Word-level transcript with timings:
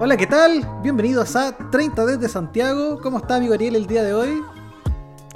Hola, 0.00 0.16
¿qué 0.16 0.26
tal? 0.26 0.64
Bienvenidos 0.82 1.34
a 1.34 1.56
30 1.70 2.06
desde 2.06 2.28
Santiago. 2.28 3.00
¿Cómo 3.00 3.18
está 3.18 3.36
amigo 3.36 3.54
Ariel 3.54 3.74
el 3.74 3.86
día 3.86 4.02
de 4.04 4.14
hoy? 4.14 4.42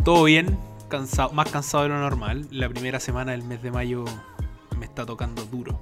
Todo 0.04 0.24
bien, 0.24 0.56
cansado, 0.88 1.32
más 1.32 1.50
cansado 1.50 1.82
de 1.84 1.88
lo 1.88 1.98
normal. 1.98 2.46
La 2.50 2.68
primera 2.68 3.00
semana 3.00 3.32
del 3.32 3.42
mes 3.42 3.60
de 3.62 3.72
mayo 3.72 4.04
me 4.78 4.84
está 4.86 5.04
tocando 5.04 5.44
duro. 5.46 5.80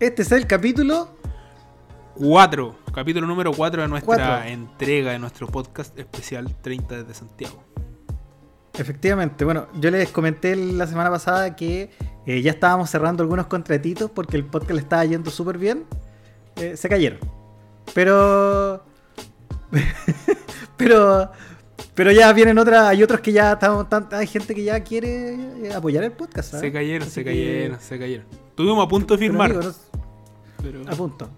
Este 0.00 0.20
es 0.20 0.32
el 0.32 0.46
capítulo 0.46 1.08
4, 2.16 2.76
capítulo 2.92 3.26
número 3.26 3.52
4 3.52 3.82
de 3.82 3.88
nuestra 3.88 4.06
Cuatro. 4.16 4.48
entrega 4.50 5.12
de 5.12 5.18
nuestro 5.18 5.46
podcast 5.46 5.98
especial 5.98 6.54
30 6.60 7.04
desde 7.04 7.14
Santiago. 7.14 7.62
Efectivamente, 8.74 9.46
bueno, 9.46 9.68
yo 9.80 9.90
les 9.90 10.10
comenté 10.10 10.54
la 10.54 10.86
semana 10.86 11.08
pasada 11.08 11.56
que 11.56 11.90
eh, 12.26 12.42
ya 12.42 12.50
estábamos 12.50 12.90
cerrando 12.90 13.22
algunos 13.22 13.46
contratitos 13.46 14.10
porque 14.10 14.36
el 14.36 14.44
podcast 14.44 14.72
le 14.72 14.80
estaba 14.80 15.04
yendo 15.06 15.30
súper 15.30 15.56
bien. 15.56 15.84
Eh, 16.56 16.76
se 16.76 16.86
cayeron. 16.90 17.35
Pero. 17.94 18.82
pero. 20.76 21.30
Pero 21.94 22.12
ya 22.12 22.32
vienen 22.32 22.58
otras. 22.58 22.82
Hay 22.88 23.02
otros 23.02 23.20
que 23.20 23.32
ya 23.32 23.52
estamos. 23.52 23.88
tan- 23.88 24.08
hay 24.12 24.26
gente 24.26 24.54
que 24.54 24.62
ya 24.64 24.80
quiere 24.80 25.34
eh, 25.68 25.74
apoyar 25.74 26.04
el 26.04 26.12
podcast. 26.12 26.50
¿sabes? 26.50 26.66
Se 26.66 26.72
cayeron, 26.72 27.02
Así 27.02 27.10
se 27.14 27.24
que- 27.24 27.30
cayeron, 27.30 27.80
se 27.80 27.98
cayeron. 27.98 28.26
Estuvimos 28.50 28.84
a 28.84 28.88
punto 28.88 29.14
de 29.14 29.18
pero, 29.18 29.30
firmar. 29.32 29.50
amigo, 29.52 29.70
no- 29.70 30.00
pero- 30.62 30.82
A 30.92 30.96
punto. 30.96 31.28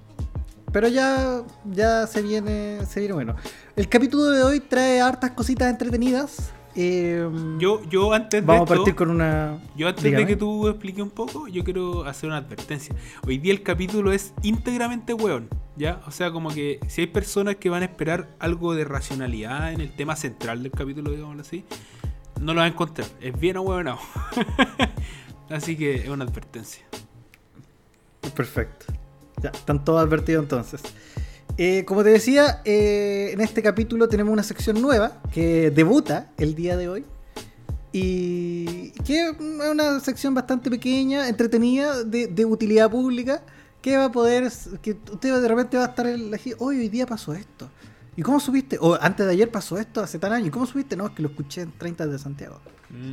Pero 0.73 0.87
ya, 0.89 1.43
ya 1.65 2.07
se 2.07 2.21
viene, 2.23 2.81
se 2.87 3.01
viene 3.01 3.15
bueno. 3.15 3.37
El 3.75 3.89
capítulo 3.89 4.25
de 4.25 4.43
hoy 4.43 4.61
trae 4.61 5.01
hartas 5.01 5.31
cositas 5.31 5.71
entretenidas. 5.71 6.51
Eh, 6.81 7.29
yo, 7.59 7.83
yo 7.91 8.13
antes 8.13 8.41
de 8.41 8.47
vamos 8.47 8.61
a 8.61 8.65
esto- 8.75 8.77
partir 8.77 8.95
con 8.95 9.11
una. 9.11 9.59
Yo 9.77 9.89
antes 9.89 10.05
Dígame. 10.05 10.23
de 10.25 10.29
que 10.29 10.37
tú 10.37 10.69
expliques 10.69 11.03
un 11.03 11.11
poco, 11.11 11.49
yo 11.49 11.65
quiero 11.65 12.05
hacer 12.05 12.29
una 12.29 12.37
advertencia. 12.37 12.95
Hoy 13.27 13.39
día 13.39 13.53
el 13.53 13.65
capítulo 13.65 14.13
es 14.13 14.33
íntegramente 14.43 15.13
weón, 15.13 15.49
¿ya? 15.77 16.01
O 16.07 16.13
sea, 16.13 16.31
como 16.31 16.51
que 16.51 16.79
si 16.87 17.01
hay 17.01 17.07
personas 17.09 17.57
que 17.57 17.69
van 17.69 17.83
a 17.83 17.87
esperar 17.87 18.29
algo 18.39 18.75
de 18.77 18.85
racionalidad 18.85 19.73
en 19.73 19.81
el 19.81 19.91
tema 19.91 20.15
central 20.15 20.63
del 20.63 20.71
capítulo, 20.71 21.11
digámoslo 21.11 21.43
así, 21.43 21.65
no 22.41 22.55
lo 22.55 22.61
van 22.61 22.71
a 22.71 22.73
encontrar. 22.73 23.09
Es 23.21 23.37
bien 23.41 23.57
ahueonado. 23.57 23.99
así 25.51 25.77
que 25.77 25.97
es 25.97 26.09
una 26.09 26.27
advertencia. 26.27 26.85
Perfecto. 28.37 28.87
Ya, 29.43 29.51
están 29.51 29.85
todos 29.85 30.01
advertidos 30.01 30.45
entonces. 30.45 30.81
Eh, 31.61 31.85
como 31.85 32.05
te 32.05 32.11
decía, 32.11 32.63
eh, 32.65 33.31
en 33.33 33.41
este 33.41 33.63
capítulo 33.65 34.09
tenemos 34.09 34.33
una 34.33 34.45
sección 34.45 34.81
nueva 34.81 35.21
que 35.35 35.73
debuta 35.73 36.31
el 36.39 36.55
día 36.55 36.77
de 36.77 36.89
hoy. 36.89 37.05
Y 37.93 38.93
que 39.05 39.31
es 39.31 39.37
una 39.41 39.99
sección 39.99 40.35
bastante 40.35 40.71
pequeña, 40.71 41.29
entretenida, 41.29 42.05
de, 42.05 42.29
de 42.29 42.45
utilidad 42.45 42.89
pública, 42.89 43.43
que 43.83 43.97
va 43.97 44.05
a 44.05 44.13
poder, 44.13 44.53
que 44.81 44.93
usted 44.93 45.41
de 45.41 45.49
repente 45.49 45.77
va 45.77 45.87
a 45.87 45.89
estar 45.89 46.07
en 46.07 46.31
la 46.31 46.39
hoy 46.59 46.79
hoy 46.79 46.89
día 46.89 47.07
pasó 47.07 47.35
esto. 47.35 47.69
¿Y 48.15 48.23
cómo 48.23 48.39
supiste? 48.39 48.79
O 48.81 48.97
antes 49.01 49.27
de 49.27 49.33
ayer 49.33 49.51
pasó 49.51 49.79
esto, 49.79 50.01
hace 50.01 50.21
tan 50.21 50.33
años. 50.33 50.49
¿Y 50.49 50.51
cómo 50.51 50.67
supiste? 50.67 50.97
No, 50.97 51.07
es 51.07 51.13
que 51.13 51.23
lo 51.23 51.29
escuché 51.29 51.63
en 51.63 51.73
30 51.73 52.07
de 52.07 52.19
Santiago. 52.19 52.61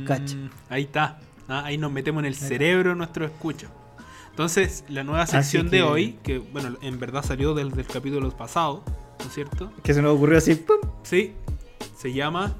Cacha. 0.06 0.36
Mm, 0.36 0.50
ahí 0.68 0.82
está. 0.82 1.18
Ah, 1.48 1.64
ahí 1.64 1.78
nos 1.78 1.90
metemos 1.90 2.20
en 2.20 2.26
el 2.26 2.34
cerebro 2.34 2.90
de 2.90 2.96
nuestro 2.96 3.24
escucho. 3.24 3.68
Entonces, 4.36 4.84
la 4.90 5.02
nueva 5.02 5.26
sección 5.26 5.70
que- 5.70 5.76
de 5.76 5.82
hoy, 5.82 6.18
que 6.22 6.36
bueno, 6.36 6.76
en 6.82 7.00
verdad 7.00 7.24
salió 7.24 7.54
del, 7.54 7.70
del 7.70 7.86
capítulo 7.86 8.28
pasado, 8.36 8.82
¿no 9.18 9.24
es 9.24 9.32
cierto? 9.32 9.72
Que 9.82 9.94
se 9.94 10.02
nos 10.02 10.14
ocurrió 10.14 10.36
así, 10.36 10.54
¡pum! 10.56 10.76
Sí, 11.04 11.32
se 11.96 12.12
llama, 12.12 12.54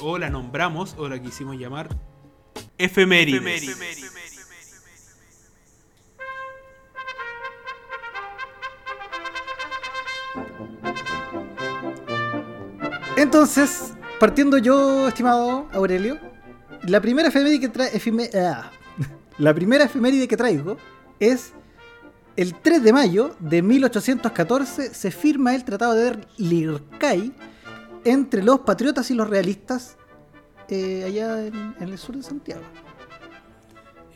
o 0.00 0.16
la 0.16 0.30
nombramos, 0.30 0.94
o 0.96 1.10
la 1.10 1.20
quisimos 1.20 1.58
llamar, 1.58 1.94
efemérides. 2.78 3.68
Entonces, 13.16 13.92
partiendo 14.18 14.58
yo, 14.58 15.08
estimado 15.08 15.68
Aurelio, 15.72 16.18
la 16.86 17.00
primera 17.00 17.28
efeméride 17.28 17.60
que 17.60 17.68
trae, 17.68 17.92
efime- 17.92 18.30
ah, 18.34 18.70
la 19.38 19.54
primera 19.54 19.84
efeméride 19.84 20.26
que 20.28 20.36
traigo 20.36 20.76
es 21.20 21.52
el 22.36 22.54
3 22.54 22.82
de 22.82 22.92
mayo 22.92 23.36
de 23.38 23.62
1814 23.62 24.94
se 24.94 25.10
firma 25.10 25.54
el 25.54 25.64
Tratado 25.64 25.94
de 25.94 26.18
Lircay 26.38 27.32
entre 28.04 28.42
los 28.42 28.60
patriotas 28.60 29.10
y 29.10 29.14
los 29.14 29.28
realistas 29.28 29.96
eh, 30.68 31.04
allá 31.06 31.46
en, 31.46 31.74
en 31.78 31.88
el 31.88 31.98
sur 31.98 32.16
de 32.16 32.22
Santiago. 32.22 32.62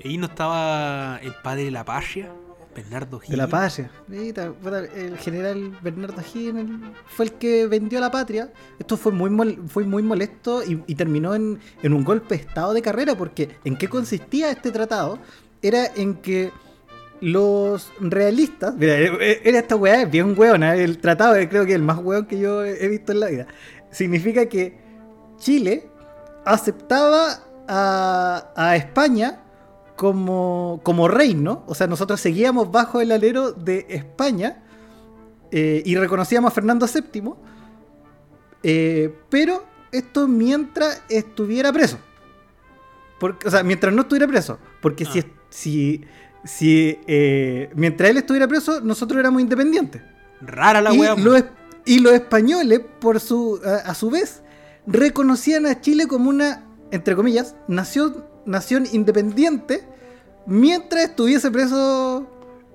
Ahí 0.05 0.17
no 0.19 0.27
estaba 0.27 1.19
el 1.23 1.35
padre 1.43 1.65
de 1.65 1.71
la 1.71 1.85
patria, 1.85 2.31
Bernardo 2.75 3.19
Gil. 3.21 3.31
De 3.31 3.37
la 3.37 3.49
patria. 3.49 3.91
El 4.11 5.17
general 5.19 5.79
Bernardo 5.83 6.21
Higgins 6.23 6.83
fue 7.07 7.27
el 7.27 7.33
que 7.33 7.67
vendió 7.67 8.01
la 8.01 8.11
patria. 8.11 8.53
Esto 8.79 8.97
fue 8.97 9.13
muy, 9.13 9.31
mol- 9.31 9.67
fue 9.69 9.85
muy 9.85 10.03
molesto 10.03 10.63
y, 10.63 10.83
y 10.87 10.95
terminó 10.95 11.35
en, 11.35 11.59
en 11.83 11.93
un 11.93 12.05
golpe 12.05 12.37
de 12.37 12.43
estado 12.43 12.75
de 12.75 12.83
carrera. 12.83 13.17
Porque 13.17 13.57
¿en 13.65 13.77
qué 13.77 13.89
consistía 13.89 14.51
este 14.51 14.71
tratado? 14.71 15.19
Era 15.63 15.87
en 15.95 16.15
que 16.17 16.53
los 17.25 17.91
realistas. 18.01 18.75
Mira, 18.77 18.99
eh, 18.99 19.41
era 19.45 19.59
esta 19.59 19.77
weá, 19.77 20.03
es 20.03 20.11
bien 20.11 20.35
weona. 20.39 20.75
El 20.77 20.99
tratado 20.99 21.37
eh, 21.37 21.49
creo 21.49 21.65
que 21.65 21.71
es 21.73 21.77
el 21.77 21.83
más 21.83 21.99
weón 21.99 22.27
que 22.27 22.39
yo 22.39 22.65
he 22.65 22.89
visto 22.89 23.13
en 23.13 23.21
la 23.21 23.27
vida. 23.29 23.47
Significa 23.91 24.47
que 24.47 24.79
Chile 25.39 25.89
aceptaba 26.45 27.41
a, 27.67 28.53
a 28.55 28.77
España 28.77 29.41
como, 29.97 30.81
como 30.83 31.09
reino, 31.09 31.63
o 31.67 31.75
sea, 31.75 31.87
nosotros 31.87 32.21
seguíamos 32.21 32.71
bajo 32.71 33.01
el 33.01 33.13
alero 33.13 33.53
de 33.53 33.87
España 33.89 34.63
eh, 35.51 35.83
y 35.87 35.95
reconocíamos 35.97 36.51
a 36.51 36.55
Fernando 36.55 36.87
VII, 36.87 37.33
eh, 38.63 39.15
pero 39.31 39.65
esto 39.93 40.27
mientras 40.27 41.03
estuviera 41.09 41.73
preso. 41.73 41.99
Porque, 43.21 43.47
o 43.47 43.51
sea, 43.51 43.63
mientras 43.63 43.95
no 43.95 44.03
estuviera 44.03 44.27
preso, 44.27 44.59
porque 44.83 45.05
Ah. 45.05 45.13
si, 45.13 45.25
si 45.49 46.05
eh, 47.07 47.71
mientras 47.75 48.11
él 48.11 48.19
estuviera 48.19 48.47
preso, 48.49 48.81
nosotros 48.81 49.19
éramos 49.19 49.41
independientes. 49.41 50.03
Rara 50.41 50.81
la 50.81 50.95
y, 50.95 50.99
wea. 50.99 51.15
los, 51.17 51.45
y 51.87 52.01
los 52.01 52.13
españoles, 52.13 52.81
por 53.01 53.19
su, 53.21 53.61
a, 53.65 53.91
a 53.91 53.95
su 53.95 54.11
vez, 54.11 54.43
reconocían 54.87 55.67
a 55.67 55.81
Chile 55.81 56.07
como 56.07 56.29
una, 56.29 56.65
entre 56.91 57.17
comillas, 57.17 57.57
nación, 57.69 58.25
nación 58.45 58.85
independiente 58.93 59.85
mientras 60.47 61.05
estuviese 61.05 61.51
preso 61.51 62.27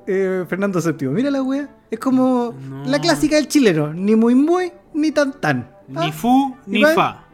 eh, 0.07 0.45
Fernando 0.49 0.81
VII. 0.81 1.07
Mira 1.09 1.29
la 1.29 1.43
wea. 1.43 1.69
Es 1.91 1.99
como 1.99 2.53
No. 2.67 2.85
la 2.85 2.99
clásica 2.99 3.35
del 3.35 3.47
chileno. 3.47 3.93
Ni 3.93 4.15
muy 4.15 4.33
muy, 4.35 4.71
ni 4.93 5.11
tan 5.11 5.39
tan. 5.39 5.69
Ni 5.87 6.07
Ah, 6.07 6.11
fu, 6.11 6.55
ni 6.65 6.83
fa. 6.83 7.25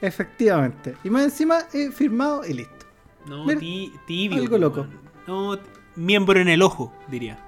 Efectivamente. 0.00 0.96
Y 1.04 1.10
más 1.10 1.24
encima, 1.24 1.60
eh, 1.72 1.90
firmado 1.90 2.42
y 2.46 2.52
listo. 2.54 2.72
No, 3.26 3.44
Mira, 3.46 3.58
ti- 3.60 3.92
tibio. 4.06 4.42
algo 4.42 4.58
loco. 4.58 4.86
No, 5.26 5.58
t- 5.58 5.64
miembro 5.96 6.38
en 6.40 6.48
el 6.48 6.62
ojo, 6.62 6.92
diría. 7.08 7.38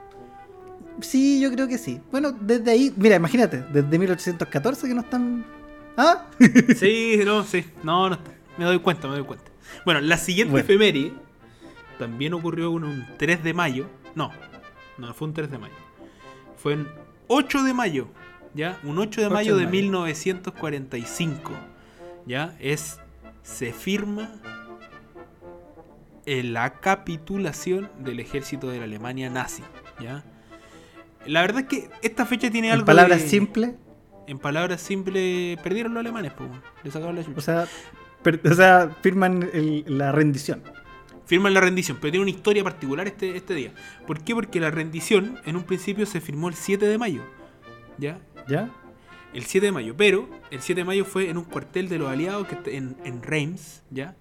Sí, 1.01 1.41
yo 1.41 1.51
creo 1.53 1.69
que 1.69 1.77
sí. 1.79 2.01
Bueno, 2.11 2.33
desde 2.33 2.71
ahí, 2.71 2.93
mira, 2.97 3.17
imagínate, 3.17 3.63
desde 3.73 3.99
1814 3.99 4.89
que 4.89 4.95
no 4.95 5.01
están... 5.03 5.45
¿Ah? 5.97 6.27
Sí, 6.77 7.21
no, 7.25 7.43
sí. 7.45 7.65
No, 7.83 8.09
no 8.09 8.15
está. 8.15 8.31
Me 8.59 8.65
doy 8.65 8.79
cuenta, 8.79 9.07
me 9.09 9.15
doy 9.17 9.25
cuenta. 9.25 9.51
Bueno, 9.85 10.01
la 10.01 10.17
siguiente 10.17 10.53
Bueno. 10.53 10.65
efeméride 10.65 11.13
también 11.99 12.33
ocurrió 12.35 12.71
un, 12.71 12.85
un 12.85 13.07
3 13.19 13.43
de 13.45 13.53
mayo. 13.55 13.87
No, 14.15 14.31
no 14.99 15.13
fue 15.15 15.29
un 15.29 15.35
3 15.35 15.51
de 15.51 15.59
mayo. 15.59 15.75
Fue 16.57 16.75
un 16.75 16.89
8 17.29 17.63
de 17.65 17.75
mayo. 17.75 18.09
¿Ya? 18.55 18.79
Un 18.85 18.99
8 18.99 19.21
de 19.21 19.27
8 19.27 19.35
mayo 19.35 19.55
de 19.57 19.61
de 19.61 19.67
mayo. 19.67 19.83
1945. 19.83 21.51
¿Ya? 22.27 22.57
Es. 22.61 22.99
Se 23.43 23.73
firma 23.73 24.31
la 26.27 26.75
capitulación 26.81 27.89
del 28.01 28.21
ejército 28.21 28.69
de 28.69 28.79
la 28.79 28.85
Alemania 28.85 29.31
nazi. 29.31 29.63
¿Ya? 30.01 30.25
La 31.27 31.41
verdad 31.41 31.63
es 31.63 31.67
que 31.69 31.89
esta 32.03 32.27
fecha 32.27 32.51
tiene 32.51 32.69
En 32.69 32.75
algo. 32.75 32.87
palabras 32.87 33.23
de- 33.23 33.29
simples, 33.29 33.71
En 34.29 34.41
palabras 34.41 34.81
simples, 34.81 35.57
perdieron 35.63 35.95
los 35.95 36.01
alemanes, 36.01 36.33
pues, 36.33 36.51
le 36.83 36.91
sacaron 36.91 37.15
la 37.15 37.23
chucha. 37.25 37.39
o 37.39 37.41
sea, 37.41 37.67
per- 38.25 38.41
o 38.45 38.55
sea 38.55 38.91
firman 39.01 39.49
el- 39.53 39.85
la 39.87 40.11
rendición. 40.11 40.63
Firman 41.27 41.55
la 41.55 41.61
rendición, 41.61 41.99
pero 42.01 42.11
tiene 42.13 42.23
una 42.23 42.31
historia 42.33 42.65
particular 42.65 43.07
este, 43.07 43.37
este 43.37 43.55
día. 43.55 43.73
¿Por 44.07 44.21
qué? 44.25 44.35
Porque 44.35 44.59
la 44.61 44.71
rendición 44.73 45.39
en 45.45 45.55
un 45.57 45.63
principio 45.63 46.07
se 46.07 46.21
firmó 46.21 46.49
el 46.49 46.55
7 46.55 46.87
de 46.87 46.99
mayo. 46.99 47.23
¿Ya? 47.99 48.19
¿Ya? 48.49 48.71
El 49.33 49.45
7 49.45 49.67
de 49.67 49.73
mayo. 49.73 49.95
Pero 49.97 50.29
el 50.51 50.61
7 50.61 50.81
de 50.81 50.85
mayo 50.85 51.05
fue 51.05 51.31
en 51.31 51.37
un 51.37 51.45
cuartel 51.45 51.89
de 51.89 51.99
los 51.99 52.09
aliados 52.09 52.47
que 52.49 52.77
en, 52.77 52.97
en 53.05 53.23
Reims. 53.23 53.83
¿Ya? 53.91 54.17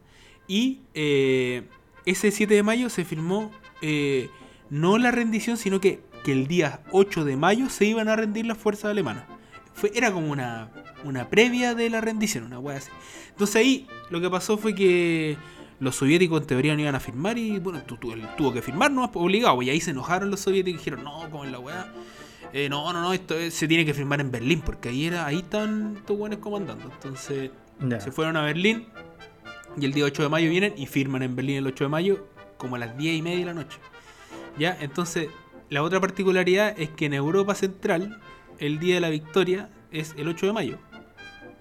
Y 0.48 0.82
eh, 0.94 1.68
ese 2.06 2.32
7 2.32 2.54
de 2.54 2.64
mayo 2.64 2.90
se 2.90 3.06
firmó 3.06 3.52
eh, 3.82 4.30
no 4.70 4.98
la 4.98 5.12
rendición, 5.12 5.58
sino 5.58 5.80
que, 5.82 6.02
que 6.24 6.32
el 6.32 6.48
día 6.48 6.82
8 6.92 7.24
de 7.26 7.38
mayo 7.38 7.70
se 7.70 7.86
iban 7.86 8.08
a 8.10 8.16
rendir 8.16 8.46
las 8.46 8.58
fuerzas 8.58 8.86
alemanas. 8.92 9.26
Fue, 9.74 9.92
era 9.94 10.12
como 10.12 10.32
una, 10.32 10.70
una 11.04 11.30
previa 11.30 11.76
de 11.76 11.90
la 11.90 12.02
rendición, 12.02 12.46
una 12.46 12.60
wea 12.60 12.78
así. 12.78 12.90
Entonces 13.30 13.56
ahí 13.58 13.88
lo 14.10 14.22
que 14.22 14.30
pasó 14.30 14.58
fue 14.58 14.74
que 14.74 15.38
los 15.80 15.96
soviéticos 15.98 16.40
en 16.42 16.48
teoría 16.48 16.74
no 16.76 16.82
iban 16.82 16.96
a 16.96 17.00
firmar 17.02 17.38
y 17.38 17.60
bueno, 17.60 17.82
tu- 17.84 17.98
tu- 17.98 18.14
tuvo 18.38 18.54
que 18.54 18.62
firmar, 18.62 18.92
no 18.92 19.04
obligado. 19.14 19.62
Y 19.62 19.70
ahí 19.70 19.82
se 19.82 19.92
enojaron 19.92 20.32
los 20.32 20.40
soviéticos 20.40 20.76
y 20.76 20.84
dijeron, 20.84 21.04
no, 21.04 21.30
como 21.30 21.44
en 21.44 21.52
la 21.52 21.60
weá. 21.60 21.92
eh, 22.54 22.70
no, 22.70 22.94
no, 22.94 23.02
no, 23.02 23.12
esto 23.12 23.38
es- 23.38 23.54
se 23.54 23.68
tiene 23.68 23.86
que 23.86 23.94
firmar 23.94 24.22
en 24.22 24.32
Berlín, 24.32 24.62
porque 24.62 24.88
ahí 24.90 25.06
era, 25.08 25.26
ahí 25.26 25.40
están 25.40 25.96
estos 25.98 26.18
buenos 26.18 26.40
comandando. 26.40 26.90
Entonces 26.90 27.52
se 28.00 28.12
fueron 28.14 28.38
a 28.38 28.44
Berlín 28.44 28.88
y 29.80 29.86
el 29.86 29.94
día 29.94 30.06
8 30.06 30.24
de 30.24 30.30
mayo 30.30 30.50
vienen 30.50 30.74
y 30.78 30.86
firman 30.86 31.22
en 31.24 31.36
Berlín 31.36 31.58
el 31.58 31.68
8 31.68 31.86
de 31.86 31.90
mayo 31.90 32.28
como 32.58 32.76
a 32.76 32.80
las 32.80 32.98
10 32.98 33.18
y 33.18 33.22
media 33.22 33.40
de 33.40 33.46
la 33.46 33.54
noche. 33.54 33.78
¿Ya? 34.58 34.78
Entonces, 34.80 35.28
la 35.70 35.84
otra 35.84 36.00
particularidad 36.00 36.80
es 36.80 36.90
que 36.90 37.06
en 37.06 37.14
Europa 37.14 37.56
Central 37.56 38.20
el 38.60 38.80
día 38.80 38.96
de 38.96 39.02
la 39.02 39.10
victoria 39.10 39.70
es 39.92 40.14
el 40.18 40.28
8 40.28 40.48
de 40.48 40.54
mayo. 40.54 40.78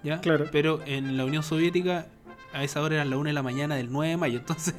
¿Ya? 0.03 0.21
Claro. 0.21 0.45
Pero 0.51 0.81
en 0.85 1.17
la 1.17 1.25
Unión 1.25 1.43
Soviética 1.43 2.07
a 2.53 2.63
esa 2.63 2.81
hora 2.81 2.95
eran 2.95 3.09
la 3.09 3.17
1 3.17 3.27
de 3.27 3.33
la 3.33 3.43
mañana 3.43 3.75
del 3.75 3.91
9 3.91 4.11
de 4.11 4.17
mayo. 4.17 4.39
Entonces, 4.39 4.73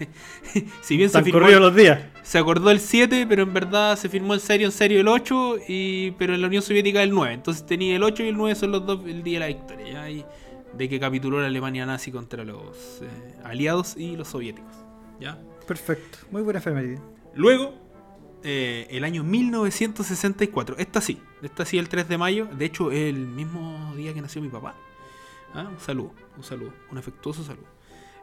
si 0.81 0.97
bien 0.97 1.11
se 1.11 1.19
Están 1.19 1.25
firmó, 1.25 1.41
corridos 1.41 1.61
los 1.61 1.75
días. 1.77 2.01
se 2.23 2.39
acordó 2.39 2.71
el 2.71 2.81
7, 2.81 3.27
pero 3.29 3.43
en 3.43 3.53
verdad 3.53 3.97
se 3.99 4.09
firmó 4.09 4.33
en 4.33 4.41
serio, 4.41 4.67
en 4.67 4.73
serio 4.73 5.01
el 5.01 5.09
8, 5.09 5.57
y, 5.69 6.13
pero 6.13 6.35
en 6.35 6.41
la 6.41 6.47
Unión 6.47 6.63
Soviética 6.63 7.03
el 7.03 7.11
9. 7.11 7.35
Entonces 7.35 7.67
tenía 7.67 7.95
el 7.97 8.03
8 8.03 8.23
y 8.25 8.29
el 8.29 8.37
9 8.37 8.55
son 8.55 8.73
los 8.73 8.87
dos 8.87 9.01
el 9.05 9.23
día 9.23 9.35
de 9.35 9.41
la 9.41 9.47
victoria. 9.49 9.93
¿ya? 9.93 10.11
Y 10.11 10.25
de 10.77 10.89
que 10.89 11.01
capituló 11.01 11.41
la 11.41 11.47
Alemania 11.47 11.87
nazi 11.87 12.11
contra 12.13 12.45
los 12.45 13.01
eh, 13.03 13.39
aliados 13.45 13.97
y 13.97 14.17
los 14.17 14.29
soviéticos. 14.29 14.75
¿ya? 15.21 15.39
Perfecto. 15.67 16.19
Muy 16.31 16.43
buena 16.43 16.59
efeméride. 16.59 17.01
Luego, 17.35 17.75
eh, 18.43 18.87
el 18.91 19.05
año 19.05 19.25
1964. 19.25 20.77
Esta 20.79 21.01
sí, 21.01 21.21
esta 21.43 21.65
sí 21.65 21.79
el 21.79 21.89
3 21.89 22.09
de 22.09 22.19
mayo. 22.19 22.47
De 22.47 22.65
hecho, 22.65 22.93
el 22.93 23.17
mismo 23.27 23.93
día 23.97 24.15
que 24.15 24.21
nació 24.21 24.41
mi 24.43 24.49
papá. 24.49 24.75
Ah, 25.55 25.69
Un 25.73 25.81
saludo, 25.81 26.13
un 26.37 26.45
saludo, 26.45 26.73
un 26.91 26.99
afectuoso 26.99 27.43
saludo. 27.43 27.67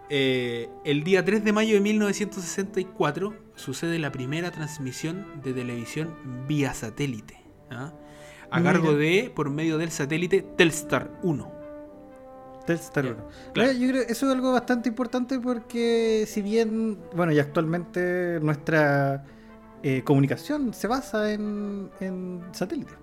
Eh, 0.09 0.69
el 0.85 1.03
día 1.03 1.25
3 1.25 1.44
de 1.44 1.51
mayo 1.51 1.73
de 1.73 1.81
1964 1.81 3.33
sucede 3.55 3.97
la 4.00 4.11
primera 4.11 4.51
transmisión 4.51 5.25
de 5.44 5.53
televisión 5.53 6.13
vía 6.47 6.73
satélite. 6.73 7.41
¿ah? 7.71 7.94
A 8.51 8.59
Mira. 8.59 8.73
cargo 8.73 8.94
de, 8.94 9.31
por 9.33 9.50
medio 9.50 9.77
del 9.77 9.91
satélite 9.91 10.41
Telstar 10.57 11.19
1. 11.23 11.62
Telstar 12.65 13.06
Ya, 13.06 13.12
1. 13.12 13.24
claro. 13.54 13.71
Yo 13.74 13.89
creo 13.89 14.06
que 14.06 14.12
eso 14.13 14.25
es 14.27 14.31
algo 14.33 14.51
bastante 14.51 14.89
importante 14.89 15.39
porque 15.39 16.25
si 16.27 16.42
bien, 16.42 17.00
bueno, 17.15 17.31
y 17.31 17.39
actualmente 17.39 18.39
nuestra 18.42 19.25
eh, 19.83 20.01
comunicación 20.04 20.74
se 20.74 20.88
basa 20.88 21.31
en, 21.33 21.89
en 22.00 22.42
satélite. 22.54 22.94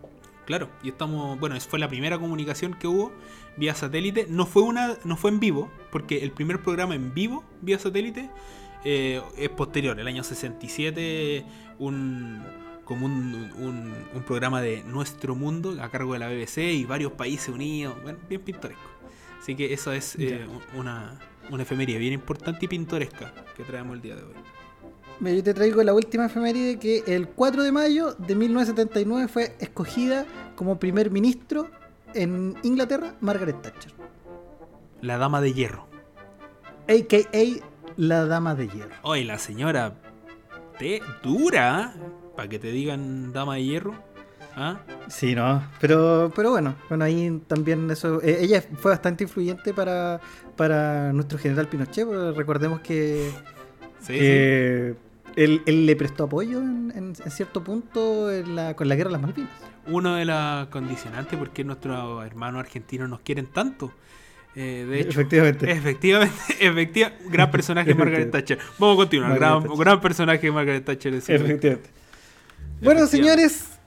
Claro, 0.46 0.68
y 0.82 0.88
estamos, 0.88 1.38
bueno, 1.38 1.54
esa 1.54 1.68
fue 1.70 1.78
la 1.78 1.88
primera 1.88 2.18
comunicación 2.18 2.74
que 2.74 2.88
hubo 2.88 3.12
vía 3.56 3.74
satélite. 3.74 4.26
No 4.28 4.46
fue 4.46 4.62
una, 4.62 4.96
no 5.04 5.16
fue 5.16 5.30
en 5.30 5.38
vivo, 5.38 5.70
porque 5.92 6.24
el 6.24 6.32
primer 6.32 6.60
programa 6.62 6.94
en 6.94 7.14
vivo 7.14 7.44
vía 7.60 7.78
satélite 7.78 8.28
eh, 8.84 9.20
es 9.36 9.48
posterior, 9.50 10.00
el 10.00 10.06
año 10.08 10.24
67, 10.24 11.44
un 11.78 12.42
como 12.84 13.06
un, 13.06 13.52
un- 13.58 13.94
un 14.16 14.22
programa 14.24 14.60
de 14.60 14.82
Nuestro 14.82 15.36
Mundo 15.36 15.76
a 15.80 15.90
cargo 15.90 16.14
de 16.14 16.18
la 16.18 16.26
BBC 16.28 16.58
y 16.72 16.84
varios 16.86 17.12
países 17.12 17.48
unidos, 17.50 17.94
bueno, 18.02 18.18
bien 18.28 18.40
pintoresco. 18.40 18.89
Así 19.40 19.56
que 19.56 19.72
eso 19.72 19.92
es 19.92 20.16
eh, 20.18 20.46
una, 20.76 21.18
una 21.50 21.62
efeméride 21.62 21.98
bien 21.98 22.12
importante 22.12 22.66
y 22.66 22.68
pintoresca 22.68 23.32
que 23.56 23.64
traemos 23.64 23.94
el 23.96 24.02
día 24.02 24.16
de 24.16 24.22
hoy. 24.22 24.34
Yo 25.36 25.42
te 25.42 25.52
traigo 25.54 25.82
la 25.82 25.92
última 25.92 26.26
efeméride 26.26 26.78
que 26.78 27.02
el 27.06 27.28
4 27.28 27.62
de 27.62 27.72
mayo 27.72 28.14
de 28.14 28.34
1979 28.34 29.28
fue 29.28 29.56
escogida 29.60 30.26
como 30.56 30.78
primer 30.78 31.10
ministro 31.10 31.70
en 32.14 32.56
Inglaterra 32.62 33.14
Margaret 33.20 33.60
Thatcher, 33.62 33.92
La 35.02 35.18
Dama 35.18 35.40
de 35.40 35.52
Hierro. 35.52 35.86
a.k.a. 36.88 37.66
la 37.96 38.24
Dama 38.26 38.54
de 38.54 38.68
Hierro. 38.68 38.94
Oye, 39.02 39.24
la 39.24 39.38
señora 39.38 39.94
te 40.78 41.02
dura, 41.22 41.94
para 42.34 42.48
que 42.48 42.58
te 42.58 42.72
digan 42.72 43.32
dama 43.34 43.56
de 43.56 43.64
hierro. 43.64 43.94
¿Ah? 44.56 44.78
Sí, 45.08 45.34
no, 45.34 45.62
pero, 45.80 46.30
pero 46.34 46.50
bueno, 46.50 46.74
bueno, 46.88 47.04
ahí 47.04 47.40
también 47.46 47.90
eso, 47.90 48.20
eh, 48.22 48.38
ella 48.40 48.62
fue 48.78 48.90
bastante 48.90 49.24
influyente 49.24 49.72
para, 49.72 50.20
para 50.56 51.12
nuestro 51.12 51.38
general 51.38 51.68
Pinochet, 51.68 52.04
porque 52.06 52.32
recordemos 52.36 52.80
que, 52.80 53.30
Sí, 54.02 54.16
Él, 54.18 55.62
él 55.66 55.86
le 55.86 55.94
prestó 55.96 56.24
apoyo 56.24 56.58
en, 56.58 56.92
en- 56.96 57.14
en 57.24 57.30
cierto 57.30 57.62
punto 57.62 58.30
en 58.32 58.56
la- 58.56 58.74
con 58.74 58.88
la 58.88 58.96
guerra 58.96 59.08
de 59.08 59.12
las 59.12 59.22
Malvinas. 59.22 59.50
Uno 59.86 60.14
de 60.16 60.24
las 60.24 60.66
condicionantes 60.68 61.38
porque 61.38 61.64
nuestros 61.64 62.24
hermanos 62.26 62.60
argentinos 62.60 63.08
nos 63.08 63.20
quieren 63.20 63.46
tanto. 63.46 63.92
Eh, 64.56 64.84
de 64.88 65.00
hecho, 65.00 65.10
Efectivamente. 65.10 65.70
efectivamente, 65.70 66.34
efectiva, 66.60 67.12
gran 67.30 67.50
personaje 67.50 67.94
Margaret 67.94 68.30
Thatcher. 68.30 68.58
Vamos 68.78 68.94
a 68.94 68.96
continuar. 68.96 69.38
Gran, 69.38 70.00
personaje 70.00 70.50
Margaret 70.50 70.84
Thatcher. 70.84 71.20
cierto. 71.20 71.44
Efectivamente. 71.44 71.90
Bueno, 72.82 73.04
Efectivamente. 73.04 73.16
señores, 73.48 73.78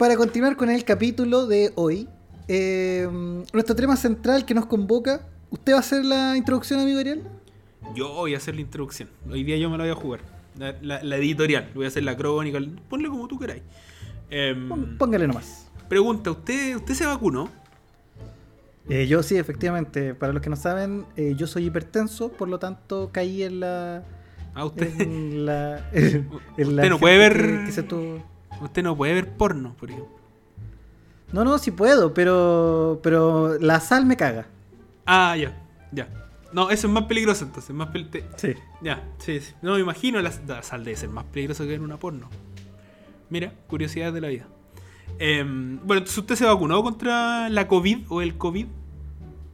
para 0.00 0.16
continuar 0.16 0.56
con 0.56 0.70
el 0.70 0.82
capítulo 0.84 1.46
de 1.46 1.72
hoy, 1.74 2.08
eh, 2.48 3.06
nuestro 3.52 3.76
tema 3.76 3.96
central 3.96 4.46
que 4.46 4.54
nos 4.54 4.64
convoca, 4.64 5.26
¿usted 5.50 5.72
va 5.74 5.76
a 5.76 5.80
hacer 5.80 6.06
la 6.06 6.38
introducción, 6.38 6.80
amigo 6.80 6.98
Ariel? 7.00 7.22
Yo 7.94 8.08
voy 8.14 8.32
a 8.32 8.38
hacer 8.38 8.54
la 8.54 8.62
introducción. 8.62 9.10
Hoy 9.30 9.44
día 9.44 9.58
yo 9.58 9.68
me 9.68 9.76
la 9.76 9.84
voy 9.84 9.90
a 9.92 9.94
jugar. 9.94 10.20
La, 10.58 10.74
la- 10.80 11.02
la 11.02 11.16
editorial. 11.16 11.70
Voy 11.74 11.84
a 11.84 11.88
hacer 11.88 12.02
la 12.02 12.16
crónica. 12.16 12.58
Ponle 12.88 13.08
como 13.10 13.28
tú 13.28 13.38
queráis. 13.38 13.62
Em, 14.30 14.68
Pón- 14.70 14.96
Póngale 14.98 15.26
nomás. 15.26 15.66
pregunta, 15.88 16.30
¿usted, 16.30 16.76
¿usted 16.76 16.94
se 16.94 17.04
vacunó? 17.04 17.50
Eh, 18.88 19.06
yo 19.06 19.22
sí, 19.22 19.36
efectivamente. 19.36 20.14
Para 20.14 20.32
los 20.32 20.40
que 20.40 20.48
no 20.48 20.56
saben, 20.56 21.04
eh, 21.16 21.34
yo 21.36 21.46
soy 21.46 21.66
hipertenso, 21.66 22.30
por 22.32 22.48
lo 22.48 22.58
tanto 22.58 23.10
caí 23.12 23.42
en 23.42 23.60
la... 23.60 24.02
Ah, 24.54 24.64
usted, 24.64 24.98
En 24.98 25.44
la, 25.44 25.88
en 25.92 26.26
Usted 26.56 26.88
no 26.88 26.98
puede 26.98 27.18
ver- 27.18 27.66
que 27.66 27.72
se 27.72 27.82
tuvo- 27.82 28.22
usted 28.60 28.82
no 28.82 28.96
puede 28.96 29.14
ver 29.14 29.28
porno, 29.36 29.74
por 29.78 29.90
ejemplo. 29.90 30.16
No, 31.32 31.44
no, 31.44 31.58
sí 31.58 31.70
puedo, 31.70 32.12
pero, 32.14 33.00
pero 33.02 33.58
la 33.58 33.80
sal 33.80 34.04
me 34.06 34.16
caga. 34.16 34.46
Ah, 35.06 35.36
ya, 35.36 35.56
ya. 35.92 36.08
No, 36.52 36.70
eso 36.70 36.88
es 36.88 36.92
más 36.92 37.04
peligroso 37.04 37.44
entonces. 37.44 37.74
Más 37.74 37.88
pel- 37.90 38.10
te- 38.10 38.24
Sí. 38.36 38.54
Ya, 38.82 39.04
sí, 39.18 39.38
sí. 39.40 39.54
No 39.62 39.74
me 39.74 39.80
imagino 39.80 40.20
la, 40.20 40.32
la 40.48 40.62
sal 40.64 40.84
debe 40.84 40.96
ser 40.96 41.08
más 41.08 41.24
peligroso 41.26 41.64
que 41.64 41.74
en 41.74 41.82
una 41.82 41.98
porno. 41.98 42.28
Mira, 43.28 43.52
curiosidades 43.68 44.12
de 44.14 44.20
la 44.20 44.28
vida. 44.28 44.46
Em, 45.20 45.76
bueno, 45.78 45.98
entonces 45.98 46.18
usted 46.18 46.34
se 46.34 46.44
vacunó 46.46 46.82
contra 46.82 47.48
la 47.48 47.68
COVID 47.68 48.06
o 48.08 48.22
el 48.22 48.36
COVID. 48.36 48.66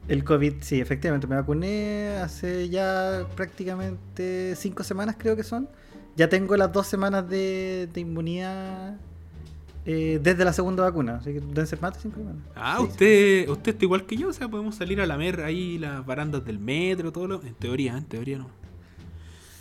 El 0.07 0.23
COVID, 0.23 0.53
sí, 0.61 0.79
efectivamente. 0.79 1.27
Me 1.27 1.35
vacuné 1.35 2.17
hace 2.23 2.69
ya 2.69 3.27
prácticamente 3.35 4.55
cinco 4.55 4.83
semanas, 4.83 5.15
creo 5.19 5.35
que 5.35 5.43
son. 5.43 5.69
Ya 6.17 6.27
tengo 6.29 6.57
las 6.57 6.71
dos 6.73 6.87
semanas 6.87 7.29
de, 7.29 7.87
de 7.93 8.01
inmunidad 8.01 8.97
eh, 9.85 10.19
desde 10.21 10.43
la 10.43 10.51
segunda 10.51 10.83
vacuna. 10.83 11.17
Así 11.17 11.31
que 11.31 11.39
deben 11.39 11.67
ser 11.67 11.79
más 11.81 11.93
de 11.93 11.99
cinco 12.01 12.17
semanas. 12.17 12.41
Ah, 12.55 12.77
Sí, 12.79 12.83
usted, 12.87 13.49
usted 13.49 13.71
está 13.73 13.85
igual 13.85 14.05
que 14.05 14.17
yo, 14.17 14.27
o 14.29 14.33
sea, 14.33 14.49
podemos 14.49 14.75
salir 14.75 14.99
a 14.99 15.05
lamer 15.05 15.41
ahí 15.41 15.77
las 15.77 16.05
barandas 16.05 16.43
del 16.43 16.59
metro, 16.59 17.11
todo 17.13 17.27
lo. 17.27 17.41
En 17.43 17.53
teoría, 17.53 17.95
en 17.97 18.03
teoría 18.05 18.39
no. 18.39 18.49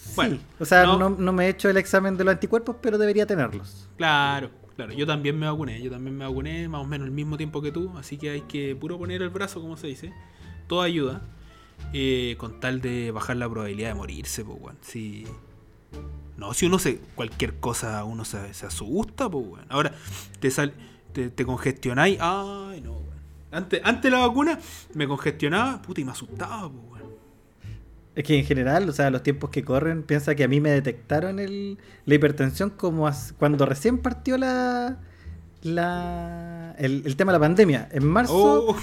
sí. 0.01 0.13
Bueno, 0.17 0.39
o 0.59 0.65
sea, 0.65 0.85
no- 0.87 0.99
no, 0.99 1.11
no 1.11 1.33
me 1.33 1.47
he 1.47 1.49
hecho 1.51 1.69
el 1.71 1.77
examen 1.77 2.17
de 2.17 2.25
los 2.25 2.33
anticuerpos, 2.35 2.77
pero 2.81 2.97
debería 2.99 3.27
tenerlos. 3.27 3.89
Claro, 3.99 4.51
claro. 4.75 4.93
Yo 4.95 5.07
también 5.07 5.39
me 5.39 5.47
vacuné, 5.47 5.81
yo 5.83 5.91
también 5.91 6.17
me 6.17 6.25
vacuné 6.25 6.69
más 6.69 6.81
o 6.81 6.87
menos 6.87 7.07
el 7.07 7.13
mismo 7.13 7.37
tiempo 7.37 7.61
que 7.63 7.71
tú, 7.71 7.93
así 7.99 8.17
que 8.17 8.31
hay 8.31 8.41
que 8.43 8.75
puro 8.75 8.99
poner 8.99 9.21
el 9.23 9.31
brazo, 9.31 9.61
como 9.61 9.77
se 9.77 9.89
dice. 9.89 10.13
Todo 10.67 10.81
ayuda. 10.83 11.21
eh, 11.93 12.35
con 12.39 12.59
tal 12.59 12.81
de 12.81 13.11
bajar 13.11 13.37
la 13.37 13.49
probabilidad 13.49 13.91
de 13.91 13.95
morirse, 13.95 14.43
pues, 14.45 14.59
weón. 14.61 14.79
Si. 14.81 15.25
No, 16.37 16.52
si 16.52 16.66
uno 16.66 16.78
se. 16.78 16.99
Cualquier 17.14 17.55
cosa 17.61 18.05
uno 18.05 18.25
se, 18.25 18.52
se 18.55 18.66
asusta, 18.66 19.28
pues, 19.28 19.47
weón. 19.47 19.66
Ahora, 19.69 19.93
te 20.40 20.50
sal, 20.50 20.73
te, 21.12 21.31
te 21.31 21.45
congestionáis. 21.47 22.19
Ay, 22.21 22.81
no, 22.83 22.93
weón. 22.93 23.07
Antes, 23.52 23.81
antes 23.85 24.02
de 24.02 24.11
la 24.11 24.26
vacuna, 24.26 24.59
me 24.95 25.07
congestionaba, 25.09 25.81
puta, 25.81 26.00
y 26.00 26.05
me 26.05 26.11
asustaba, 26.12 26.71
pues. 26.71 27.02
Es 28.14 28.25
que 28.25 28.38
en 28.38 28.47
general, 28.47 28.88
o 28.88 28.93
sea, 28.93 29.11
los 29.11 29.23
tiempos 29.23 29.50
que 29.50 29.62
corren, 29.62 30.02
piensa 30.02 30.35
que 30.35 30.43
a 30.45 30.49
mí 30.49 30.59
me 30.61 30.71
detectaron 30.71 31.38
el, 31.38 31.76
la 32.07 32.14
hipertensión 32.14 32.71
como 32.71 33.07
as- 33.07 33.35
cuando 33.38 33.66
recién 33.66 33.99
partió 33.99 34.38
la, 34.38 34.97
la 35.62 36.75
el, 36.78 37.02
el 37.05 37.16
tema 37.16 37.33
de 37.33 37.38
la 37.38 37.40
pandemia. 37.45 37.88
En 37.93 38.07
marzo, 38.07 38.69
Oh, 38.71 38.76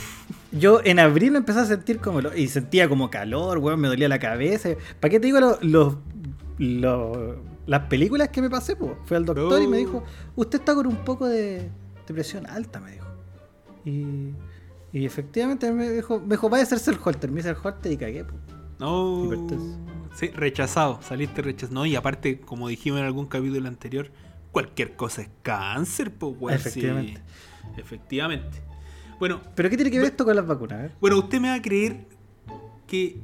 yo 0.51 0.81
en 0.83 0.99
abril 0.99 1.35
empecé 1.35 1.59
a 1.59 1.65
sentir 1.65 1.99
como... 1.99 2.21
lo- 2.21 2.35
y 2.35 2.47
sentía 2.47 2.87
como 2.87 3.09
calor, 3.09 3.57
weón, 3.57 3.79
me 3.79 3.87
dolía 3.87 4.07
la 4.07 4.19
cabeza. 4.19 4.69
¿Para 4.99 5.09
qué 5.11 5.19
te 5.19 5.25
digo 5.27 5.39
lo- 5.39 5.57
los- 5.61 5.95
lo- 6.57 7.37
las 7.65 7.81
películas 7.87 8.29
que 8.29 8.41
me 8.41 8.49
pasé? 8.49 8.75
Po? 8.75 8.97
Fui 9.05 9.17
al 9.17 9.25
doctor 9.25 9.61
y 9.61 9.67
me 9.67 9.77
Oh. 9.77 9.79
dijo, 9.79 10.03
usted 10.35 10.59
está 10.59 10.75
con 10.75 10.87
un 10.87 10.97
poco 10.97 11.27
de, 11.27 11.69
presión 12.07 12.45
alta, 12.47 12.79
me 12.79 12.91
dijo. 12.91 13.07
Y, 13.85 14.33
y 14.91 15.05
efectivamente 15.05 15.71
me 15.71 15.89
dijo, 15.89 16.19
me 16.19 16.31
dijo, 16.35 16.49
vaya 16.49 16.63
a 16.63 16.65
hacerse 16.65 16.91
el 16.91 16.97
holter. 17.03 17.31
Me 17.31 17.39
hice 17.39 17.49
el 17.49 17.55
holter 17.61 17.91
y 17.91 17.97
cagué. 17.97 18.23
po. 18.25 18.33
No. 18.79 19.29
Sí, 20.15 20.27
rechazado, 20.27 20.99
saliste 21.01 21.41
rechazado. 21.41 21.73
No, 21.79 21.85
y 21.85 21.95
aparte, 21.95 22.39
como 22.41 22.67
dijimos 22.67 22.99
en 22.99 23.05
algún 23.05 23.25
capítulo 23.25 23.67
anterior, 23.67 24.11
cualquier 24.51 24.95
cosa 24.95 25.21
es 25.23 25.29
cáncer, 25.41 26.13
pues, 26.13 26.35
sí. 26.61 26.69
Efectivamente. 26.69 27.21
Efectivamente. 27.77 28.61
Bueno, 29.19 29.41
¿Pero 29.55 29.69
qué 29.69 29.77
tiene 29.77 29.89
que 29.89 29.97
ver 29.99 30.07
esto 30.07 30.25
con 30.25 30.35
las 30.35 30.45
vacunas? 30.45 30.91
Bueno, 30.99 31.17
usted 31.17 31.39
me 31.39 31.47
va 31.47 31.55
a 31.55 31.61
creer 31.61 32.05
que 32.85 33.21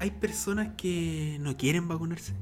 hay 0.00 0.10
personas 0.10 0.70
que 0.76 1.36
no 1.40 1.56
quieren 1.56 1.86
vacunarse. 1.86 2.32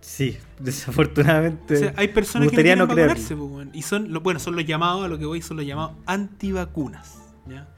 Sí, 0.00 0.36
desafortunadamente. 0.60 1.74
O 1.74 1.78
sea, 1.78 1.94
hay 1.96 2.08
personas 2.08 2.48
que 2.50 2.56
no 2.56 2.62
quieren 2.62 2.78
no 2.78 2.86
vacunarse, 2.86 3.34
pues. 3.36 3.68
Y 3.72 3.82
son, 3.82 4.12
lo- 4.12 4.20
bueno, 4.20 4.40
son 4.40 4.54
los 4.56 4.64
llamados, 4.64 5.04
a 5.04 5.08
lo 5.08 5.18
que 5.18 5.24
voy, 5.26 5.42
son 5.42 5.56
los 5.56 5.66
llamados 5.66 5.92
antivacunas. 6.06 7.18
¿ya? 7.48 7.68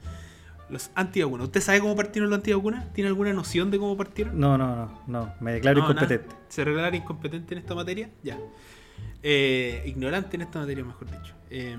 Los 0.69 0.91
antivacunas. 0.95 1.45
¿Usted 1.47 1.61
sabe 1.61 1.79
cómo 1.79 1.95
partieron 1.95 2.29
los 2.29 2.37
antivacunas? 2.37 2.91
¿Tiene 2.93 3.07
alguna 3.07 3.33
noción 3.33 3.71
de 3.71 3.79
cómo 3.79 3.95
partieron? 3.97 4.39
No, 4.39 4.57
no, 4.57 4.75
no, 4.75 5.01
no. 5.07 5.33
Me 5.39 5.53
declaro 5.53 5.79
No, 5.81 5.89
incompetente. 5.89 6.27
nada. 6.27 6.39
¿Se 6.49 6.65
declara 6.65 6.95
incompetente 6.95 7.53
en 7.55 7.59
esta 7.59 7.73
materia? 7.75 8.09
Ya. 8.23 8.37
Eh, 9.23 9.83
ignorante 9.85 10.35
en 10.35 10.41
esta 10.43 10.59
materia, 10.59 10.83
mejor 10.83 11.09
dicho. 11.09 11.33
Eh, 11.49 11.77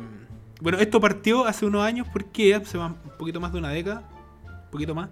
bueno, 0.60 0.78
esto 0.78 1.00
partió 1.00 1.46
hace 1.46 1.64
unos 1.66 1.82
años 1.84 2.06
porque 2.12 2.54
hace 2.54 2.76
un 2.78 2.94
poquito 3.18 3.40
más 3.40 3.52
de 3.52 3.58
una 3.60 3.70
década, 3.70 4.08
un 4.70 4.72
poquito 4.72 4.94
más, 4.94 5.10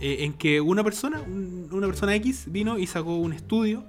eh, 0.00 0.18
en 0.20 0.34
que 0.34 0.60
una 0.60 0.84
persona, 0.84 1.20
un- 1.20 1.68
una 1.72 1.86
persona 1.86 2.14
X, 2.16 2.44
vino 2.48 2.78
y 2.78 2.86
sacó 2.86 3.16
un 3.16 3.32
estudio 3.32 3.82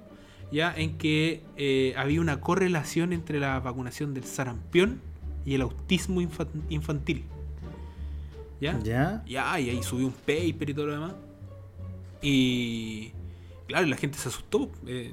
ya 0.50 0.74
en 0.76 0.96
que 0.98 1.42
eh, 1.56 1.94
había 1.96 2.20
una 2.20 2.40
correlación 2.40 3.12
entre 3.12 3.38
la 3.40 3.60
vacunación 3.60 4.14
del 4.14 4.24
sarampión 4.24 5.00
y 5.44 5.54
el 5.54 5.62
autismo 5.62 6.20
infan- 6.22 6.48
infantil. 6.70 7.24
¿Ya? 8.60 8.78
¿Ya? 8.82 9.22
Ya, 9.26 9.58
y 9.60 9.70
ahí 9.70 9.82
subió 9.82 10.06
un 10.06 10.12
paper 10.12 10.70
y 10.70 10.74
todo 10.74 10.86
lo 10.86 10.92
demás. 10.94 11.14
Y 12.20 13.12
claro, 13.66 13.86
la 13.86 13.96
gente 13.96 14.18
se 14.18 14.28
asustó. 14.28 14.70
eh, 14.86 15.12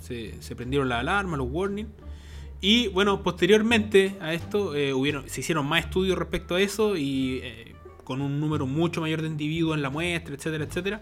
se, 0.00 0.40
se 0.40 0.54
prendieron 0.56 0.88
la 0.88 1.00
alarma, 1.00 1.36
los 1.36 1.48
warnings. 1.50 1.90
Y 2.60 2.88
bueno, 2.88 3.22
posteriormente 3.22 4.16
a 4.20 4.32
esto 4.32 4.74
eh, 4.74 4.92
hubieron, 4.94 5.28
se 5.28 5.40
hicieron 5.40 5.66
más 5.66 5.84
estudios 5.84 6.16
respecto 6.18 6.54
a 6.56 6.60
eso 6.60 6.96
y 6.96 7.38
con 8.08 8.22
un 8.22 8.40
número 8.40 8.66
mucho 8.66 9.02
mayor 9.02 9.20
de 9.20 9.28
individuos 9.28 9.76
en 9.76 9.82
la 9.82 9.90
muestra, 9.90 10.34
etcétera, 10.34 10.64
etcétera. 10.64 11.00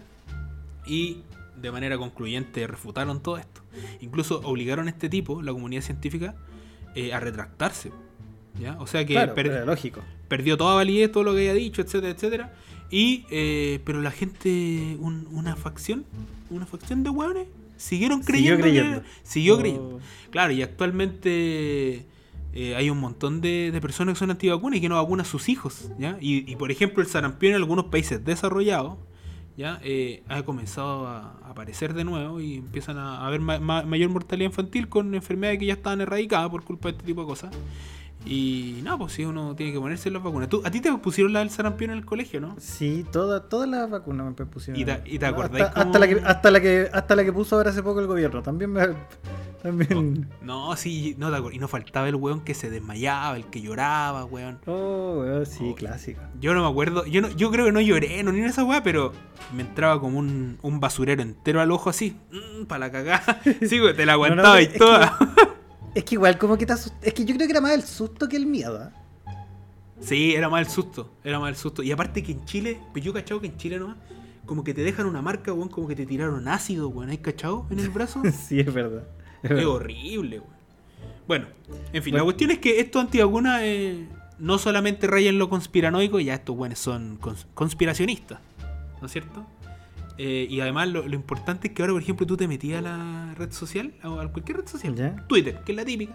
Y 0.86 1.18
de 1.56 1.70
manera 1.70 1.96
concluyente 1.96 2.66
refutaron 2.66 3.22
todo 3.22 3.38
esto. 3.38 3.60
Incluso 4.00 4.40
obligaron 4.44 4.88
a 4.88 4.90
este 4.90 5.08
tipo, 5.08 5.40
la 5.40 5.52
comunidad 5.52 5.82
científica, 5.82 6.34
eh, 6.96 7.12
a 7.14 7.20
retractarse. 7.20 7.92
¿ya? 8.60 8.76
O 8.80 8.86
sea 8.88 9.04
que 9.06 9.12
Claro, 9.14 9.34
per- 9.34 9.46
era 9.46 9.64
lógico. 9.64 10.00
perdió 10.28 10.56
toda 10.56 10.74
validez 10.74 11.12
todo 11.12 11.22
lo 11.22 11.32
que 11.32 11.38
había 11.48 11.54
dicho, 11.54 11.80
etcétera, 11.80 12.12
etcétera. 12.12 12.54
Y, 12.90 13.24
eh, 13.30 13.80
pero 13.84 14.00
la 14.02 14.10
gente, 14.10 14.96
un- 14.98 15.28
una 15.30 15.54
facción, 15.56 16.04
una 16.50 16.66
facción 16.66 17.02
de 17.04 17.10
hueones, 17.10 17.46
siguieron 17.76 18.22
Siguió 18.24 18.56
creyendo. 18.56 18.56
que- 18.56 18.70
creyendo. 18.70 19.02
siguió 19.22 19.54
Oh. 19.54 19.58
creyendo. 19.60 20.00
Claro, 20.30 20.52
y 20.52 20.62
actualmente 20.62 22.06
eh, 22.56 22.74
hay 22.74 22.90
un 22.90 22.98
montón 22.98 23.40
de, 23.40 23.70
de 23.70 23.80
personas 23.80 24.14
que 24.14 24.18
son 24.20 24.30
antivacunas 24.30 24.78
y 24.78 24.80
que 24.80 24.88
no 24.88 24.96
vacunan 24.96 25.24
a 25.26 25.28
sus 25.28 25.48
hijos, 25.48 25.90
¿ya? 25.98 26.16
Y, 26.20 26.50
y, 26.50 26.56
por 26.56 26.70
ejemplo, 26.70 27.02
el 27.02 27.08
sarampión 27.08 27.50
en 27.52 27.56
algunos 27.56 27.86
países 27.86 28.24
desarrollados, 28.24 28.96
¿ya? 29.56 29.78
Eh, 29.84 30.22
ha 30.28 30.42
comenzado 30.42 31.06
a 31.06 31.32
aparecer 31.48 31.94
de 31.94 32.04
nuevo 32.04 32.40
y 32.40 32.56
empiezan 32.56 32.98
a 32.98 33.26
haber 33.26 33.40
ma- 33.40 33.58
ma- 33.60 33.82
mayor 33.84 34.10
mortalidad 34.10 34.50
infantil 34.50 34.88
con 34.88 35.14
enfermedades 35.14 35.58
que 35.60 35.66
ya 35.66 35.74
estaban 35.74 36.00
erradicadas 36.00 36.50
por 36.50 36.64
culpa 36.64 36.88
de 36.88 36.92
este 36.96 37.04
tipo 37.06 37.20
de 37.22 37.26
cosas. 37.26 37.54
Y 38.26 38.80
nada, 38.82 38.98
pues 38.98 39.12
si 39.12 39.24
uno 39.24 39.54
tiene 39.54 39.72
que 39.72 39.78
ponerse 39.78 40.10
las 40.10 40.22
vacunas. 40.22 40.48
¿Tú, 40.48 40.60
¿A 40.64 40.70
ti 40.70 40.80
te 40.80 40.92
pusieron 40.98 41.32
la 41.32 41.38
del 41.38 41.50
sarampión 41.50 41.92
en 41.92 41.98
el 41.98 42.04
colegio, 42.04 42.40
no? 42.40 42.56
Sí, 42.58 43.04
toda, 43.12 43.48
todas 43.48 43.68
las 43.68 43.88
vacunas 43.88 44.34
me 44.38 44.46
pusieron. 44.46 44.80
¿Y 44.80 44.84
te- 44.84 45.02
y 45.06 45.18
te 45.18 45.26
acordáis 45.26 45.66
hasta, 45.74 45.98
la 45.98 46.08
que, 46.08 46.20
hasta, 46.24 46.50
la 46.50 46.60
que, 46.60 46.90
hasta 46.92 47.14
la 47.16 47.24
que 47.24 47.32
puso 47.32 47.56
ahora 47.56 47.70
hace 47.70 47.82
poco 47.84 48.00
el 48.00 48.06
gobierno. 48.08 48.42
También 48.42 48.72
me. 48.72 48.82
También. 49.62 50.28
No, 50.42 50.76
sí, 50.76 51.14
no 51.18 51.30
te 51.30 51.36
acuerdas. 51.36 51.56
Y 51.56 51.60
no 51.60 51.68
faltaba 51.68 52.08
el 52.08 52.14
weón 52.16 52.40
que 52.40 52.54
se 52.54 52.68
desmayaba, 52.70 53.36
el 53.36 53.44
que 53.46 53.60
lloraba, 53.62 54.24
weón. 54.24 54.58
Oh, 54.66 55.18
weón, 55.20 55.46
sí, 55.46 55.70
Oh. 55.72 55.74
clásico. 55.74 56.20
Yo 56.40 56.52
no 56.54 56.62
me 56.62 56.68
acuerdo, 56.68 57.06
yo 57.06 57.20
no, 57.22 57.28
yo 57.30 57.50
creo 57.50 57.66
que 57.66 57.72
no 57.72 57.80
lloré, 57.80 58.22
no 58.22 58.32
ni 58.32 58.40
en 58.40 58.46
esa 58.46 58.64
weá, 58.64 58.82
pero 58.82 59.12
me 59.54 59.62
entraba 59.62 60.00
como 60.00 60.18
un, 60.18 60.58
un 60.62 60.80
basurero 60.80 61.22
entero 61.22 61.60
al 61.60 61.70
ojo 61.70 61.90
así, 61.90 62.16
para 62.68 62.80
la 62.80 62.90
cagada. 62.92 63.40
Sí, 63.68 63.78
güey, 63.78 63.94
te 63.96 64.04
la 64.06 64.12
aguantaba 64.14 64.54
no, 64.56 64.60
y 64.60 64.66
que- 64.68 64.78
toda. 64.78 65.18
Es 65.96 66.04
que 66.04 66.14
igual, 66.16 66.36
como 66.38 66.58
que 66.58 66.66
te 66.66 66.74
asust- 66.74 66.92
Es 67.02 67.14
que 67.14 67.24
yo 67.24 67.34
creo 67.34 67.46
que 67.46 67.52
era 67.52 67.60
más 67.60 67.72
el 67.72 67.82
susto 67.82 68.28
que 68.28 68.36
el 68.36 68.46
miedo. 68.46 68.78
¿ah? 68.82 68.92
Sí, 70.00 70.34
era 70.34 70.48
más 70.50 70.60
el 70.66 70.70
susto, 70.72 71.10
era 71.24 71.40
más 71.40 71.48
el 71.48 71.56
susto. 71.56 71.82
Y 71.82 71.90
aparte 71.90 72.22
que 72.22 72.32
en 72.32 72.44
Chile, 72.44 72.80
pues 72.92 73.02
yo 73.04 73.12
cachado 73.14 73.40
que 73.40 73.46
en 73.46 73.56
Chile 73.56 73.78
nomás, 73.78 73.96
como 74.44 74.62
que 74.62 74.74
te 74.74 74.82
dejan 74.82 75.06
una 75.06 75.22
marca, 75.22 75.52
weón, 75.54 75.68
como 75.70 75.88
que 75.88 75.96
te 75.96 76.04
tiraron 76.04 76.46
ácido, 76.48 76.88
weón, 76.88 77.08
¿hay 77.10 77.18
cachado 77.18 77.66
en 77.70 77.80
el 77.80 77.88
brazo? 77.88 78.22
Sí, 78.46 78.60
es 78.60 78.72
verdad. 78.72 79.04
Es 79.42 79.50
Es 79.50 79.56
verdad. 79.56 79.66
horrible, 79.68 80.40
weón. 80.40 80.56
Bueno, 81.26 81.46
en 81.92 82.02
fin, 82.02 82.12
Bueno. 82.12 82.18
la 82.18 82.24
cuestión 82.24 82.50
es 82.52 82.58
que 82.58 82.78
estos 82.78 83.02
antivacunas 83.02 83.60
eh, 83.64 84.06
no 84.38 84.58
solamente 84.58 85.06
rayan 85.06 85.38
lo 85.38 85.48
conspiranoico, 85.48 86.20
ya 86.20 86.34
estos 86.34 86.54
weones 86.56 86.78
son 86.78 87.18
cons- 87.20 87.46
conspiracionistas, 87.54 88.38
¿no 89.00 89.06
es 89.06 89.12
cierto? 89.12 89.44
Eh, 90.18 90.46
y 90.48 90.60
además 90.60 90.88
lo, 90.88 91.06
lo 91.06 91.14
importante 91.14 91.68
es 91.68 91.74
que 91.74 91.82
ahora, 91.82 91.92
por 91.92 92.02
ejemplo, 92.02 92.26
tú 92.26 92.36
te 92.36 92.48
metías 92.48 92.78
a 92.78 92.82
la 92.82 93.34
red 93.36 93.52
social, 93.52 93.94
a, 94.02 94.08
a 94.22 94.28
cualquier 94.28 94.58
red 94.58 94.66
social, 94.66 94.94
¿Ya? 94.94 95.26
Twitter, 95.26 95.60
que 95.64 95.72
es 95.72 95.76
la 95.76 95.84
típica, 95.84 96.14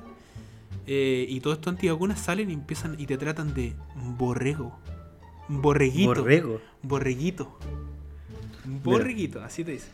eh, 0.88 1.26
y 1.30 1.40
todos 1.40 1.58
estos 1.58 1.72
antivacunas 1.74 2.20
salen 2.20 2.50
y 2.50 2.54
empiezan 2.54 2.96
y 3.00 3.06
te 3.06 3.18
tratan 3.18 3.54
de 3.54 3.74
borrego, 4.18 4.80
borreguito, 5.48 6.16
Borrego. 6.16 6.62
borreguito, 6.82 7.60
borreguito, 8.84 9.44
así 9.44 9.64
te 9.64 9.72
dice. 9.74 9.90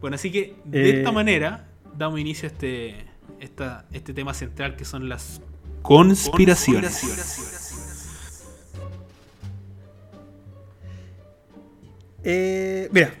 Bueno, 0.00 0.14
así 0.14 0.30
que 0.30 0.54
de 0.64 0.90
Eh, 0.90 0.98
esta 0.98 1.10
manera 1.12 1.68
damos 1.98 2.20
inicio 2.20 2.48
a 2.48 2.52
este, 2.52 3.06
esta, 3.40 3.86
este 3.92 4.14
tema 4.14 4.34
central 4.34 4.76
que 4.76 4.84
son 4.84 5.08
las 5.08 5.40
conspiraciones. 5.82 7.02
Eh, 12.24 12.88
mira, 12.92 13.14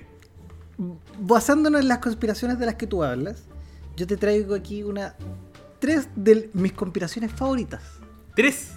basándonos 1.22 1.80
en 1.80 1.88
las 1.88 1.98
conspiraciones 1.98 2.58
de 2.58 2.66
las 2.66 2.74
que 2.74 2.86
tú 2.86 3.02
hablas, 3.02 3.44
yo 3.96 4.06
te 4.06 4.16
traigo 4.16 4.54
aquí 4.54 4.82
una. 4.82 5.14
Tres 5.78 6.08
de 6.14 6.48
mis 6.52 6.72
conspiraciones 6.72 7.32
favoritas. 7.32 7.82
Tres. 8.36 8.68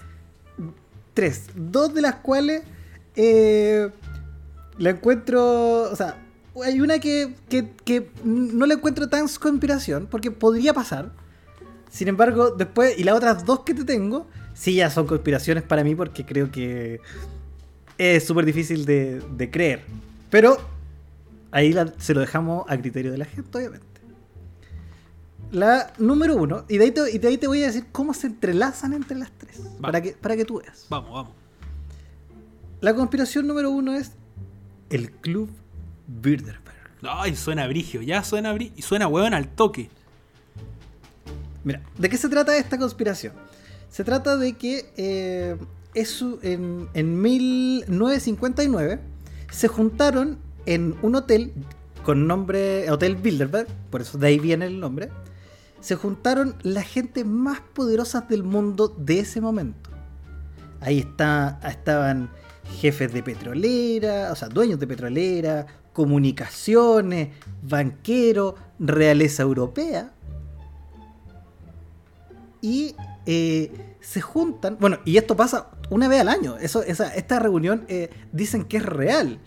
Tres. 1.14 1.44
Dos 1.54 1.94
de 1.94 2.02
las 2.02 2.16
cuales 2.16 2.62
eh, 3.14 3.88
la 4.78 4.90
encuentro. 4.90 5.90
O 5.90 5.96
sea, 5.96 6.18
hay 6.64 6.80
una 6.80 6.98
que, 6.98 7.34
que, 7.48 7.70
que 7.84 8.10
no 8.24 8.66
la 8.66 8.74
encuentro 8.74 9.08
tan 9.08 9.28
conspiración, 9.28 10.08
porque 10.10 10.30
podría 10.30 10.74
pasar. 10.74 11.12
Sin 11.90 12.08
embargo, 12.08 12.50
después. 12.50 12.98
Y 12.98 13.04
las 13.04 13.14
otras 13.14 13.44
dos 13.44 13.60
que 13.60 13.72
te 13.72 13.84
tengo, 13.84 14.26
sí 14.54 14.74
ya 14.74 14.90
son 14.90 15.06
conspiraciones 15.06 15.62
para 15.62 15.84
mí, 15.84 15.94
porque 15.94 16.26
creo 16.26 16.50
que 16.50 17.00
es 17.98 18.24
súper 18.24 18.44
difícil 18.44 18.84
de, 18.84 19.20
de 19.36 19.50
creer. 19.50 19.84
Pero 20.28 20.58
ahí 21.56 21.72
la- 21.72 21.92
se 21.98 22.12
lo 22.14 22.20
dejamos 22.20 22.64
a 22.68 22.76
criterio 22.76 23.10
de 23.12 23.18
la 23.18 23.24
gente, 23.24 23.56
obviamente. 23.56 23.86
La 25.52 25.92
número 25.98 26.36
uno, 26.36 26.64
y 26.68 26.76
de 26.78 26.84
ahí 26.84 26.90
te, 26.90 27.10
y 27.10 27.18
de 27.18 27.28
ahí 27.28 27.38
te 27.38 27.46
voy 27.46 27.62
a 27.62 27.66
decir 27.66 27.86
cómo 27.92 28.12
se 28.14 28.26
entrelazan 28.26 28.92
entre 28.92 29.16
las 29.16 29.30
tres, 29.38 29.60
para 29.80 30.00
que, 30.02 30.12
para 30.12 30.36
que 30.36 30.44
tú 30.44 30.60
veas. 30.60 30.86
Vamos, 30.90 31.10
vamos. 31.12 31.32
La 32.80 32.94
conspiración 32.94 33.46
número 33.46 33.70
uno 33.70 33.94
es 33.94 34.12
el 34.90 35.10
Club 35.12 35.48
Bilderberg. 36.06 36.76
Ay, 37.02 37.36
suena 37.36 37.66
brigio, 37.68 38.02
ya 38.02 38.22
suena 38.24 38.52
bri 38.52 38.72
y 38.76 38.82
suena 38.82 39.06
hueón 39.06 39.34
al 39.34 39.48
toque. 39.48 39.88
Mira, 41.64 41.82
¿de 41.96 42.08
qué 42.08 42.16
se 42.16 42.28
trata 42.28 42.56
esta 42.56 42.76
conspiración? 42.76 43.32
Se 43.88 44.02
trata 44.04 44.36
de 44.36 44.52
que 44.54 44.90
eh, 44.96 45.56
es 45.94 46.10
su- 46.10 46.38
en, 46.42 46.88
en 46.94 47.20
1959 47.22 49.00
se 49.50 49.68
juntaron 49.68 50.38
en 50.66 50.96
un 51.02 51.14
hotel 51.14 51.52
con 52.04 52.26
nombre 52.26 52.88
Hotel 52.90 53.16
Bilderberg, 53.16 53.66
por 53.90 54.00
eso 54.00 54.18
de 54.18 54.28
ahí 54.28 54.38
viene 54.38 54.66
el 54.66 54.78
nombre. 54.78 55.10
Se 55.80 55.96
juntaron 55.96 56.54
la 56.62 56.82
gente 56.82 57.24
más 57.24 57.60
poderosa 57.60 58.20
del 58.22 58.42
mundo 58.44 58.88
de 58.88 59.20
ese 59.20 59.40
momento. 59.40 59.90
Ahí 60.80 61.00
está, 61.00 61.58
estaban 61.68 62.30
jefes 62.80 63.12
de 63.12 63.22
petrolera, 63.22 64.30
o 64.30 64.36
sea, 64.36 64.48
dueños 64.48 64.78
de 64.78 64.86
petrolera, 64.86 65.66
comunicaciones, 65.92 67.30
banqueros, 67.62 68.54
realeza 68.78 69.42
europea. 69.42 70.12
Y 72.60 72.94
eh, 73.26 73.96
se 74.00 74.20
juntan, 74.20 74.76
bueno, 74.78 74.98
y 75.04 75.16
esto 75.16 75.36
pasa 75.36 75.70
una 75.90 76.06
vez 76.06 76.20
al 76.20 76.28
año. 76.28 76.56
Eso, 76.58 76.82
esa, 76.82 77.14
esta 77.14 77.40
reunión 77.40 77.84
eh, 77.88 78.10
dicen 78.32 78.64
que 78.64 78.76
es 78.76 78.86
real. 78.86 79.40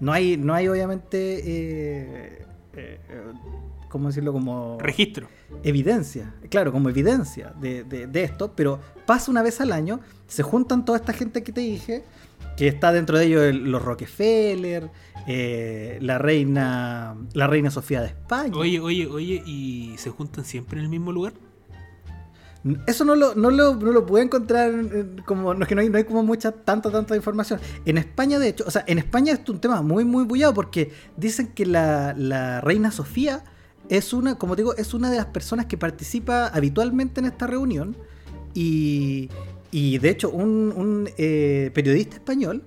No 0.00 0.12
hay, 0.12 0.36
no 0.36 0.52
hay 0.54 0.68
obviamente, 0.68 1.38
eh, 1.38 2.44
eh, 2.74 3.00
eh, 3.08 3.22
¿cómo 3.88 4.08
decirlo? 4.08 4.32
Como 4.32 4.78
Registro. 4.80 5.28
evidencia, 5.62 6.34
claro, 6.50 6.70
como 6.72 6.88
evidencia 6.90 7.52
de, 7.60 7.84
de- 7.84 8.06
de 8.06 8.22
esto, 8.24 8.52
pero 8.54 8.78
pasa 9.06 9.30
una 9.30 9.42
vez 9.42 9.60
al 9.60 9.72
año, 9.72 10.00
se 10.26 10.42
juntan 10.42 10.84
toda 10.84 10.98
esta 10.98 11.12
gente 11.12 11.42
que 11.42 11.52
te 11.52 11.60
dije, 11.62 12.04
que 12.56 12.68
está 12.68 12.92
dentro 12.92 13.18
de 13.18 13.24
ellos 13.26 13.42
el- 13.42 13.70
los 13.70 13.82
Rockefeller, 13.82 14.90
eh, 15.26 15.98
la 16.02 16.18
reina 16.18 17.16
la 17.32 17.46
reina 17.46 17.70
Sofía 17.70 18.00
de 18.02 18.08
España. 18.08 18.54
Oye, 18.56 18.80
oye, 18.80 19.06
oye, 19.06 19.42
¿y 19.46 19.94
se 19.98 20.10
juntan 20.10 20.44
siempre 20.44 20.78
en 20.78 20.84
el 20.84 20.90
mismo 20.90 21.10
lugar? 21.12 21.32
Eso 22.86 23.04
no 23.04 23.14
lo, 23.14 23.34
no 23.34 23.50
lo, 23.50 23.76
no 23.76 23.92
lo 23.92 24.06
pude 24.06 24.22
encontrar, 24.22 24.72
como, 25.24 25.54
no 25.54 25.62
es 25.62 25.68
que 25.68 25.74
no 25.74 25.80
hay, 25.82 25.88
no 25.88 25.98
hay 25.98 26.04
como 26.04 26.22
mucha, 26.22 26.52
tanta, 26.52 26.90
tanta 26.90 27.14
información. 27.14 27.60
En 27.84 27.98
España, 27.98 28.38
de 28.38 28.48
hecho, 28.48 28.64
o 28.66 28.70
sea, 28.70 28.84
en 28.86 28.98
España 28.98 29.32
es 29.34 29.48
un 29.48 29.60
tema 29.60 29.82
muy, 29.82 30.04
muy 30.04 30.24
bullado 30.24 30.54
porque 30.54 30.90
dicen 31.16 31.48
que 31.48 31.66
la, 31.66 32.14
la 32.16 32.60
reina 32.60 32.90
Sofía 32.90 33.44
es 33.88 34.12
una, 34.12 34.36
como 34.36 34.56
te 34.56 34.62
digo, 34.62 34.74
es 34.76 34.94
una 34.94 35.10
de 35.10 35.16
las 35.16 35.26
personas 35.26 35.66
que 35.66 35.76
participa 35.78 36.48
habitualmente 36.48 37.20
en 37.20 37.26
esta 37.26 37.46
reunión 37.46 37.96
y, 38.54 39.28
y 39.70 39.98
de 39.98 40.10
hecho 40.10 40.30
un, 40.30 40.72
un, 40.74 41.08
eh, 41.18 41.70
periodista 41.74 42.16
español 42.16 42.64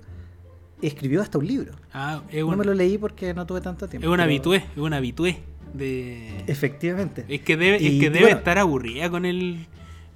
escribió 0.80 1.20
hasta 1.20 1.36
un 1.38 1.46
libro. 1.46 1.72
Ah, 1.92 2.22
es 2.30 2.40
No 2.40 2.48
un, 2.48 2.58
me 2.58 2.64
lo 2.64 2.72
leí 2.74 2.96
porque 2.96 3.34
no 3.34 3.46
tuve 3.46 3.60
tanto 3.60 3.88
tiempo. 3.88 4.08
es 4.08 4.12
un 4.14 4.20
habitué, 4.20 4.56
es 4.56 4.78
un 4.78 4.94
habitué 4.94 5.40
de... 5.74 6.44
Efectivamente. 6.46 7.24
Es 7.28 7.42
que 7.42 7.56
debe, 7.56 7.76
es 7.76 8.00
que 8.00 8.10
debe 8.10 8.20
bueno. 8.26 8.38
estar 8.38 8.58
aburrida 8.58 9.10
con 9.10 9.26
el 9.26 9.66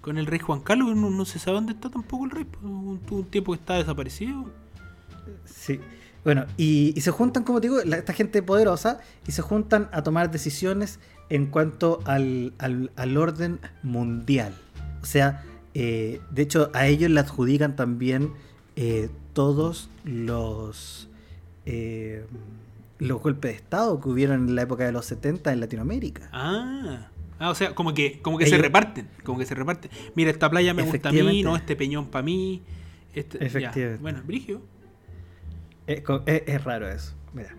con 0.04 0.18
el 0.18 0.26
rey 0.26 0.38
Juan 0.38 0.60
Carlos, 0.60 0.94
no, 0.94 1.10
no 1.10 1.24
se 1.24 1.38
sabe 1.38 1.56
dónde 1.56 1.72
está 1.72 1.88
tampoco 1.90 2.26
el 2.26 2.30
rey, 2.30 2.44
pues, 2.44 2.62
un, 2.62 3.00
un 3.10 3.24
tiempo 3.24 3.52
que 3.52 3.58
está 3.58 3.74
desaparecido. 3.74 4.44
Sí. 5.44 5.80
Bueno, 6.24 6.46
y, 6.56 6.92
y 6.96 7.00
se 7.00 7.10
juntan, 7.10 7.42
como 7.44 7.60
te 7.60 7.68
digo, 7.68 7.80
la- 7.84 7.96
esta 7.98 8.12
gente 8.12 8.42
poderosa 8.42 8.98
y 9.26 9.32
se 9.32 9.42
juntan 9.42 9.88
a 9.92 10.02
tomar 10.02 10.30
decisiones 10.30 10.98
en 11.30 11.46
cuanto 11.46 12.00
al, 12.04 12.52
al- 12.58 12.90
al 12.96 13.16
orden 13.16 13.60
mundial. 13.82 14.54
O 15.02 15.06
sea, 15.06 15.42
eh, 15.74 16.20
de 16.30 16.42
hecho, 16.42 16.70
a 16.74 16.86
ellos 16.86 17.10
le 17.10 17.20
adjudican 17.20 17.76
también 17.76 18.30
eh, 18.76 19.10
todos 19.34 19.88
los, 20.04 21.08
eh, 21.66 22.24
los 22.98 23.20
golpes 23.20 23.50
de 23.52 23.56
Estado 23.56 24.00
que 24.00 24.08
hubieron 24.08 24.48
en 24.48 24.54
la 24.54 24.62
época 24.62 24.84
de 24.84 24.92
los 24.92 25.04
70 25.06 25.52
en 25.52 25.60
Latinoamérica. 25.60 26.28
Ah. 26.32 27.08
Ah, 27.44 27.50
o 27.50 27.54
sea, 27.54 27.74
como 27.74 27.92
que, 27.92 28.20
como 28.22 28.38
que 28.38 28.46
se 28.46 28.56
reparten, 28.58 29.08
como 29.22 29.38
que 29.38 29.44
se 29.46 29.54
reparten. 29.54 29.90
Mira, 30.14 30.30
esta 30.30 30.48
playa 30.50 30.72
me 30.72 30.82
gusta 30.82 31.10
a 31.10 31.12
mí, 31.12 31.42
no, 31.42 31.56
este 31.56 31.76
peñón 31.76 32.06
para 32.06 32.22
mí. 32.22 32.62
Este, 33.12 33.38
ya. 33.38 33.44
Efectivamente. 33.46 34.00
Bueno, 34.02 34.22
Brigio. 34.24 34.62
Es, 35.86 36.02
es- 36.26 36.42
es 36.46 36.64
raro 36.64 36.88
eso. 36.88 37.12
Mira. 37.34 37.54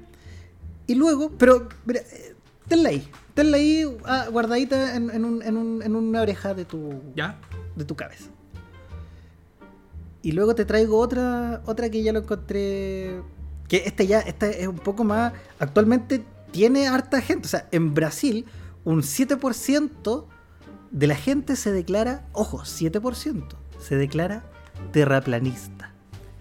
Y 0.88 0.96
luego, 0.96 1.32
pero, 1.38 1.70
mira, 1.86 2.00
eh, 2.02 2.36
tenla 2.68 2.90
ahí. 2.90 3.08
Tenla 3.36 3.58
ahí 3.58 3.84
ah, 4.06 4.28
guardadita 4.32 4.96
en, 4.96 5.10
en 5.12 5.24
un- 5.26 5.42
en 5.44 5.58
un- 5.58 5.82
en 5.84 5.96
una 5.96 6.22
oreja 6.22 6.54
de 6.54 6.66
tu, 6.66 7.02
¿Ya? 7.16 7.38
de 7.76 7.86
tu 7.86 7.96
cabeza. 7.96 8.30
Y 10.22 10.32
luego 10.32 10.56
te 10.56 10.66
traigo 10.66 10.98
otra, 10.98 11.62
otra 11.66 11.90
que 11.90 12.02
ya 12.02 12.12
lo 12.12 12.20
encontré. 12.20 13.22
Que 13.68 13.84
esta 13.86 14.04
ya, 14.04 14.20
esta 14.22 14.48
es 14.48 14.68
un 14.68 14.78
poco 14.80 15.04
más. 15.04 15.34
Actualmente 15.60 16.24
tiene 16.52 16.88
harta 16.88 17.22
gente. 17.22 17.46
O 17.46 17.50
sea, 17.50 17.68
en 17.72 17.94
Brasil, 17.94 18.46
un 18.86 19.02
7% 19.02 20.26
de 20.92 21.08
la 21.08 21.16
gente 21.16 21.56
se 21.58 21.72
declara, 21.74 22.26
ojo, 22.32 22.60
7%, 22.60 23.44
se 23.80 23.96
declara 23.98 24.44
terraplanista. 24.92 25.92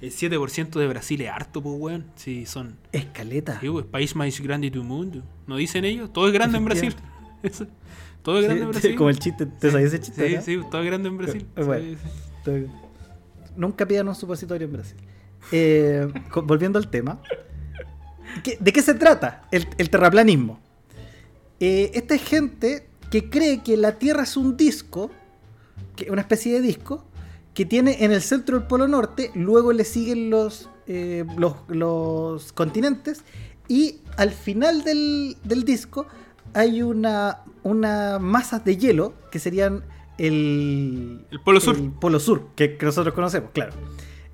El 0.00 0.10
7% 0.12 0.78
de 0.78 0.86
Brasil 0.86 1.20
es 1.22 1.30
harto, 1.30 1.62
pues, 1.62 1.74
weón. 1.78 2.06
Sí, 2.14 2.44
son. 2.46 2.76
Escaleta. 2.92 3.58
Sí, 3.60 3.68
pues, 3.70 3.86
país 3.86 4.14
más 4.14 4.38
grande 4.40 4.70
del 4.70 4.82
mundo. 4.84 5.22
¿No 5.46 5.56
dicen 5.56 5.84
ellos? 5.84 6.12
Todo 6.12 6.26
es 6.28 6.32
grande 6.34 6.58
en 6.58 6.64
Brasil. 6.64 6.94
Todo 8.22 8.38
es 8.38 8.44
grande 8.44 8.62
en 8.62 8.68
Sí, 8.68 8.72
Brasil. 8.72 8.94
Como 8.96 9.10
el 9.10 9.18
chiste, 9.18 9.46
¿te 9.46 9.70
sabías 9.70 9.92
ese 9.92 10.00
chiste? 10.00 10.28
Sí, 10.28 10.34
no? 10.36 10.42
sí, 10.62 10.68
todo 10.70 10.80
es 10.82 10.86
grande 10.86 11.08
en 11.10 11.18
Brasil. 11.18 11.46
Eh, 11.56 11.62
bueno. 11.62 11.84
Sí, 11.84 11.96
sí. 12.44 12.66
Nunca 13.56 13.86
pidan 13.86 14.08
un 14.08 14.14
supositorio 14.14 14.66
en 14.66 14.72
Brasil. 14.72 14.96
Eh, 15.52 16.08
volviendo 16.42 16.78
al 16.78 16.88
tema. 16.88 17.20
¿qué- 18.42 18.56
¿De 18.60 18.72
qué 18.72 18.80
se 18.80 18.94
trata 18.94 19.46
el, 19.50 19.68
el 19.76 19.90
terraplanismo? 19.90 20.58
Eh, 21.66 21.92
esta 21.94 22.14
es 22.14 22.22
gente 22.22 22.86
que 23.10 23.30
cree 23.30 23.62
que 23.62 23.78
la 23.78 23.92
Tierra 23.92 24.24
es 24.24 24.36
un 24.36 24.54
disco, 24.54 25.10
que, 25.96 26.10
una 26.10 26.20
especie 26.20 26.52
de 26.52 26.60
disco, 26.60 27.06
que 27.54 27.64
tiene 27.64 28.04
en 28.04 28.12
el 28.12 28.20
centro 28.20 28.58
el 28.58 28.64
Polo 28.64 28.86
Norte, 28.86 29.30
luego 29.34 29.72
le 29.72 29.84
siguen 29.84 30.28
los, 30.28 30.68
eh, 30.86 31.24
los, 31.38 31.54
los 31.68 32.52
continentes, 32.52 33.22
y 33.66 34.00
al 34.18 34.32
final 34.32 34.84
del, 34.84 35.38
del 35.42 35.64
disco 35.64 36.06
hay 36.52 36.82
una, 36.82 37.40
una 37.62 38.18
masas 38.18 38.62
de 38.62 38.76
hielo, 38.76 39.14
que 39.30 39.38
serían 39.38 39.84
el, 40.18 41.24
El 41.30 41.40
Polo 41.40 41.60
Sur. 41.60 41.76
el 41.76 41.92
Polo 41.92 42.20
Sur, 42.20 42.48
que, 42.56 42.76
que 42.76 42.84
nosotros 42.84 43.14
conocemos, 43.14 43.52
claro. 43.54 43.72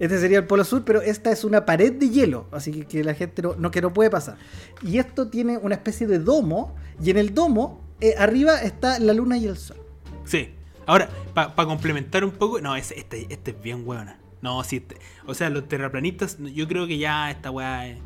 Este 0.00 0.18
sería 0.18 0.38
el 0.38 0.46
Polo 0.46 0.64
Sur, 0.64 0.84
pero 0.84 1.00
esta 1.02 1.30
es 1.30 1.44
una 1.44 1.64
pared 1.64 1.92
de 1.92 2.08
hielo, 2.10 2.48
así 2.50 2.72
que, 2.72 2.86
que 2.86 3.04
la 3.04 3.14
gente 3.14 3.42
no, 3.42 3.54
no- 3.56 3.70
que 3.70 3.80
no 3.80 3.92
puede 3.92 4.10
pasar. 4.10 4.36
Y 4.82 4.98
esto 4.98 5.28
tiene 5.28 5.58
una 5.58 5.76
especie 5.76 6.06
de 6.08 6.18
domo, 6.18 6.74
y 7.00 7.10
en 7.10 7.18
el 7.18 7.32
domo, 7.34 7.80
eh, 8.00 8.14
arriba 8.18 8.60
está 8.62 8.98
la 8.98 9.12
luna 9.12 9.36
y 9.36 9.46
el 9.46 9.56
sol. 9.56 9.76
Sí. 10.24 10.50
Ahora, 10.86 11.08
para 11.34 11.54
complementar 11.54 12.24
un 12.24 12.32
poco, 12.32 12.60
no, 12.60 12.74
este, 12.74 12.98
este, 12.98 13.26
este 13.30 13.52
es 13.52 13.62
bien 13.62 13.82
hueona. 13.86 14.18
No, 14.42 14.64
sí, 14.64 14.76
este- 14.78 14.96
o 15.26 15.34
sea, 15.34 15.50
los 15.50 15.68
terraplanistas, 15.68 16.38
yo 16.38 16.66
creo 16.66 16.86
que 16.86 16.96
ya 16.98 17.30
esta 17.30 17.50
weá 17.50 17.86
es, 17.88 17.98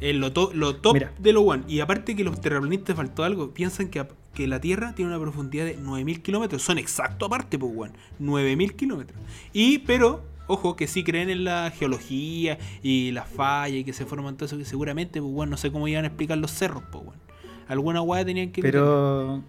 es 0.00 0.16
lo, 0.16 0.32
to- 0.32 0.50
lo 0.54 0.76
top 0.76 0.94
Mira. 0.94 1.12
de 1.18 1.32
lo 1.34 1.42
one. 1.42 1.62
Y 1.68 1.80
aparte 1.80 2.16
que 2.16 2.24
los 2.24 2.40
terraplanistas 2.40 2.96
faltó 2.96 3.22
algo, 3.24 3.52
piensan 3.52 3.88
que, 3.90 4.04
la 4.46 4.60
Tierra 4.60 4.94
tiene 4.94 5.10
una 5.10 5.20
profundidad 5.20 5.66
de 5.66 5.76
9000 5.76 6.22
kilómetros. 6.22 6.62
Son 6.62 6.78
exactos 6.78 7.26
aparte, 7.26 7.58
pues, 7.58 7.70
weón. 7.76 7.92
9000 8.18 8.74
kilómetros. 8.74 9.20
Y, 9.52 9.78
pero, 9.80 10.24
ojo, 10.46 10.76
que 10.76 10.86
sí 10.86 11.04
creen 11.04 11.30
en 11.30 11.44
la 11.44 11.70
geología 11.70 12.58
y 12.82 13.10
las 13.12 13.28
fallas 13.28 13.78
y 13.78 13.84
que 13.84 13.92
se 13.92 14.04
forman 14.06 14.36
todo 14.36 14.46
eso, 14.46 14.58
que 14.58 14.64
seguramente, 14.64 15.20
pues, 15.20 15.32
weón, 15.32 15.50
no 15.50 15.56
sé 15.56 15.70
cómo 15.72 15.88
iban 15.88 16.04
a 16.04 16.08
explicar 16.08 16.38
los 16.38 16.50
cerros, 16.50 16.82
pues, 16.90 17.04
weón. 17.04 17.20
Alguna 17.68 18.02
weá 18.02 18.24
tenían 18.24 18.50
que 18.52 18.60
Pero. 18.62 19.42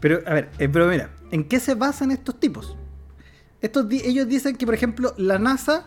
Pero, 0.00 0.20
a 0.26 0.34
ver, 0.34 0.50
eh, 0.58 0.68
pero 0.68 0.86
mira, 0.88 1.10
¿en 1.30 1.44
qué 1.44 1.58
se 1.58 1.74
basan 1.74 2.10
estos 2.10 2.38
tipos? 2.38 2.76
Estos 3.60 3.88
di- 3.88 4.02
ellos 4.04 4.28
dicen 4.28 4.54
que, 4.56 4.64
por 4.66 4.74
ejemplo, 4.74 5.14
la 5.16 5.38
NASA 5.38 5.86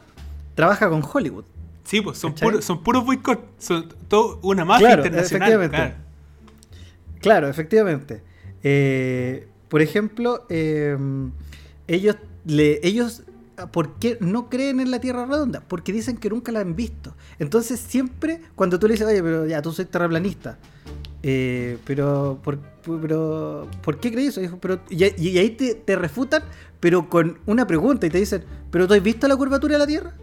trabaja 0.56 0.90
con 0.90 1.02
Hollywood. 1.04 1.46
Sí, 1.84 2.02
pues 2.02 2.18
son, 2.18 2.36
puros, 2.36 2.66
son 2.66 2.84
puros 2.84 3.06
boicot. 3.06 3.48
Son 3.58 3.88
todo 4.08 4.40
una 4.44 4.66
mafia 4.66 4.88
Claro, 4.88 5.06
internacional. 5.06 5.50
efectivamente. 5.50 5.76
claro. 5.78 5.96
Claro, 7.22 7.48
efectivamente. 7.50 8.24
Eh, 8.64 9.48
por 9.70 9.82
ejemplo, 9.82 10.46
eh, 10.50 10.98
ellos, 11.88 12.18
le, 12.46 12.80
ellos, 12.86 13.24
¿por 13.68 13.96
qué 14.00 14.18
no 14.22 14.50
creen 14.50 14.80
en 14.80 14.92
la 14.92 15.00
Tierra 15.00 15.26
redonda? 15.26 15.62
Porque 15.68 15.92
dicen 15.94 16.18
que 16.18 16.30
nunca 16.30 16.52
la 16.52 16.60
han 16.62 16.76
visto. 16.76 17.16
Entonces 17.40 17.80
siempre, 17.80 18.42
cuando 18.56 18.80
tú 18.80 18.88
le 18.88 18.94
dices, 18.94 19.08
oye, 19.08 19.22
pero 19.22 19.46
ya, 19.46 19.62
tú 19.62 19.72
soy 19.72 19.86
terraplanista, 19.86 20.58
eh, 21.24 21.78
pero, 21.86 22.40
¿por, 22.44 22.60
pero, 23.02 23.68
¿por 23.84 24.00
qué 24.00 24.12
crees 24.12 24.38
eso? 24.38 24.58
Pero, 24.62 24.80
y, 24.90 25.04
y 25.22 25.38
ahí 25.38 25.50
te, 25.52 25.76
te 25.76 25.96
refutan, 25.96 26.44
pero 26.80 27.10
con 27.10 27.40
una 27.46 27.68
pregunta 27.68 28.08
y 28.08 28.10
te 28.10 28.18
dicen, 28.20 28.44
¿pero 28.72 28.88
tú 28.88 28.94
has 28.94 29.04
visto 29.04 29.28
la 29.28 29.36
curvatura 29.36 29.74
de 29.74 29.80
la 29.80 29.88
Tierra? 29.88 30.16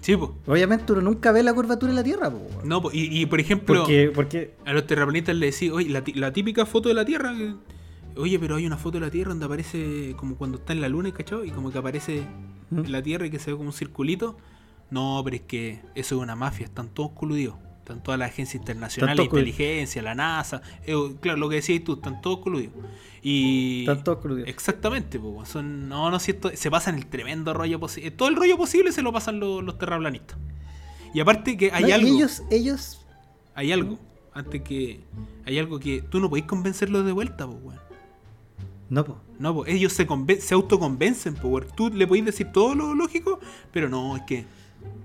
Sí, 0.00 0.16
pues. 0.16 0.30
Obviamente 0.46 0.92
uno 0.92 1.00
nunca 1.02 1.30
ve 1.30 1.44
la 1.44 1.54
curvatura 1.54 1.92
de 1.92 1.96
la 1.96 2.02
Tierra, 2.02 2.28
po. 2.28 2.40
No, 2.64 2.82
po, 2.82 2.90
y, 2.92 3.20
y, 3.20 3.26
por 3.26 3.38
ejemplo, 3.38 3.80
porque, 3.82 4.10
porque 4.12 4.54
a 4.64 4.72
los 4.72 4.84
terraplanistas 4.86 5.36
le 5.36 5.46
decís, 5.46 5.70
oye, 5.70 5.88
la, 5.90 6.32
típica 6.32 6.66
foto 6.66 6.88
de 6.88 6.96
la 6.96 7.04
Tierra. 7.04 7.32
que- 7.36 7.54
oye, 8.16 8.36
pero 8.40 8.56
hay 8.56 8.66
una 8.66 8.76
foto 8.76 8.98
de 8.98 9.06
la 9.06 9.10
Tierra 9.12 9.28
donde 9.28 9.44
aparece 9.46 10.14
como 10.16 10.34
cuando 10.34 10.58
está 10.58 10.72
en 10.72 10.80
la 10.80 10.88
luna, 10.88 11.12
¿cachai? 11.12 11.46
Y 11.46 11.50
como 11.52 11.70
que 11.70 11.78
aparece 11.78 12.24
¿Mm? 12.72 12.86
la 12.88 13.02
Tierra 13.02 13.26
y 13.26 13.30
que 13.30 13.38
se 13.38 13.50
ve 13.50 13.56
como 13.56 13.68
un 13.70 13.74
circulito. 13.74 14.36
No, 14.90 15.20
pero 15.24 15.36
es 15.36 15.42
que 15.42 15.80
eso 15.94 16.16
es 16.16 16.22
una 16.22 16.36
mafia, 16.36 16.66
están 16.66 16.88
todos 16.88 17.12
coludidos. 17.12 17.56
Están 17.78 18.02
todas 18.02 18.18
las 18.18 18.30
agencias 18.30 18.60
internacionales 18.60 19.16
de 19.18 19.24
inteligencia, 19.24 20.02
la 20.02 20.14
NASA. 20.14 20.62
eh, 20.86 20.94
claro, 21.20 21.38
lo 21.38 21.48
que 21.48 21.56
decías 21.56 21.82
tú, 21.82 21.94
están 21.94 22.20
todos 22.20 22.38
coludidos. 22.38 22.74
Y. 23.22 23.80
están 23.80 24.04
todos 24.04 24.18
coludidos. 24.18 24.48
Exactamente, 24.48 25.18
pues, 25.18 25.48
son, 25.48 25.88
no, 25.88 26.10
no, 26.10 26.20
si 26.20 26.30
esto, 26.32 26.50
se 26.54 26.70
pasan 26.70 26.96
el 26.96 27.06
tremendo 27.06 27.52
rollo 27.54 27.80
posible. 27.80 28.10
Todo 28.12 28.28
el 28.28 28.36
rollo 28.36 28.56
posible 28.56 28.92
se 28.92 29.02
lo 29.02 29.12
pasan 29.12 29.40
los, 29.40 29.64
los 29.64 29.78
terraplanistas. 29.78 30.38
Y 31.14 31.20
aparte 31.20 31.56
que 31.56 31.72
hay 31.72 31.84
No, 31.84 31.94
algo, 31.94 32.08
ellos, 32.08 32.42
ellos 32.50 33.04
hay 33.54 33.72
algo, 33.72 33.98
antes 34.32 34.62
que, 34.62 35.00
hay 35.44 35.58
algo 35.58 35.78
que 35.80 36.02
tú 36.02 36.20
no 36.20 36.30
podés 36.30 36.44
convencerlos 36.44 37.04
de 37.04 37.12
vuelta, 37.12 37.46
pues, 37.46 37.58
weón. 37.62 37.80
no, 38.90 39.04
po. 39.04 39.18
No, 39.42 39.54
pues, 39.56 39.72
ellos 39.72 39.92
se, 39.92 40.06
conven- 40.06 40.38
se 40.38 40.54
autoconvencen, 40.54 41.36
weón. 41.42 41.66
Tú 41.74 41.90
le 41.90 42.06
podés 42.06 42.24
decir 42.24 42.52
todo 42.52 42.76
lo 42.76 42.94
lógico, 42.94 43.40
pero 43.72 43.88
no, 43.88 44.16
es 44.16 44.22
que 44.22 44.44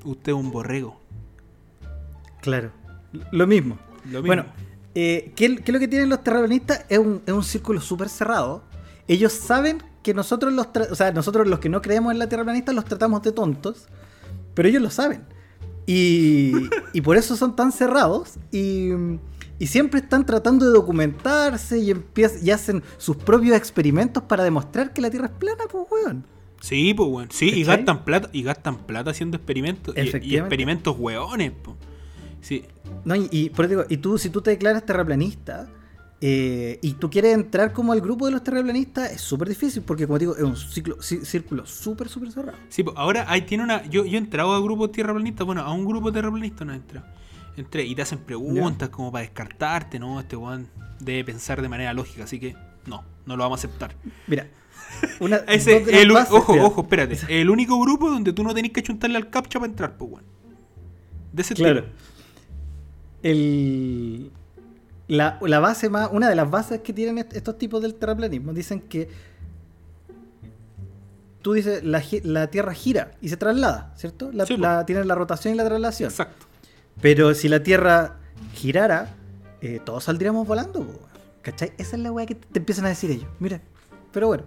usted 0.05 0.31
es 0.31 0.37
un 0.37 0.51
borrego. 0.51 1.01
Claro, 2.41 2.69
lo 3.31 3.47
mismo. 3.47 3.79
Lo 4.05 4.21
mismo. 4.21 4.27
Bueno, 4.27 4.45
eh, 4.93 5.33
¿qué, 5.35 5.55
qué 5.55 5.63
es 5.71 5.73
lo 5.73 5.79
que 5.79 5.87
tienen 5.87 6.09
los 6.09 6.23
terraplanistas? 6.23 6.85
Es 6.87 6.99
un, 6.99 7.23
es 7.25 7.33
un 7.33 7.43
círculo 7.43 7.81
súper 7.81 8.09
cerrado. 8.09 8.61
Ellos 9.07 9.33
saben 9.33 9.81
que 10.03 10.13
nosotros 10.13 10.53
los, 10.53 10.67
o 10.91 10.95
sea, 10.95 11.11
nosotros 11.11 11.47
los 11.47 11.57
que 11.59 11.69
no 11.69 11.81
creemos 11.81 12.13
en 12.13 12.19
la 12.19 12.29
terraplanista 12.29 12.71
los 12.73 12.85
tratamos 12.85 13.23
de 13.23 13.31
tontos, 13.31 13.87
pero 14.53 14.69
ellos 14.69 14.83
lo 14.83 14.91
saben. 14.91 15.23
Y, 15.87 16.51
y 16.93 17.01
por 17.01 17.17
eso 17.17 17.35
son 17.35 17.55
tan 17.55 17.71
cerrados 17.71 18.35
y, 18.51 18.91
y 19.59 19.67
siempre 19.67 19.99
están 19.99 20.25
tratando 20.25 20.65
de 20.65 20.71
documentarse 20.71 21.79
y, 21.79 21.91
empiezan, 21.91 22.45
y 22.45 22.51
hacen 22.51 22.83
sus 22.97 23.15
propios 23.17 23.55
experimentos 23.57 24.23
para 24.23 24.43
demostrar 24.43 24.93
que 24.93 25.01
la 25.01 25.09
Tierra 25.09 25.27
es 25.27 25.33
plana, 25.33 25.63
pues, 25.71 25.85
weón. 25.91 26.25
Sí, 26.61 26.93
pues, 26.93 27.09
weón. 27.09 27.27
Sí, 27.31 27.49
y 27.49 27.63
gastan 27.63 28.03
plata, 28.05 28.29
y 28.33 28.43
gastan 28.43 28.77
plata 28.85 29.11
haciendo 29.11 29.37
experimentos. 29.37 29.95
Y, 29.97 30.01
y 30.01 30.37
experimentos 30.37 30.95
weones, 30.97 31.51
pues. 31.63 31.77
Sí, 32.41 32.65
No, 33.03 33.15
y, 33.15 33.27
y 33.31 33.49
por 33.49 33.65
eso 33.65 33.69
digo, 33.71 33.85
y 33.89 33.97
tú, 33.97 34.17
si 34.17 34.29
tú 34.29 34.41
te 34.41 34.51
declaras 34.51 34.85
terraplanista 34.85 35.67
eh, 36.21 36.79
y 36.81 36.93
tú 36.93 37.09
quieres 37.09 37.33
entrar 37.33 37.73
como 37.73 37.91
al 37.93 38.01
grupo 38.01 38.25
de 38.25 38.31
los 38.31 38.43
terraplanistas, 38.43 39.11
es 39.11 39.21
súper 39.21 39.49
difícil 39.49 39.83
porque, 39.83 40.05
como 40.07 40.17
te 40.19 40.25
digo, 40.25 40.35
es 40.35 40.43
un 40.43 40.55
ciclo, 40.55 40.97
cí- 40.97 41.23
círculo 41.23 41.65
súper, 41.65 42.09
súper 42.09 42.31
cerrado. 42.31 42.57
Sí, 42.69 42.83
pues 42.83 42.95
ahora 42.97 43.25
ahí 43.27 43.41
tiene 43.41 43.63
una. 43.63 43.83
Yo, 43.89 44.05
yo 44.05 44.15
he 44.15 44.21
entrado 44.21 44.53
a 44.53 44.59
grupos 44.61 44.91
terraplanistas, 44.91 45.45
bueno, 45.45 45.61
a 45.61 45.71
un 45.73 45.85
grupo 45.85 46.11
terraplanista 46.11 46.63
no 46.65 46.73
he 46.73 46.77
entrado. 46.77 47.05
Entre, 47.57 47.83
y 47.85 47.95
te 47.95 48.03
hacen 48.03 48.19
preguntas 48.19 48.89
como 48.89 49.11
para 49.11 49.23
descartarte, 49.23 49.99
¿no? 49.99 50.19
Este 50.19 50.35
weón 50.35 50.69
debe 50.99 51.23
pensar 51.25 51.61
de 51.61 51.67
manera 51.67 51.91
lógica, 51.93 52.23
así 52.23 52.39
que 52.39 52.55
no, 52.85 53.03
no 53.25 53.35
lo 53.35 53.43
vamos 53.43 53.63
a 53.63 53.67
aceptar. 53.67 53.95
Mira, 54.27 54.47
una, 55.19 55.37
Ese, 55.47 55.77
el, 56.01 56.11
bases- 56.11 56.31
ojo, 56.33 56.53
mira, 56.53 56.65
ojo, 56.65 56.81
espérate. 56.81 57.17
El 57.27 57.49
único 57.49 57.79
grupo 57.81 58.09
donde 58.09 58.31
tú 58.31 58.43
no 58.43 58.53
tenés 58.53 58.71
que 58.71 58.83
chuntarle 58.83 59.17
al 59.17 59.29
captcha 59.29 59.59
para 59.59 59.69
entrar, 59.71 59.97
pues, 59.97 60.11
weón. 60.11 60.23
De 61.33 61.41
ese 61.41 61.55
Claro. 61.55 61.81
tipo. 61.83 61.95
El, 63.23 64.31
la, 65.07 65.39
la 65.41 65.59
base 65.59 65.89
más, 65.89 66.09
una 66.11 66.29
de 66.29 66.35
las 66.35 66.49
bases 66.49 66.81
que 66.81 66.93
tienen 66.93 67.17
est- 67.17 67.35
estos 67.35 67.57
tipos 67.57 67.81
del 67.81 67.95
terraplanismo 67.95 68.53
dicen 68.53 68.81
que 68.81 69.09
tú 71.41 71.53
dices 71.53 71.83
la, 71.83 72.03
la 72.23 72.47
Tierra 72.47 72.73
gira 72.73 73.11
y 73.21 73.29
se 73.29 73.37
traslada, 73.37 73.93
¿cierto? 73.97 74.31
La, 74.31 74.45
Sí, 74.45 74.57
la- 74.57 74.85
tiene 74.85 75.03
la 75.05 75.15
rotación 75.15 75.53
y 75.53 75.57
la 75.57 75.65
traslación. 75.65 76.09
Exacto. 76.09 76.45
Pero 77.01 77.33
si 77.35 77.47
la 77.47 77.61
Tierra 77.63 78.17
girara, 78.53 79.15
eh, 79.61 79.79
todos 79.83 80.03
saldríamos 80.05 80.47
volando, 80.47 80.85
po, 80.85 80.99
¿cachai? 81.41 81.71
Esa 81.77 81.95
es 81.95 82.01
la 82.01 82.11
weá 82.11 82.25
que 82.25 82.35
te 82.35 82.59
empiezan 82.59 82.85
a 82.85 82.89
decir 82.89 83.11
ellos. 83.11 83.27
Mira, 83.39 83.61
pero 84.11 84.27
bueno. 84.27 84.43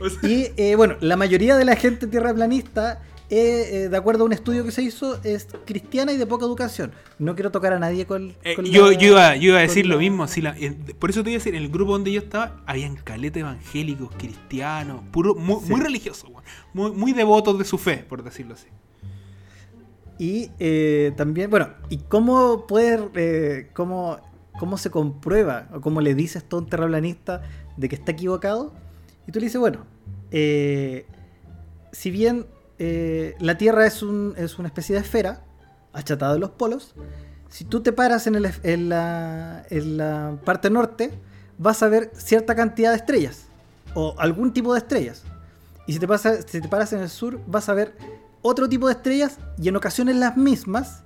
O 0.00 0.08
sea, 0.08 0.28
Y 0.28 0.48
eh, 0.56 0.74
bueno, 0.76 0.96
la 1.00 1.16
mayoría 1.16 1.56
de 1.56 1.64
la 1.64 1.76
gente 1.76 2.06
tierraplanista, 2.08 3.02
eh, 3.30 3.84
eh, 3.84 3.88
de 3.88 3.96
acuerdo 3.96 4.24
a 4.24 4.26
un 4.26 4.32
estudio 4.32 4.64
que 4.64 4.72
se 4.72 4.82
hizo, 4.82 5.18
es 5.24 5.46
cristiana 5.64 6.12
y 6.12 6.16
de 6.16 6.26
poca 6.26 6.44
educación. 6.44 6.92
No 7.18 7.34
quiero 7.34 7.50
tocar 7.50 7.72
a 7.72 7.78
nadie 7.78 8.04
con. 8.04 8.34
eh, 8.44 8.54
con 8.56 8.64
yo, 8.66 8.90
la- 8.90 8.98
yo 8.98 9.08
iba, 9.12 9.36
yo 9.36 9.48
iba 9.50 9.58
a 9.58 9.62
decir 9.62 9.86
lo 9.86 9.98
mismo. 9.98 10.26
Si 10.26 10.42
la- 10.42 10.54
por 10.98 11.08
eso 11.10 11.22
te 11.22 11.30
iba 11.30 11.36
a 11.36 11.38
decir, 11.38 11.54
en 11.54 11.62
el 11.62 11.70
grupo 11.70 11.92
donde 11.92 12.12
yo 12.12 12.20
estaba, 12.20 12.60
habían 12.66 12.96
caletas 12.96 13.40
evangélicos, 13.40 14.10
cristianos, 14.18 15.00
puro, 15.12 15.34
muy, 15.34 15.60
Sí. 15.64 15.70
muy 15.70 15.80
religiosos. 15.80 16.30
Muy, 16.74 16.90
muy 16.92 17.12
devotos 17.12 17.58
de 17.58 17.64
su 17.64 17.78
fe, 17.78 17.98
por 18.08 18.22
decirlo 18.22 18.54
así. 18.54 18.66
Y 20.18 20.50
eh, 20.58 21.12
también, 21.16 21.50
bueno, 21.50 21.70
¿y 21.88 21.98
cómo 21.98 22.66
poder, 22.66 23.10
eh, 23.14 23.70
cómo, 23.72 24.18
cómo 24.58 24.78
se 24.78 24.90
comprueba 24.90 25.68
o 25.74 25.80
cómo 25.80 26.00
le 26.00 26.14
dices 26.14 26.44
a 26.50 26.56
un 26.56 26.68
terraplanista 26.68 27.42
de 27.76 27.88
que 27.88 27.96
está 27.96 28.12
equivocado? 28.12 28.72
Y 29.26 29.32
tú 29.32 29.40
le 29.40 29.46
dices, 29.46 29.60
bueno, 29.60 29.84
eh, 30.30 31.06
si 31.92 32.10
bien 32.10 32.46
la 32.78 33.58
Tierra 33.58 33.86
es, 33.86 34.02
un, 34.02 34.34
es 34.36 34.58
una 34.58 34.66
especie 34.66 34.96
de 34.96 35.02
esfera 35.02 35.44
achatada 35.92 36.32
de 36.32 36.40
los 36.40 36.50
polos, 36.50 36.96
si 37.48 37.64
tú 37.64 37.80
te 37.80 37.92
paras 37.92 38.26
en, 38.26 38.34
el 38.34 38.50
en 38.64 38.88
la, 38.88 39.64
en 39.70 39.98
la 39.98 40.38
parte 40.44 40.68
norte, 40.68 41.12
vas 41.58 41.82
a 41.84 41.88
ver 41.88 42.10
cierta 42.14 42.56
cantidad 42.56 42.90
de 42.90 42.96
estrellas 42.96 43.46
o 43.94 44.14
algún 44.18 44.52
tipo 44.52 44.72
de 44.72 44.80
estrellas. 44.80 45.22
Y 45.86 45.92
si 45.92 45.98
te, 45.98 46.08
pasa, 46.08 46.40
si 46.42 46.60
te 46.60 46.68
paras 46.68 46.92
en 46.92 47.00
el 47.00 47.08
sur, 47.08 47.40
vas 47.46 47.68
a 47.68 47.74
ver 47.74 47.94
otro 48.42 48.68
tipo 48.68 48.86
de 48.88 48.92
estrellas 48.94 49.38
y 49.58 49.68
en 49.68 49.76
ocasiones 49.76 50.16
las 50.16 50.36
mismas, 50.36 51.04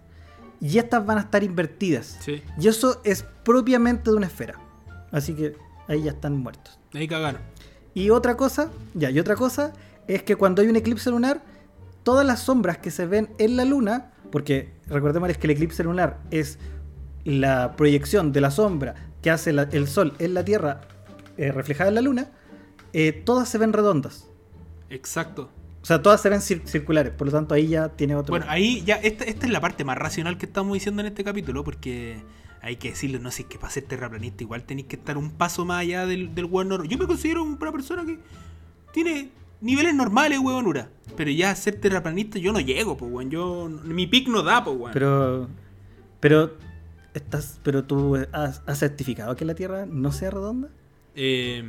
y 0.60 0.78
estas 0.78 1.04
van 1.04 1.18
a 1.18 1.20
estar 1.22 1.44
invertidas. 1.44 2.16
Sí. 2.20 2.42
Y 2.58 2.68
eso 2.68 3.00
es 3.04 3.24
propiamente 3.44 4.10
de 4.10 4.16
una 4.16 4.26
esfera. 4.26 4.58
Así 5.12 5.34
que 5.34 5.54
ahí 5.86 6.02
ya 6.02 6.12
están 6.12 6.36
muertos. 6.38 6.78
Ahí 6.94 7.06
cagaron. 7.06 7.40
Y 7.94 8.10
otra 8.10 8.36
cosa, 8.36 8.70
ya, 8.94 9.10
y 9.10 9.18
otra 9.18 9.36
cosa 9.36 9.72
es 10.08 10.22
que 10.22 10.36
cuando 10.36 10.62
hay 10.62 10.68
un 10.68 10.76
eclipse 10.76 11.10
lunar, 11.10 11.42
todas 12.02 12.26
las 12.26 12.40
sombras 12.40 12.78
que 12.78 12.90
se 12.90 13.06
ven 13.06 13.28
en 13.38 13.56
la 13.56 13.64
luna, 13.64 14.12
porque 14.30 14.72
recordemos 14.86 15.28
que 15.36 15.46
el 15.46 15.50
eclipse 15.50 15.82
lunar 15.84 16.18
es 16.30 16.58
la 17.24 17.74
proyección 17.76 18.32
de 18.32 18.40
la 18.40 18.50
sombra 18.50 18.94
que 19.22 19.30
hace 19.30 19.52
la- 19.52 19.64
el 19.72 19.88
sol 19.88 20.14
en 20.18 20.32
la 20.34 20.44
Tierra 20.44 20.82
eh, 21.36 21.52
reflejada 21.52 21.88
en 21.88 21.96
la 21.96 22.00
luna, 22.00 22.30
eh, 22.92 23.12
todas 23.12 23.48
se 23.48 23.58
ven 23.58 23.72
redondas. 23.74 24.26
Exacto. 24.88 25.50
O 25.86 25.88
sea, 25.88 26.02
todas 26.02 26.20
se 26.20 26.28
ven 26.28 26.40
cir- 26.40 26.66
circulares, 26.66 27.12
por 27.12 27.28
lo 27.28 27.32
tanto 27.32 27.54
ahí 27.54 27.68
ya 27.68 27.90
tiene 27.90 28.16
otro... 28.16 28.32
Bueno, 28.32 28.46
ahí 28.48 28.82
ya, 28.84 28.96
esta, 28.96 29.22
esta 29.22 29.46
es 29.46 29.52
la 29.52 29.60
parte 29.60 29.84
más 29.84 29.96
racional 29.96 30.36
que 30.36 30.46
estamos 30.46 30.74
diciendo 30.74 31.00
en 31.00 31.06
este 31.06 31.22
capítulo, 31.22 31.62
porque 31.62 32.16
hay 32.60 32.74
que 32.74 32.90
decirlo, 32.90 33.20
no 33.20 33.30
sé, 33.30 33.42
es 33.42 33.48
que 33.48 33.56
para 33.56 33.72
ser 33.72 33.84
terraplanista 33.84 34.42
igual 34.42 34.64
tenéis 34.64 34.88
que 34.88 34.96
estar 34.96 35.16
un 35.16 35.30
paso 35.30 35.64
más 35.64 35.82
allá 35.82 36.04
del, 36.04 36.34
del 36.34 36.46
weón 36.46 36.70
normal. 36.70 36.88
Yo 36.88 36.98
me 36.98 37.06
considero 37.06 37.44
una 37.44 37.70
persona 37.70 38.04
que 38.04 38.18
tiene 38.92 39.30
niveles 39.60 39.94
normales, 39.94 40.40
weonura. 40.40 40.90
Pero 41.16 41.30
ya 41.30 41.54
ser 41.54 41.80
terraplanista 41.80 42.40
yo 42.40 42.52
no 42.52 42.58
llego, 42.58 42.96
pues, 42.96 43.12
weón. 43.12 43.30
Yo, 43.30 43.68
mi 43.84 44.08
pick 44.08 44.26
no 44.26 44.42
da, 44.42 44.64
pues, 44.64 44.76
weón. 44.76 44.92
Pero... 44.92 45.48
Pero... 46.18 46.54
Estás, 47.14 47.60
pero 47.62 47.84
tú 47.84 48.16
has, 48.32 48.60
has 48.66 48.78
certificado 48.80 49.36
que 49.36 49.44
la 49.44 49.54
Tierra 49.54 49.86
no 49.86 50.10
sea 50.10 50.32
redonda. 50.32 50.68
Eh, 51.14 51.62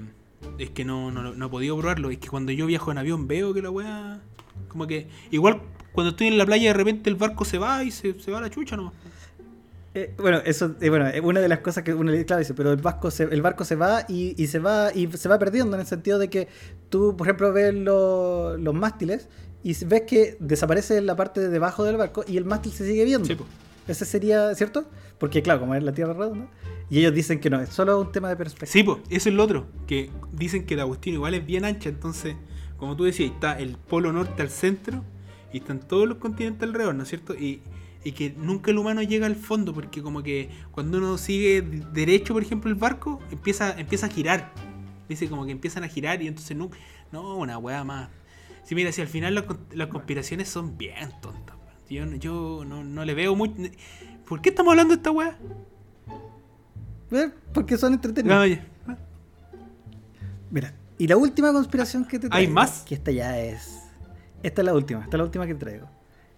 es 0.58 0.70
que 0.72 0.86
no, 0.86 1.12
no, 1.12 1.34
no 1.34 1.46
he 1.46 1.50
podido 1.50 1.78
probarlo. 1.78 2.10
Es 2.10 2.18
que 2.18 2.28
cuando 2.30 2.52
yo 2.52 2.66
viajo 2.66 2.92
en 2.92 2.98
avión 2.98 3.28
veo 3.28 3.54
que 3.54 3.62
la 3.62 3.70
weá. 3.70 4.20
Como 4.68 4.88
que. 4.88 5.08
Igual 5.32 5.62
cuando 5.94 6.12
estoy 6.12 6.28
en 6.28 6.38
la 6.38 6.46
playa 6.46 6.70
de 6.70 6.74
repente 6.74 7.10
el 7.10 7.16
barco 7.16 7.44
se 7.46 7.58
va 7.58 7.84
y 7.84 7.92
se, 7.92 8.20
se 8.20 8.32
va 8.32 8.38
a 8.38 8.42
la 8.42 8.50
chucha, 8.50 8.76
¿no? 8.78 8.94
Eh, 9.94 10.14
bueno, 10.20 10.40
eso 10.46 10.76
eh, 10.80 10.90
bueno, 10.90 11.08
es 11.08 11.22
una 11.22 11.40
de 11.40 11.48
las 11.48 11.60
cosas 11.60 11.84
que 11.84 11.92
uno 11.94 12.12
le 12.12 12.24
claro, 12.24 12.40
dice, 12.40 12.54
pero 12.54 12.72
el 12.72 12.78
barco 12.82 13.10
se, 13.10 13.24
el 13.24 13.42
barco 13.42 13.66
se 13.66 13.76
va 13.76 14.06
y, 14.08 14.36
y 14.42 14.46
se 14.48 14.60
va 14.60 14.92
y 14.94 15.08
se 15.08 15.28
va 15.28 15.40
perdiendo 15.40 15.76
en 15.76 15.80
el 15.82 15.88
sentido 15.88 16.20
de 16.20 16.30
que 16.30 16.48
tú, 16.90 17.16
por 17.18 17.26
ejemplo, 17.26 17.52
ves 17.52 17.74
lo- 17.74 18.58
los 18.58 18.76
mástiles 18.76 19.28
y 19.64 19.74
ves 19.86 20.04
que 20.04 20.38
desaparece 20.40 21.02
la 21.02 21.16
parte 21.16 21.42
de 21.42 21.50
debajo 21.50 21.84
del 21.84 21.98
barco 21.98 22.24
y 22.28 22.38
el 22.38 22.46
mástil 22.46 22.74
se 22.74 22.86
sigue 22.86 23.06
viendo. 23.06 23.26
Sí, 23.28 23.34
pues. 23.36 23.50
Ese 23.88 24.06
sería, 24.06 24.54
¿cierto? 24.54 24.86
Porque 25.20 25.42
claro, 25.42 25.60
como 25.62 25.76
es 25.76 25.84
la 25.84 25.94
Tierra 25.94 26.14
redonda, 26.14 26.48
y 26.90 27.00
ellos 27.00 27.14
dicen 27.14 27.40
que 27.40 27.50
no, 27.50 27.60
es 27.60 27.70
solo 27.70 28.00
un 28.00 28.12
tema 28.12 28.30
de 28.30 28.36
perspectiva. 28.36 28.72
Sí, 28.72 28.84
pues, 28.84 29.00
eso 29.10 29.30
es 29.30 29.36
lo 29.36 29.44
otro. 29.44 29.68
Que 29.88 30.10
dicen 30.32 30.66
que 30.66 30.76
la 30.76 30.86
cuestión 30.86 31.16
igual 31.16 31.34
es 31.34 31.46
bien 31.46 31.66
ancha. 31.66 31.90
Entonces, 31.90 32.36
como 32.78 32.96
tú 32.96 33.04
decías, 33.04 33.32
está 33.32 33.60
el 33.60 33.78
polo 33.78 34.14
norte 34.14 34.42
al 34.42 34.50
centro 34.50 35.04
y 35.52 35.58
están 35.58 35.80
todos 35.80 36.08
los 36.08 36.18
continentes 36.20 36.64
alrededor, 36.68 36.96
¿no 36.96 37.04
es 37.04 37.10
cierto? 37.10 37.34
Y, 37.34 37.62
y 38.04 38.12
que 38.14 38.34
nunca 38.38 38.72
el 38.72 38.78
humano 38.78 39.02
llega 39.02 39.26
al 39.26 39.36
fondo, 39.36 39.74
porque 39.74 40.02
como 40.02 40.22
que 40.24 40.50
cuando 40.72 41.00
uno 41.00 41.18
sigue 41.18 41.62
derecho, 41.62 42.34
por 42.34 42.44
ejemplo, 42.44 42.70
el 42.70 42.76
barco, 42.76 43.20
empieza, 43.32 43.78
empieza 43.80 44.06
a 44.06 44.10
girar. 44.10 44.54
Dice 45.10 45.28
como 45.28 45.46
que 45.46 45.52
empiezan 45.52 45.84
a 45.84 45.88
girar 45.88 46.22
y 46.22 46.28
entonces 46.28 46.56
nunca. 46.56 46.78
No, 47.12 47.38
una 47.38 47.58
weá 47.58 47.84
más. 47.84 48.10
Sí, 48.64 48.76
mira, 48.76 48.92
si 48.92 49.02
al 49.02 49.08
final 49.08 49.34
las, 49.36 49.46
con- 49.46 49.60
las 49.74 49.88
conspiraciones 49.88 50.48
son 50.50 50.78
bien 50.78 51.10
tontas. 51.22 51.56
Yo, 51.90 52.06
yo 52.16 52.64
no, 52.68 52.84
no 52.84 53.06
le 53.06 53.14
veo 53.14 53.34
mucho. 53.36 53.54
¿Por 54.28 54.42
qué 54.42 54.50
estamos 54.50 54.72
hablando 54.72 54.94
de 54.94 54.98
esta 54.98 55.12
weá? 55.12 55.38
Eh, 57.12 57.32
Porque 57.54 57.78
son 57.78 57.94
entretenidos. 57.94 58.38
Ah, 58.38 58.48
ya. 58.48 58.66
Mira, 60.52 60.74
y 60.98 61.08
la 61.08 61.18
última 61.18 61.52
conspiración 61.54 62.06
que 62.06 62.20
te 62.20 62.26
¿Hay 62.28 62.30
traigo, 62.32 62.54
más? 62.54 62.82
Que 62.88 62.96
esta 62.96 63.12
ya 63.12 63.40
es. 63.40 63.84
Esta 64.44 64.62
es 64.62 64.66
la 64.66 64.74
última, 64.74 65.02
esta 65.02 65.16
es 65.16 65.20
la 65.20 65.24
última 65.24 65.46
que 65.48 65.54
te 65.54 65.60
traigo. 65.60 65.90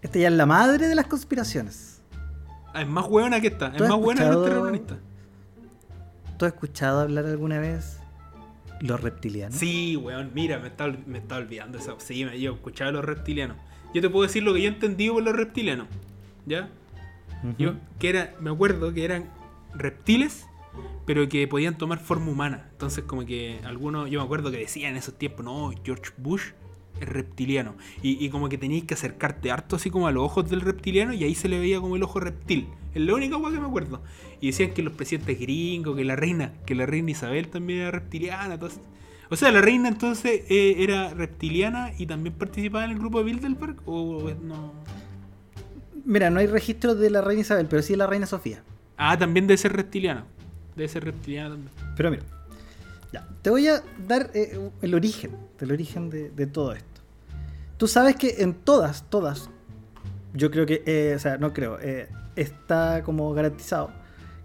Esta 0.02 0.19
ya 0.19 0.28
es 0.28 0.34
la 0.34 0.45
madre 0.45 0.88
de 0.88 0.95
las 0.95 1.08
conspiraciones. 1.08 2.02
Ah, 2.73 2.82
es 2.82 2.88
más 2.88 3.06
hueona 3.08 3.41
que 3.41 3.47
esta. 3.47 3.67
Es 3.67 3.78
¿Tú 3.78 3.84
has 3.84 3.89
más 3.89 3.99
buena 3.99 4.21
que 4.21 4.28
los 4.28 4.36
escuchado- 4.36 4.45
terraplanistas. 4.45 4.97
¿Tú 6.38 6.45
has 6.45 6.54
escuchado 6.54 6.99
hablar 7.02 7.25
alguna 7.25 7.60
vez 7.60 7.97
los 8.80 9.02
reptilianos? 9.02 9.58
Sí, 9.58 9.97
weón, 9.97 10.32
mira, 10.34 10.58
me 10.60 10.67
estaba, 10.69 10.95
me 11.06 11.17
estaba 11.17 11.41
olvidando 11.41 11.78
esa. 11.78 11.95
Sí, 11.99 12.23
me 12.25 12.39
yo 12.39 12.54
escuchaba 12.54 12.91
los 12.91 13.04
reptilianos. 13.04 13.58
Yo 13.93 14.02
te 14.02 14.10
puedo 14.10 14.23
decir 14.23 14.43
lo 14.43 14.54
que 14.54 14.62
yo 14.62 14.69
he 14.69 14.73
entendido 14.73 15.15
por 15.15 15.23
los 15.23 15.36
reptilianos. 15.36 15.88
¿Ya? 16.45 16.69
Yo, 17.58 17.75
que 17.99 18.10
era, 18.10 18.36
me 18.39 18.49
acuerdo 18.49 18.93
que 18.93 19.06
eran 19.06 19.30
reptiles, 19.73 20.47
pero 21.06 21.28
que 21.30 21.47
podían 21.47 21.78
tomar 21.78 21.99
forma 21.99 22.32
humana. 22.32 22.67
Entonces, 22.71 23.04
como 23.04 23.25
que 23.25 23.60
algunos, 23.63 24.10
yo 24.10 24.19
me 24.19 24.25
acuerdo 24.25 24.52
que 24.52 24.58
decían 24.58 24.91
en 24.91 24.97
esos 24.97 25.17
tiempos, 25.17 25.45
no, 25.45 25.71
George 25.84 26.12
Bush 26.17 26.52
es 26.99 27.08
reptiliano. 27.08 27.75
Y, 28.02 28.23
y 28.23 28.30
como 28.30 28.49
que 28.49 28.58
tenías 28.58 28.84
que 28.84 28.93
acercarte 28.93 29.52
harto 29.52 29.78
así 29.78 29.89
como 29.89 30.08
a 30.08 30.12
los 30.12 30.23
ojos 30.23 30.49
del 30.49 30.62
reptiliano 30.62 31.13
y 31.13 31.23
ahí 31.23 31.36
se 31.36 31.47
le 31.47 31.60
veía 31.60 31.80
como 31.80 31.95
el 31.95 32.04
ojo 32.04 32.19
reptil. 32.19 32.67
Es 32.93 33.02
la 33.02 33.13
única 33.13 33.38
cosa 33.38 33.56
que 33.56 33.62
me 33.62 33.67
acuerdo. 33.67 34.02
Y 34.41 34.47
decían 34.47 34.71
que 34.73 34.82
los 34.82 34.93
presidentes 34.93 35.39
gringos, 35.39 35.95
que 35.95 36.04
la 36.04 36.15
reina, 36.15 36.54
que 36.65 36.75
la 36.75 36.86
reina 36.86 37.12
Isabel 37.12 37.47
también 37.47 37.80
era 37.80 37.91
reptiliana. 37.91 38.56
Entonces, 38.56 38.82
o 39.30 39.36
sea, 39.36 39.52
la 39.52 39.62
reina 39.62 39.89
entonces 39.89 40.43
eh, 40.49 40.75
era 40.80 41.13
reptiliana 41.13 41.91
y 41.97 42.08
también 42.08 42.36
participaba 42.36 42.86
en 42.86 42.91
el 42.91 42.99
grupo 42.99 43.19
de 43.19 43.25
Bilderberg 43.25 43.78
o 43.86 44.32
no. 44.41 44.73
Mira, 46.05 46.29
no 46.29 46.39
hay 46.39 46.47
registro 46.47 46.95
de 46.95 47.09
la 47.09 47.21
reina 47.21 47.41
Isabel, 47.41 47.67
pero 47.67 47.81
sí 47.81 47.93
de 47.93 47.97
la 47.97 48.07
reina 48.07 48.25
Sofía. 48.25 48.63
Ah, 48.97 49.17
también 49.17 49.47
debe 49.47 49.57
ser 49.57 49.73
reptiliana. 49.73 50.25
Debe 50.75 50.89
ser 50.89 51.03
reptiliana 51.03 51.51
también. 51.51 51.71
Pero 51.95 52.12
mira, 52.12 52.23
ya, 53.12 53.27
te 53.41 53.49
voy 53.49 53.67
a 53.67 53.83
dar 54.07 54.31
eh, 54.33 54.59
el 54.81 54.93
origen, 54.93 55.31
el 55.59 55.71
origen 55.71 56.09
de, 56.09 56.29
de 56.29 56.47
todo 56.47 56.73
esto. 56.73 57.01
Tú 57.77 57.88
sabes 57.88 58.15
que 58.15 58.35
en 58.39 58.53
todas, 58.53 59.03
todas, 59.09 59.49
yo 60.33 60.51
creo 60.51 60.65
que, 60.65 60.83
eh, 60.85 61.13
o 61.15 61.19
sea, 61.19 61.38
no 61.38 61.53
creo, 61.53 61.79
eh, 61.79 62.09
está 62.35 63.03
como 63.03 63.33
garantizado 63.33 63.91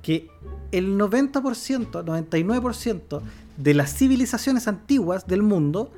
que 0.03 0.29
el 0.71 0.99
90%, 0.99 2.05
99% 2.05 3.23
de 3.57 3.75
las 3.75 3.95
civilizaciones 3.95 4.69
antiguas 4.69 5.27
del 5.27 5.43
mundo 5.43 5.90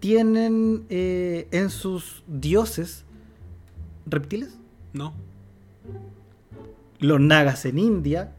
tienen 0.00 0.86
eh, 0.88 1.48
en 1.50 1.70
sus 1.70 2.22
dioses 2.26 3.04
reptiles. 4.06 4.56
¿No? 4.92 5.12
los 7.00 7.20
nagas 7.20 7.66
en 7.66 7.78
India, 7.78 8.32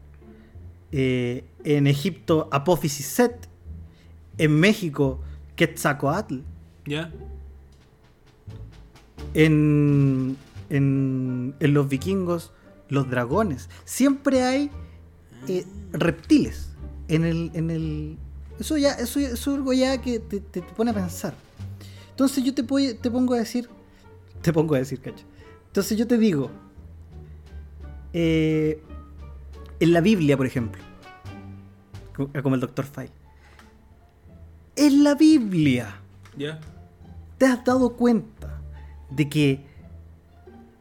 eh, 0.90 1.44
en 1.62 1.86
Egipto 1.86 2.48
Apófisis 2.50 3.06
Set, 3.06 3.48
en 4.38 4.58
México 4.58 5.20
Quetzalcoatl, 5.54 6.38
¿Ya? 6.84 7.12
en, 9.34 10.36
en, 10.70 11.54
en 11.60 11.74
los 11.74 11.88
vikingos 11.88 12.52
los 12.88 13.08
dragones. 13.10 13.68
Siempre 13.84 14.42
hay 14.42 14.70
eh, 15.48 15.64
reptiles 15.92 16.70
en 17.08 17.24
el, 17.24 17.50
en 17.54 17.70
el. 17.70 18.18
Eso 18.58 18.76
ya, 18.78 18.92
eso, 18.94 19.20
eso 19.20 19.32
es 19.52 19.56
algo 19.56 19.72
ya 19.74 20.00
que 20.00 20.18
te, 20.18 20.40
te 20.40 20.62
pone 20.62 20.90
a 20.90 20.94
pensar. 20.94 21.34
Entonces 22.10 22.42
yo 22.42 22.54
te, 22.54 22.64
puedo- 22.64 22.96
te 22.96 23.10
pongo 23.10 23.34
a 23.34 23.38
decir. 23.38 23.68
Te 24.42 24.52
pongo 24.52 24.74
a 24.74 24.78
decir, 24.78 25.00
cacho. 25.00 25.24
Entonces 25.76 25.98
yo 25.98 26.06
te 26.06 26.16
digo. 26.16 26.50
eh, 28.14 28.82
en 29.78 29.92
la 29.92 30.00
Biblia, 30.00 30.38
por 30.38 30.46
ejemplo. 30.46 30.82
co- 32.14 32.30
Como 32.42 32.54
el 32.54 32.62
Dr. 32.62 32.86
File. 32.86 33.10
En 34.74 35.04
la 35.04 35.14
Biblia. 35.14 36.00
¿Ya? 36.38 36.60
¿Te 37.36 37.44
has 37.44 37.62
dado 37.62 37.94
cuenta 37.94 38.62
de 39.10 39.28
que 39.28 39.66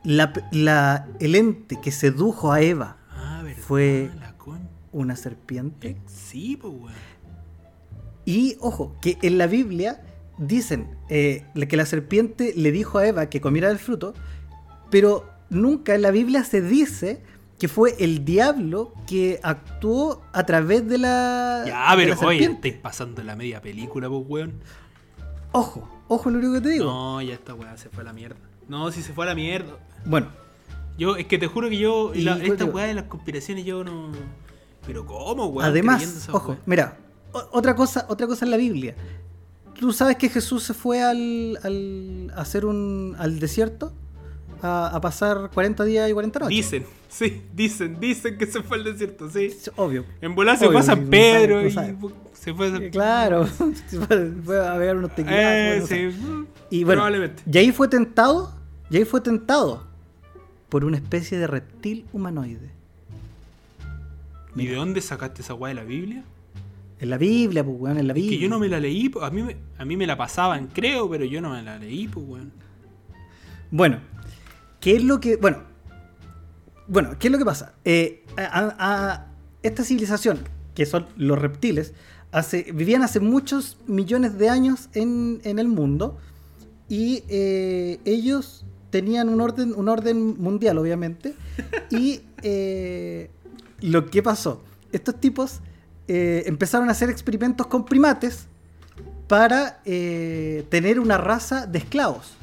la, 0.06 0.32
la- 0.54 1.10
el 1.20 1.36
ente 1.36 1.78
que 1.82 1.92
sedujo 1.92 2.54
a 2.54 2.62
Eva 2.62 2.96
Ah, 3.12 3.42
verdad. 3.44 3.62
Fue- 3.62 4.10
una 4.94 5.18
serpiente? 5.18 5.90
Eh, 5.90 5.98
Sí, 6.08 6.56
pues, 6.56 6.74
weón. 6.74 6.94
Y 8.24 8.56
ojo, 8.62 8.96
que 9.02 9.18
en 9.24 9.38
la 9.38 9.48
Biblia 9.48 10.02
dicen 10.38 10.96
eh, 11.10 11.44
que 11.68 11.76
la 11.76 11.86
serpiente 11.86 12.54
le 12.56 12.72
dijo 12.72 12.98
a 12.98 13.06
Eva 13.08 13.26
que 13.26 13.42
comiera 13.42 13.68
del 13.68 13.78
fruto, 13.80 14.14
pero 14.96 15.26
nunca 15.50 15.94
en 15.94 16.02
la 16.04 16.10
Biblia 16.12 16.46
se 16.46 16.62
dice 16.62 17.22
que 17.60 17.68
fue 17.68 17.96
el 18.00 18.24
diablo 18.24 18.94
que 19.06 19.42
actuó 19.44 20.22
a 20.32 20.46
través 20.46 20.88
de 20.88 20.98
la, 20.98 21.66
Ya, 21.68 21.92
pero 21.98 22.18
oye, 22.26 22.46
estáis 22.46 22.76
pasando 22.76 23.22
la 23.22 23.36
media 23.36 23.62
película, 23.62 24.08
pues, 24.08 24.24
weón. 24.26 24.54
Ojo, 25.52 25.86
ojo 26.08 26.30
lo 26.30 26.38
único 26.40 26.54
que 26.54 26.62
te 26.62 26.70
digo. 26.70 26.86
No, 26.86 27.22
ya 27.22 27.34
esta 27.34 27.54
weá 27.54 27.76
se 27.76 27.90
fue 27.90 28.04
a 28.04 28.06
la 28.06 28.14
mierda. 28.14 28.38
No, 28.70 28.90
si 28.90 29.02
se 29.04 29.12
fue 29.12 29.26
a 29.26 29.28
la 29.28 29.36
mierda. 29.36 29.74
Bueno, 30.06 30.28
Yo, 30.98 31.18
es 31.18 31.26
que 31.28 31.38
te 31.38 31.48
juro 31.48 31.68
que 31.68 31.78
yo, 31.78 32.14
Y, 32.16 32.22
la- 32.22 32.42
esta 32.42 32.64
weá 32.64 32.86
de 32.86 32.94
las 32.94 33.04
conspiraciones, 33.04 33.66
yo 33.66 33.84
no. 33.84 34.14
Pero, 34.88 35.06
¿cómo, 35.06 35.48
weón? 35.48 35.70
además, 35.70 36.30
ojo, 36.32 36.52
weá? 36.52 36.60
mira, 36.66 36.98
otra 37.52 37.76
cosa, 37.76 38.06
otra 38.08 38.28
cosa 38.28 38.46
en 38.46 38.52
la 38.52 38.58
Biblia. 38.58 38.96
¿Tú 39.78 39.92
sabes 39.92 40.16
que 40.16 40.30
Jesús 40.30 40.64
se 40.64 40.74
fue 40.74 41.04
al, 41.04 41.60
al 41.64 42.32
hacer 42.38 42.66
un 42.66 43.14
al 43.20 43.40
desierto 43.42 43.92
a, 44.62 44.88
a 44.96 45.02
pasar 45.02 45.50
40 45.54 45.84
días 45.86 46.10
y 46.10 46.14
40 46.14 46.40
noches? 46.40 46.56
Dicen, 46.56 46.86
sí, 47.10 47.42
dicen, 47.54 48.00
dicen 48.00 48.38
que 48.38 48.46
se 48.46 48.62
fue 48.62 48.78
al 48.78 48.84
desierto, 48.84 49.30
sí. 49.30 49.46
Es 49.46 49.72
Obvio. 49.76 50.06
En 50.22 50.36
volar 50.36 50.58
se 50.58 50.68
fue 50.68 50.80
a 50.80 50.84
San 50.84 51.08
Pedro 51.08 51.62
no 51.62 51.68
y 51.68 51.72
sabe. 51.72 51.96
se 52.34 52.54
fue 52.54 52.68
a 52.72 52.76
Eh, 52.78 52.90
Claro, 52.90 53.46
fue 54.08 54.32
fue 54.44 54.68
a 54.68 54.74
ver 54.78 54.96
unos 54.98 55.14
tequilas. 55.16 55.40
Eh, 55.40 55.84
sí. 55.88 56.46
Y 56.70 56.84
bueno, 56.84 57.02
Probablemente. 57.02 57.44
y 57.52 57.58
ahí 57.58 57.72
fue 57.72 57.88
tentado, 57.88 58.54
y 58.90 58.98
ahí 58.98 59.06
fue 59.06 59.22
tentado 59.22 59.84
por 60.70 60.84
una 60.86 60.98
especie 60.98 61.38
de 61.38 61.48
reptil 61.48 62.06
humanoide. 62.14 62.70
¿Y 64.56 64.68
de 64.68 64.76
dónde 64.76 65.02
sacaste 65.02 65.42
esa 65.42 65.54
weá 65.54 65.70
de 65.70 65.76
la 65.76 65.84
Biblia? 65.84 66.24
En 67.00 67.10
la 67.10 67.18
Biblia, 67.18 67.62
pues, 67.64 67.76
weón, 67.78 67.98
en 67.98 68.08
la 68.08 68.14
Biblia. 68.14 68.38
Que 68.38 68.40
yo 68.44 68.48
no 68.50 68.58
me 68.58 68.70
la 68.70 68.80
leí, 68.80 69.12
a 69.22 69.30
mí 69.30 69.44
me, 69.44 69.58
a 69.78 69.84
mí 69.84 69.98
me 69.98 70.08
la 70.08 70.16
pasaban, 70.16 70.68
creo, 70.68 71.10
pero 71.10 71.26
yo 71.26 71.42
no 71.42 71.50
me 71.50 71.62
la 71.62 71.78
leí, 71.78 72.08
pues, 72.08 72.26
weón. 72.26 72.52
Bueno, 73.70 74.00
¿qué 74.86 74.98
es 74.98 75.04
lo 75.04 75.20
que. 75.20 75.36
Bueno, 75.38 75.64
bueno 76.88 77.18
¿qué 77.18 77.28
es 77.30 77.32
lo 77.32 77.40
que 77.40 77.46
pasa? 77.46 77.74
Eh, 77.86 78.24
a- 78.38 78.76
a- 78.78 79.26
esta 79.64 79.84
civilización, 79.84 80.42
que 80.76 80.86
son 80.86 81.08
los 81.18 81.40
reptiles, 81.40 81.96
hace, 82.32 82.72
vivían 82.72 83.02
hace 83.02 83.20
muchos 83.20 83.80
millones 83.88 84.38
de 84.38 84.48
años 84.50 84.90
en, 84.94 85.42
en 85.44 85.58
el 85.58 85.68
mundo 85.70 86.20
y 86.88 87.24
eh, 87.30 88.00
ellos 88.06 88.64
tenían 88.92 89.30
un 89.30 89.42
orden, 89.42 89.74
un 89.76 89.90
orden 89.90 90.40
mundial, 90.40 90.78
obviamente. 90.78 91.34
Y 91.90 92.22
eh, 92.44 93.32
lo 93.82 94.06
que 94.12 94.22
pasó, 94.22 94.64
estos 94.92 95.20
tipos 95.20 95.62
eh, 96.08 96.44
empezaron 96.46 96.90
a 96.90 96.92
hacer 96.92 97.10
experimentos 97.10 97.66
con 97.66 97.86
primates 97.86 98.46
para 99.28 99.82
tener 99.84 101.00
una 101.00 101.18
raza 101.18 101.66
de 101.66 101.80
esclavos. 101.80 102.38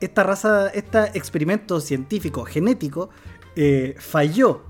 Esta 0.00 0.22
raza, 0.22 0.68
este 0.68 0.98
experimento 1.18 1.80
científico 1.80 2.44
genético 2.44 3.10
eh, 3.56 3.94
falló. 3.98 4.62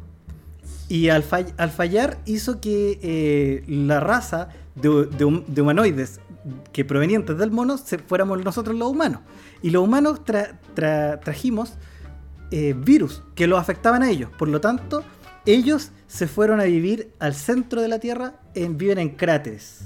Y 0.88 1.08
al, 1.08 1.22
fall- 1.22 1.54
al 1.56 1.70
fallar 1.70 2.18
hizo 2.26 2.60
que 2.60 2.98
eh, 3.02 3.64
la 3.68 4.00
raza 4.00 4.48
de, 4.74 5.06
de 5.06 5.24
hum- 5.24 5.44
de 5.46 5.62
humanoides 5.62 6.20
que 6.72 6.84
provenientes 6.84 7.36
del 7.38 7.50
mono 7.50 7.76
se, 7.78 7.98
fuéramos 7.98 8.42
nosotros 8.42 8.74
los 8.76 8.90
humanos. 8.90 9.20
Y 9.62 9.70
los 9.70 9.84
humanos 9.84 10.22
tra- 10.24 10.58
tra- 10.74 11.20
trajimos 11.20 11.74
eh, 12.50 12.74
virus 12.76 13.22
que 13.36 13.46
los 13.46 13.60
afectaban 13.60 14.02
a 14.02 14.10
ellos. 14.10 14.30
Por 14.36 14.48
lo 14.48 14.60
tanto, 14.60 15.04
ellos 15.46 15.90
se 16.08 16.26
fueron 16.26 16.58
a 16.60 16.64
vivir 16.64 17.12
al 17.20 17.34
centro 17.34 17.80
de 17.82 17.88
la 17.88 18.00
Tierra, 18.00 18.40
en, 18.54 18.76
viven 18.76 18.98
en 18.98 19.10
cráteres. 19.10 19.82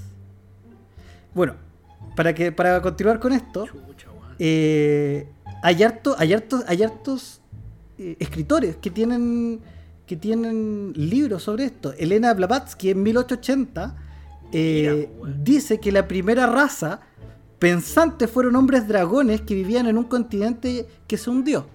Bueno, 1.35 1.57
para, 2.17 2.35
que, 2.35 2.51
para 2.53 2.81
continuar 2.81 3.21
con 3.21 3.33
esto, 3.33 3.67
eh, 4.39 5.29
hay, 5.65 5.83
harto- 5.83 6.15
hay 6.19 6.33
hartos, 6.35 6.63
hay 6.67 6.83
hartos 6.83 7.41
eh, 7.99 8.17
escritores 8.21 8.77
que 8.77 8.91
tienen, 8.91 9.61
que 10.07 10.15
tienen 10.17 10.93
libros 10.95 11.43
sobre 11.45 11.65
esto. 11.65 11.95
Elena 11.99 12.35
Blavatsky 12.35 12.91
en 12.91 13.03
1880 13.03 13.97
eh, 14.53 15.09
Mira, 15.23 15.35
dice 15.43 15.81
que 15.81 15.91
la 15.91 16.07
primera 16.07 16.47
raza 16.47 17.01
pensante 17.59 18.29
fueron 18.29 18.57
hombres 18.57 18.87
dragones 18.87 19.41
que 19.41 19.55
vivían 19.55 19.87
en 19.87 19.97
un 19.97 20.05
continente 20.05 20.87
que 21.07 21.17
se 21.17 21.31
hundió. 21.31 21.67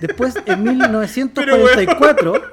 Después, 0.00 0.34
en 0.46 0.62
1944, 0.64 2.32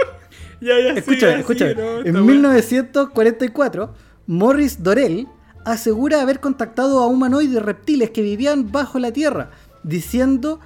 Ya, 0.60 0.74
ya, 0.80 0.94
escúchame, 0.94 1.40
escúchame. 1.40 1.72
sigue, 1.76 1.82
no, 1.84 2.00
en 2.06 2.16
weá. 2.16 2.24
1944, 2.24 3.94
Morris 4.26 4.82
Dorel 4.82 5.28
asegura 5.66 6.22
haber 6.22 6.40
contactado 6.40 7.00
a 7.04 7.08
humanoides 7.08 7.62
reptiles 7.62 8.10
que 8.10 8.22
vivían 8.24 8.72
bajo 8.72 8.98
la 9.00 9.12
Tierra, 9.12 9.52
diciendo 9.84 10.60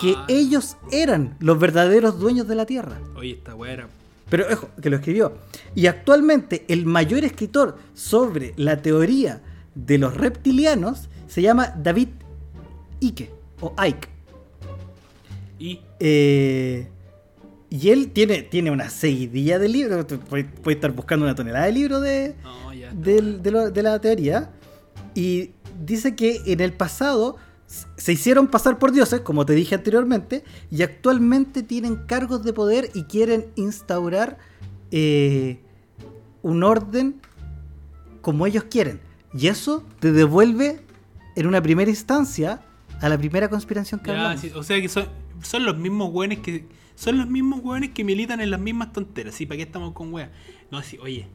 que 0.00 0.14
Ah. 0.16 0.26
ellos 0.28 0.76
eran 0.92 1.36
los 1.40 1.58
verdaderos 1.58 2.18
dueños 2.18 2.46
de 2.46 2.54
la 2.54 2.66
Tierra. 2.66 2.98
Oye, 3.16 3.32
esta 3.32 3.54
weá. 3.54 3.88
Pero 4.28 4.44
ojo, 4.52 4.68
que 4.82 4.90
lo 4.90 4.96
escribió. 4.96 5.32
Y 5.74 5.86
actualmente 5.86 6.64
el 6.68 6.84
mayor 6.84 7.24
escritor 7.24 7.78
sobre 7.94 8.52
la 8.56 8.82
teoría 8.82 9.40
de 9.74 9.96
los 9.98 10.14
reptilianos 10.14 11.08
se 11.26 11.40
llama 11.40 11.72
David 11.82 12.08
Icke 13.00 13.30
o 13.60 13.72
Ike. 13.78 14.08
Y. 15.58 15.80
Eh, 16.00 16.88
y 17.70 17.90
él 17.90 18.10
tiene, 18.12 18.42
tiene 18.42 18.70
una 18.70 18.88
seguidilla 18.88 19.58
de 19.58 19.68
libros. 19.68 20.06
Puedes 20.28 20.46
estar 20.66 20.92
buscando 20.92 21.26
una 21.26 21.34
tonelada 21.34 21.66
de 21.66 21.72
libros 21.72 22.02
de, 22.02 22.34
de, 22.94 23.82
la 23.82 24.00
teoría. 24.00 24.50
Y 25.14 25.50
dice 25.84 26.16
que 26.16 26.40
en 26.46 26.60
el 26.60 26.72
pasado 26.72 27.36
se 27.68 28.12
hicieron 28.12 28.48
pasar 28.48 28.78
por 28.78 28.92
dioses, 28.92 29.20
como 29.20 29.44
te 29.44 29.52
dije 29.52 29.74
anteriormente, 29.74 30.42
y 30.70 30.82
actualmente 30.82 31.62
tienen 31.62 31.96
cargos 31.96 32.42
de 32.42 32.52
poder 32.52 32.90
y 32.94 33.04
quieren 33.04 33.46
instaurar 33.56 34.38
eh, 34.90 35.60
un 36.42 36.64
orden 36.64 37.20
como 38.22 38.46
ellos 38.46 38.64
quieren. 38.64 39.00
Y 39.34 39.48
eso 39.48 39.84
te 40.00 40.12
devuelve 40.12 40.80
en 41.36 41.46
una 41.46 41.62
primera 41.62 41.90
instancia 41.90 42.62
a 43.00 43.08
la 43.08 43.18
primera 43.18 43.48
conspiración 43.48 44.00
que 44.00 44.10
Ya, 44.10 44.36
sí, 44.36 44.50
o 44.54 44.62
sea 44.62 44.80
que 44.80 44.88
son, 44.88 45.06
son 45.42 45.64
los 45.64 45.76
mismos 45.76 46.10
weones 46.12 46.38
que. 46.40 46.66
Son 46.94 47.16
los 47.16 47.28
mismos 47.28 47.60
weones 47.62 47.90
que 47.90 48.02
militan 48.02 48.40
en 48.40 48.50
las 48.50 48.58
mismas 48.58 48.92
tonteras. 48.92 49.32
¿Sí? 49.32 49.46
¿Para 49.46 49.58
qué 49.58 49.62
estamos 49.62 49.92
con 49.92 50.12
weas? 50.12 50.30
No, 50.72 50.82
sí, 50.82 50.98
oye. 51.00 51.28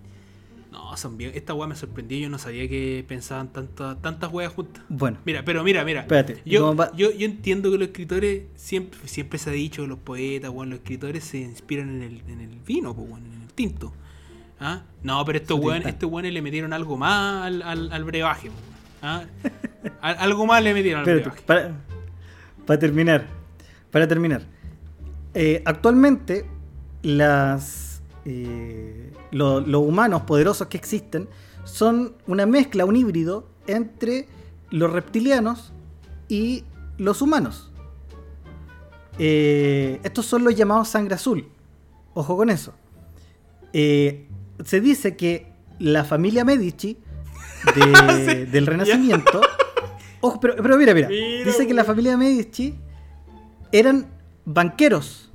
No, 0.73 0.97
son 0.97 1.17
bien. 1.17 1.31
Esta 1.35 1.53
wea 1.53 1.67
me 1.67 1.75
sorprendió. 1.75 2.17
Yo 2.17 2.29
no 2.29 2.39
sabía 2.39 2.67
que 2.67 3.05
pensaban 3.07 3.53
tantas 3.53 4.01
tantas 4.01 4.33
weas 4.33 4.51
juntas. 4.51 4.83
Bueno, 4.89 5.19
Mira, 5.23 5.45
pero 5.45 5.63
mira, 5.63 5.85
mira. 5.85 6.01
Espérate, 6.01 6.41
Yo, 6.45 6.75
yo, 6.95 7.11
yo 7.11 7.25
entiendo 7.25 7.71
que 7.71 7.77
los 7.77 7.87
escritores, 7.89 8.43
siempre, 8.55 8.99
siempre 9.05 9.37
se 9.39 9.51
ha 9.51 9.53
dicho 9.53 9.83
que 9.83 9.87
los 9.87 9.99
poetas, 9.99 10.49
weón, 10.49 10.71
los 10.71 10.79
escritores 10.79 11.23
se 11.23 11.37
inspiran 11.39 11.89
en 11.89 12.01
el, 12.01 12.21
en 12.27 12.41
el 12.41 12.59
vino, 12.65 12.95
pues, 12.95 13.07
en 13.11 13.41
el 13.43 13.53
tinto. 13.53 13.93
¿Ah? 14.59 14.81
No, 15.03 15.23
pero 15.25 15.37
estos 15.37 15.59
weones, 15.59 15.83
tinta. 15.83 15.89
estos 15.89 16.09
weones 16.11 16.33
le 16.33 16.41
metieron 16.41 16.73
algo 16.73 16.97
más 16.97 17.45
al, 17.45 17.61
al, 17.61 17.91
al 17.91 18.03
brebaje, 18.03 18.49
weón. 18.49 18.73
¿Ah? 19.01 19.25
Al- 20.01 20.17
algo 20.19 20.45
más 20.45 20.63
le 20.63 20.73
metieron 20.73 21.01
al 21.03 21.07
espérate, 21.07 21.41
brebaje. 21.43 21.45
para, 21.45 21.75
para 22.65 22.79
terminar. 22.79 23.27
Para 23.91 24.07
terminar. 24.07 24.41
Eh, 25.35 25.61
actualmente, 25.65 26.45
las, 27.03 28.01
eh, 28.25 29.11
lo- 29.33 29.59
los 29.61 29.81
humanos 29.81 30.21
poderosos 30.23 30.67
que 30.67 30.77
existen 30.77 31.27
son 31.65 32.15
una 32.27 32.45
mezcla, 32.45 32.85
un 32.85 32.95
híbrido 32.95 33.47
entre 33.67 34.27
los 34.69 34.91
reptilianos 34.91 35.73
y 36.29 36.63
los 36.97 37.21
humanos. 37.21 37.71
Eh, 39.19 39.99
estos 40.03 40.25
son 40.25 40.43
los 40.43 40.55
llamados 40.55 40.87
sangre 40.89 41.15
azul. 41.15 41.47
Ojo 42.13 42.35
con 42.37 42.49
eso. 42.49 42.73
Eh, 43.73 44.27
se 44.63 44.81
dice 44.81 45.15
que 45.15 45.51
la 45.79 46.03
familia 46.03 46.43
Medici 46.45 46.97
de- 47.75 48.25
Sí, 48.45 48.51
del. 48.51 48.65
Renacimiento. 48.67 49.41
Ojo, 50.21 50.39
pero, 50.39 50.55
pero 50.57 50.77
mira, 50.77 50.93
mira. 50.93 51.07
Mira, 51.09 51.45
Dice 51.45 51.67
que 51.67 51.73
la 51.73 51.83
familia 51.83 52.17
Medici 52.17 52.75
eran 53.71 54.07
banqueros 54.45 55.29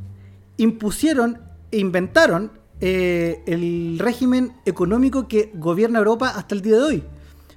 impusieron 0.57 1.41
e 1.71 1.79
inventaron 1.79 2.53
eh, 2.81 3.43
el 3.47 3.99
régimen 3.99 4.53
económico 4.65 5.29
que 5.29 5.51
gobierna 5.55 5.99
Europa 5.99 6.31
hasta 6.31 6.55
el 6.55 6.63
día 6.63 6.77
de 6.77 6.83
hoy. 6.83 7.05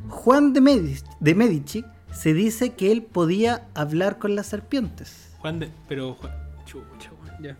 Juan 0.09 0.53
de 0.53 0.61
Medici, 0.61 1.03
de 1.19 1.35
Medici 1.35 1.85
se 2.11 2.33
dice 2.33 2.73
que 2.73 2.91
él 2.91 3.03
podía 3.03 3.67
hablar 3.73 4.17
con 4.17 4.35
las 4.35 4.47
serpientes. 4.47 5.29
Juan 5.39 5.59
de. 5.59 5.69
Pero. 5.87 6.15
Juan, 6.15 6.33
chucha, 6.65 7.11
ya. 7.41 7.55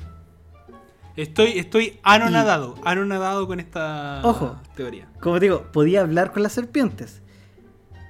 Estoy, 1.15 1.59
estoy 1.59 1.99
anonadado, 2.03 2.75
anonadado 2.83 3.45
con 3.45 3.59
esta 3.59 4.21
Ojo. 4.23 4.55
teoría. 4.75 5.07
Como 5.19 5.39
te 5.39 5.45
digo, 5.45 5.65
podía 5.71 6.01
hablar 6.01 6.31
con 6.31 6.41
las 6.41 6.53
serpientes. 6.53 7.21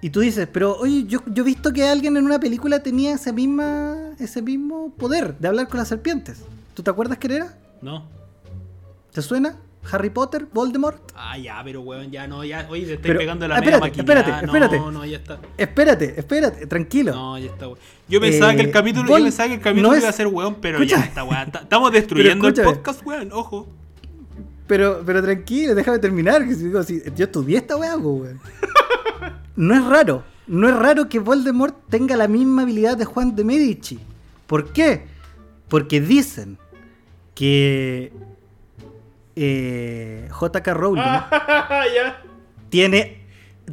Y 0.01 0.11
tú 0.11 0.19
dices, 0.19 0.47
pero 0.51 0.77
oye, 0.77 1.05
yo, 1.05 1.19
yo 1.27 1.43
he 1.43 1.45
visto 1.45 1.73
que 1.73 1.87
alguien 1.87 2.17
en 2.17 2.25
una 2.25 2.39
película 2.39 2.81
tenía 2.81 3.13
ese, 3.13 3.33
misma, 3.33 4.11
ese 4.19 4.41
mismo 4.41 4.91
poder 4.97 5.37
de 5.37 5.47
hablar 5.47 5.67
con 5.67 5.77
las 5.79 5.87
serpientes. 5.87 6.43
¿Tú 6.73 6.83
te 6.83 6.89
acuerdas 6.89 7.17
quién 7.19 7.33
era? 7.33 7.57
No. 7.81 8.07
¿Te 9.11 9.21
suena? 9.21 9.57
¿Harry 9.91 10.11
Potter? 10.11 10.45
¿Voldemort? 10.53 11.11
Ah, 11.15 11.37
ya, 11.39 11.59
pero 11.63 11.81
weón, 11.81 12.11
ya 12.11 12.27
no, 12.27 12.43
ya. 12.43 12.67
Oye, 12.69 12.85
te 12.85 12.93
estoy 12.93 13.07
Pero- 13.09 13.19
pegando 13.19 13.47
la 13.47 13.55
ah, 13.57 13.59
media 13.61 13.77
espérate, 13.77 13.99
espérate, 13.99 14.29
no, 14.31 14.37
espérate. 14.45 14.79
No, 14.79 15.05
ya 15.05 15.17
está. 15.17 15.39
Espérate, 15.57 16.19
espérate, 16.19 16.67
tranquilo. 16.67 17.11
No, 17.13 17.37
ya 17.39 17.47
está, 17.47 17.67
weón. 17.67 17.79
Yo 18.07 18.21
pensaba 18.21 18.53
Eh, 18.53 18.57
que 18.57 18.61
el 18.61 18.71
capítulo, 18.71 19.05
Vol- 19.09 19.17
yo 19.19 19.23
pensaba 19.25 19.47
que 19.49 19.55
el 19.55 19.61
capítulo 19.61 19.89
no 19.91 19.97
iba 19.97 20.07
a 20.09 20.11
ser 20.11 20.27
weón, 20.27 20.55
pero 20.61 20.77
Escúchame. 20.77 21.01
ya 21.03 21.07
está, 21.09 21.23
weón. 21.23 21.51
Ta- 21.51 21.59
Estamos 21.61 21.91
destruyendo 21.91 22.47
el 22.47 22.53
podcast, 22.53 23.05
weón, 23.05 23.29
ojo. 23.33 23.67
Pero, 24.67 25.01
pero 25.05 25.21
tranquilo, 25.23 25.73
déjame 25.75 25.97
terminar. 25.99 26.47
Que 26.47 26.53
si 26.55 26.65
digo, 26.65 26.83
si- 26.83 27.01
yo 27.15 27.25
estudié 27.25 27.57
esta 27.57 27.75
weá, 27.75 27.97
weón. 27.97 28.39
No 29.55 29.73
es 29.73 29.83
raro. 29.85 30.23
No 30.47 30.69
es 30.69 30.75
raro 30.75 31.09
que 31.09 31.19
Voldemort 31.19 31.75
tenga 31.89 32.15
la 32.15 32.27
misma 32.27 32.61
habilidad 32.61 32.97
de 32.97 33.05
Juan 33.05 33.35
de 33.35 33.43
Medici. 33.43 33.99
¿Por 34.47 34.71
qué? 34.73 35.05
Porque 35.69 35.99
dicen 36.01 36.57
que 37.33 38.11
eh, 39.35 40.27
J.K. 40.31 40.73
Rowling 40.73 41.01
ya. 41.95 42.21
tiene, 42.69 43.25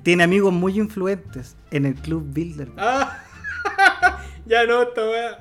tiene 0.02 0.24
amigos 0.24 0.52
muy 0.52 0.78
influentes 0.78 1.56
en 1.70 1.86
el 1.86 1.94
Club 1.94 2.24
Bilderberg. 2.32 2.78
Ah. 2.78 3.18
ya 4.46 4.64
no, 4.66 4.82
esta 4.82 5.04
weá. 5.04 5.38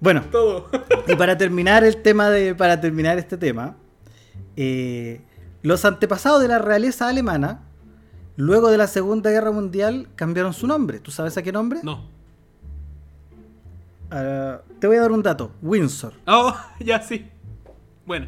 Bueno, 0.00 0.22
Todo. 0.30 0.68
Y 1.08 1.14
para 1.14 1.36
terminar 1.36 1.84
el 1.84 2.00
tema 2.02 2.30
de. 2.30 2.54
Para 2.54 2.80
terminar 2.80 3.18
este 3.18 3.36
tema. 3.36 3.76
eh, 4.56 5.20
los 5.62 5.84
antepasados 5.84 6.40
de 6.40 6.48
la 6.48 6.58
realeza 6.58 7.06
alemana, 7.08 7.60
luego 8.36 8.70
de 8.70 8.78
la 8.78 8.86
Segunda 8.86 9.30
Guerra 9.30 9.50
Mundial, 9.50 10.08
cambiaron 10.16 10.54
su 10.54 10.66
nombre. 10.66 11.00
¿Tú 11.00 11.10
sabes 11.10 11.36
a 11.36 11.42
qué 11.42 11.52
nombre? 11.52 11.80
no. 11.82 12.08
Ah, 14.10 14.60
te 14.80 14.86
voy 14.86 14.96
a 14.96 15.02
dar 15.02 15.12
un 15.12 15.22
dato. 15.22 15.52
Windsor. 15.62 16.14
Oh, 16.26 16.56
ya 16.80 17.00
sí. 17.00 17.26
Bueno. 18.06 18.26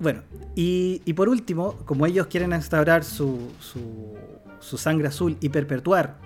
Bueno, 0.00 0.22
y, 0.56 1.02
y 1.04 1.12
por 1.12 1.28
último, 1.28 1.74
como 1.84 2.06
ellos 2.06 2.26
quieren 2.26 2.52
instaurar 2.52 3.04
su, 3.04 3.50
su, 3.60 4.16
su 4.58 4.78
sangre 4.78 5.08
azul 5.08 5.36
y 5.40 5.50
perpetuar 5.50 6.16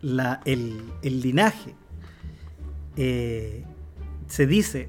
la, 0.00 0.40
el, 0.46 0.80
el 1.02 1.20
linaje, 1.20 1.74
eh, 2.96 3.64
se 4.26 4.46
dice 4.46 4.88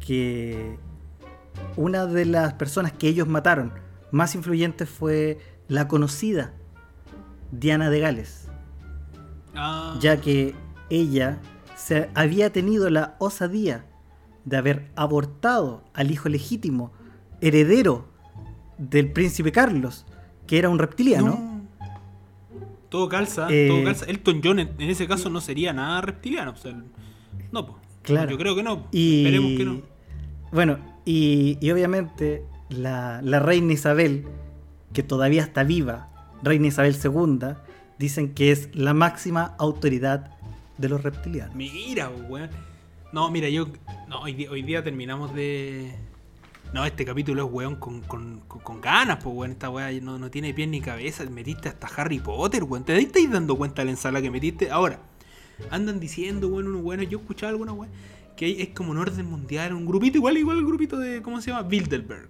que 0.00 0.76
una 1.76 2.06
de 2.06 2.24
las 2.24 2.54
personas 2.54 2.92
que 2.92 3.08
ellos 3.08 3.28
mataron 3.28 3.72
más 4.10 4.34
influyentes 4.34 4.88
fue 4.88 5.38
la 5.68 5.86
conocida 5.86 6.52
Diana 7.52 7.90
de 7.90 8.00
Gales, 8.00 8.48
Ah. 9.56 9.96
ya 10.00 10.20
que 10.20 10.52
ella 10.90 11.38
se 11.76 12.10
había 12.14 12.50
tenido 12.52 12.90
la 12.90 13.14
osadía 13.20 13.84
de 14.44 14.56
haber 14.56 14.90
abortado 14.96 15.84
al 15.94 16.10
hijo 16.10 16.28
legítimo, 16.28 16.90
heredero 17.46 18.08
del 18.78 19.12
príncipe 19.12 19.52
Carlos, 19.52 20.06
que 20.46 20.58
era 20.58 20.68
un 20.68 20.78
reptiliano. 20.78 21.26
No. 21.26 21.54
Todo 22.88 23.08
calza, 23.08 23.48
Eh, 23.50 23.66
todo 23.68 23.84
calza. 23.84 24.06
Elton 24.06 24.40
John 24.42 24.58
en, 24.60 24.70
en 24.78 24.90
ese 24.90 25.06
caso 25.08 25.28
no 25.28 25.40
sería 25.40 25.72
nada 25.72 26.00
reptiliano. 26.00 26.52
O 26.52 26.56
sea, 26.56 26.74
no, 27.52 27.66
pues. 27.66 27.78
Claro. 28.02 28.30
Yo 28.30 28.38
creo 28.38 28.54
que 28.54 28.62
no. 28.62 28.86
Y, 28.92 29.24
Esperemos 29.24 29.52
que 29.56 29.64
no. 29.64 29.82
Bueno, 30.52 30.78
y, 31.04 31.58
y 31.60 31.70
obviamente 31.70 32.44
la, 32.68 33.20
la 33.22 33.40
reina 33.40 33.72
Isabel, 33.72 34.26
que 34.92 35.02
todavía 35.02 35.42
está 35.42 35.64
viva, 35.64 36.08
reina 36.42 36.68
Isabel 36.68 36.96
II, 37.02 37.54
dicen 37.98 38.34
que 38.34 38.52
es 38.52 38.68
la 38.74 38.94
máxima 38.94 39.54
autoridad 39.58 40.30
de 40.78 40.88
los 40.88 41.02
reptilianos. 41.02 41.54
Mira, 41.54 42.10
weón. 42.28 42.50
No, 43.12 43.30
mira, 43.30 43.48
yo. 43.48 43.68
No, 44.08 44.20
hoy 44.20 44.62
día 44.62 44.84
terminamos 44.84 45.34
de. 45.34 45.94
No, 46.74 46.84
este 46.84 47.04
capítulo 47.04 47.46
es 47.46 47.52
weón 47.52 47.76
con, 47.76 48.00
con, 48.00 48.40
con, 48.48 48.60
con 48.60 48.80
ganas, 48.80 49.22
pues 49.22 49.32
weón. 49.32 49.52
Esta 49.52 49.70
weá 49.70 49.92
no, 50.00 50.18
no 50.18 50.28
tiene 50.28 50.52
pies 50.52 50.68
ni 50.68 50.80
cabeza. 50.80 51.24
Metiste 51.30 51.68
hasta 51.68 51.86
Harry 51.86 52.18
Potter, 52.18 52.64
weón. 52.64 52.84
¿Te 52.84 52.98
estáis 52.98 53.30
dando 53.30 53.54
cuenta 53.56 53.82
de 53.82 53.86
la 53.86 53.90
ensalada 53.92 54.20
que 54.20 54.28
metiste? 54.28 54.72
Ahora, 54.72 54.98
andan 55.70 56.00
diciendo, 56.00 56.48
weón, 56.48 56.66
unos 56.66 56.82
weones. 56.82 57.08
Yo 57.08 57.18
he 57.18 57.20
escuchado 57.20 57.50
alguna 57.50 57.72
weón. 57.72 57.92
Que 58.36 58.60
es 58.60 58.70
como 58.70 58.90
un 58.90 58.98
orden 58.98 59.24
mundial, 59.24 59.72
un 59.72 59.86
grupito, 59.86 60.18
igual, 60.18 60.36
igual 60.36 60.58
el 60.58 60.66
grupito 60.66 60.98
de. 60.98 61.22
¿Cómo 61.22 61.40
se 61.40 61.52
llama? 61.52 61.62
Bilderberg. 61.62 62.28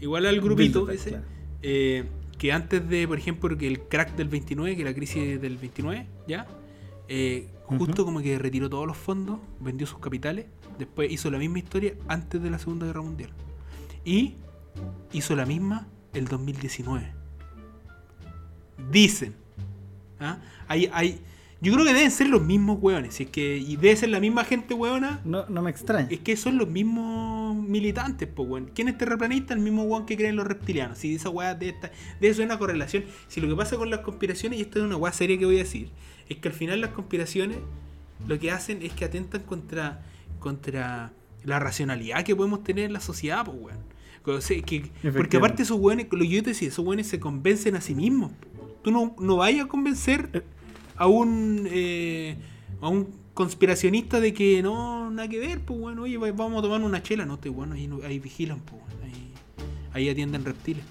Igual 0.00 0.26
al 0.26 0.40
grupito 0.40 0.88
ese. 0.88 1.10
claro. 1.10 1.24
eh, 1.62 2.04
que 2.38 2.52
antes 2.52 2.88
de, 2.88 3.08
por 3.08 3.18
ejemplo, 3.18 3.58
que 3.58 3.66
el 3.66 3.80
crack 3.80 4.14
del 4.14 4.28
29, 4.28 4.76
que 4.76 4.84
la 4.84 4.94
crisis 4.94 5.40
del 5.40 5.56
29, 5.56 6.06
¿ya? 6.28 6.46
Eh, 7.08 7.48
justo 7.64 8.04
como 8.04 8.20
que 8.20 8.38
retiró 8.38 8.70
todos 8.70 8.86
los 8.86 8.96
fondos, 8.96 9.40
vendió 9.58 9.88
sus 9.88 9.98
capitales, 9.98 10.46
después 10.78 11.10
hizo 11.10 11.32
la 11.32 11.38
misma 11.38 11.58
historia 11.58 11.94
antes 12.06 12.40
de 12.40 12.48
la 12.48 12.60
Segunda 12.60 12.86
Guerra 12.86 13.02
Mundial. 13.02 13.30
Y 14.04 14.34
hizo 15.12 15.36
la 15.36 15.46
misma 15.46 15.86
el 16.14 16.26
2019. 16.26 17.12
Dicen. 18.90 19.34
¿ah? 20.20 20.38
Hay, 20.68 20.90
hay, 20.92 21.20
yo 21.62 21.72
creo 21.72 21.84
que 21.84 21.94
deben 21.94 22.10
ser 22.10 22.28
los 22.28 22.42
mismos 22.42 22.78
hueones. 22.80 23.14
Si 23.14 23.22
es 23.22 23.30
que, 23.30 23.56
y 23.56 23.76
debe 23.76 23.94
ser 23.94 24.08
la 24.08 24.18
misma 24.18 24.44
gente 24.44 24.74
hueona. 24.74 25.20
No, 25.24 25.46
no 25.48 25.62
me 25.62 25.70
extraña. 25.70 26.08
Es 26.10 26.18
que 26.18 26.36
son 26.36 26.58
los 26.58 26.68
mismos 26.68 27.54
militantes, 27.54 28.28
pues, 28.28 28.48
weón. 28.48 28.70
¿Quién 28.74 28.88
es 28.88 28.98
terraplanista? 28.98 29.54
El 29.54 29.60
mismo 29.60 29.84
weón 29.84 30.04
que 30.04 30.16
creen 30.16 30.34
los 30.34 30.44
reptilianos. 30.44 30.98
Si 30.98 31.14
esa 31.14 31.30
weá 31.30 31.54
de 31.54 31.68
esta, 31.68 31.92
de 32.20 32.28
eso 32.28 32.42
es 32.42 32.46
una 32.46 32.58
correlación. 32.58 33.04
Si 33.28 33.40
lo 33.40 33.48
que 33.48 33.54
pasa 33.54 33.76
con 33.76 33.90
las 33.90 34.00
conspiraciones, 34.00 34.58
y 34.58 34.62
esto 34.62 34.80
es 34.80 34.84
una 34.84 34.96
weá 34.96 35.12
seria 35.12 35.38
que 35.38 35.46
voy 35.46 35.54
a 35.54 35.58
decir, 35.58 35.90
es 36.28 36.38
que 36.38 36.48
al 36.48 36.54
final 36.54 36.80
las 36.80 36.90
conspiraciones 36.90 37.58
lo 38.26 38.36
que 38.40 38.50
hacen 38.50 38.82
es 38.82 38.92
que 38.92 39.04
atentan 39.04 39.42
contra, 39.42 40.02
contra 40.40 41.12
la 41.44 41.60
racionalidad 41.60 42.24
que 42.24 42.34
podemos 42.34 42.64
tener 42.64 42.86
en 42.86 42.92
la 42.92 43.00
sociedad, 43.00 43.44
pues, 43.44 43.56
weón. 43.60 43.91
Que- 45.02 45.10
porque 45.12 45.36
aparte 45.38 45.62
esos 45.62 45.78
weones, 45.80 46.06
lo 46.10 46.18
que 46.18 46.28
yo 46.28 46.42
te 46.42 46.50
decía, 46.50 46.68
esos 46.68 46.84
weones 46.86 47.06
se 47.08 47.18
convencen 47.20 47.74
a 47.76 47.80
sí 47.80 47.94
mismos. 47.94 48.32
Tú 48.82 48.90
no, 48.90 49.14
no 49.20 49.36
vayas 49.36 49.66
a 49.66 49.68
convencer 49.68 50.44
a 50.96 51.06
un 51.06 51.66
eh, 51.70 52.36
a 52.80 52.88
un 52.88 53.08
conspiracionista 53.34 54.20
de 54.20 54.32
que 54.34 54.62
no, 54.62 55.10
nada 55.10 55.28
que 55.28 55.38
ver, 55.38 55.60
pues 55.60 55.78
bueno, 55.80 56.02
oye, 56.02 56.18
va- 56.18 56.30
vamos 56.32 56.58
a 56.58 56.62
tomar 56.62 56.82
una 56.82 57.02
chela, 57.02 57.24
no, 57.24 57.38
te 57.38 57.48
bueno, 57.48 57.74
ahí, 57.74 57.86
no- 57.86 58.00
ahí 58.04 58.18
vigilan, 58.18 58.60
pues 58.60 58.82
ahí, 59.04 59.32
ahí 59.92 60.08
atienden 60.08 60.44
reptiles. 60.44 60.84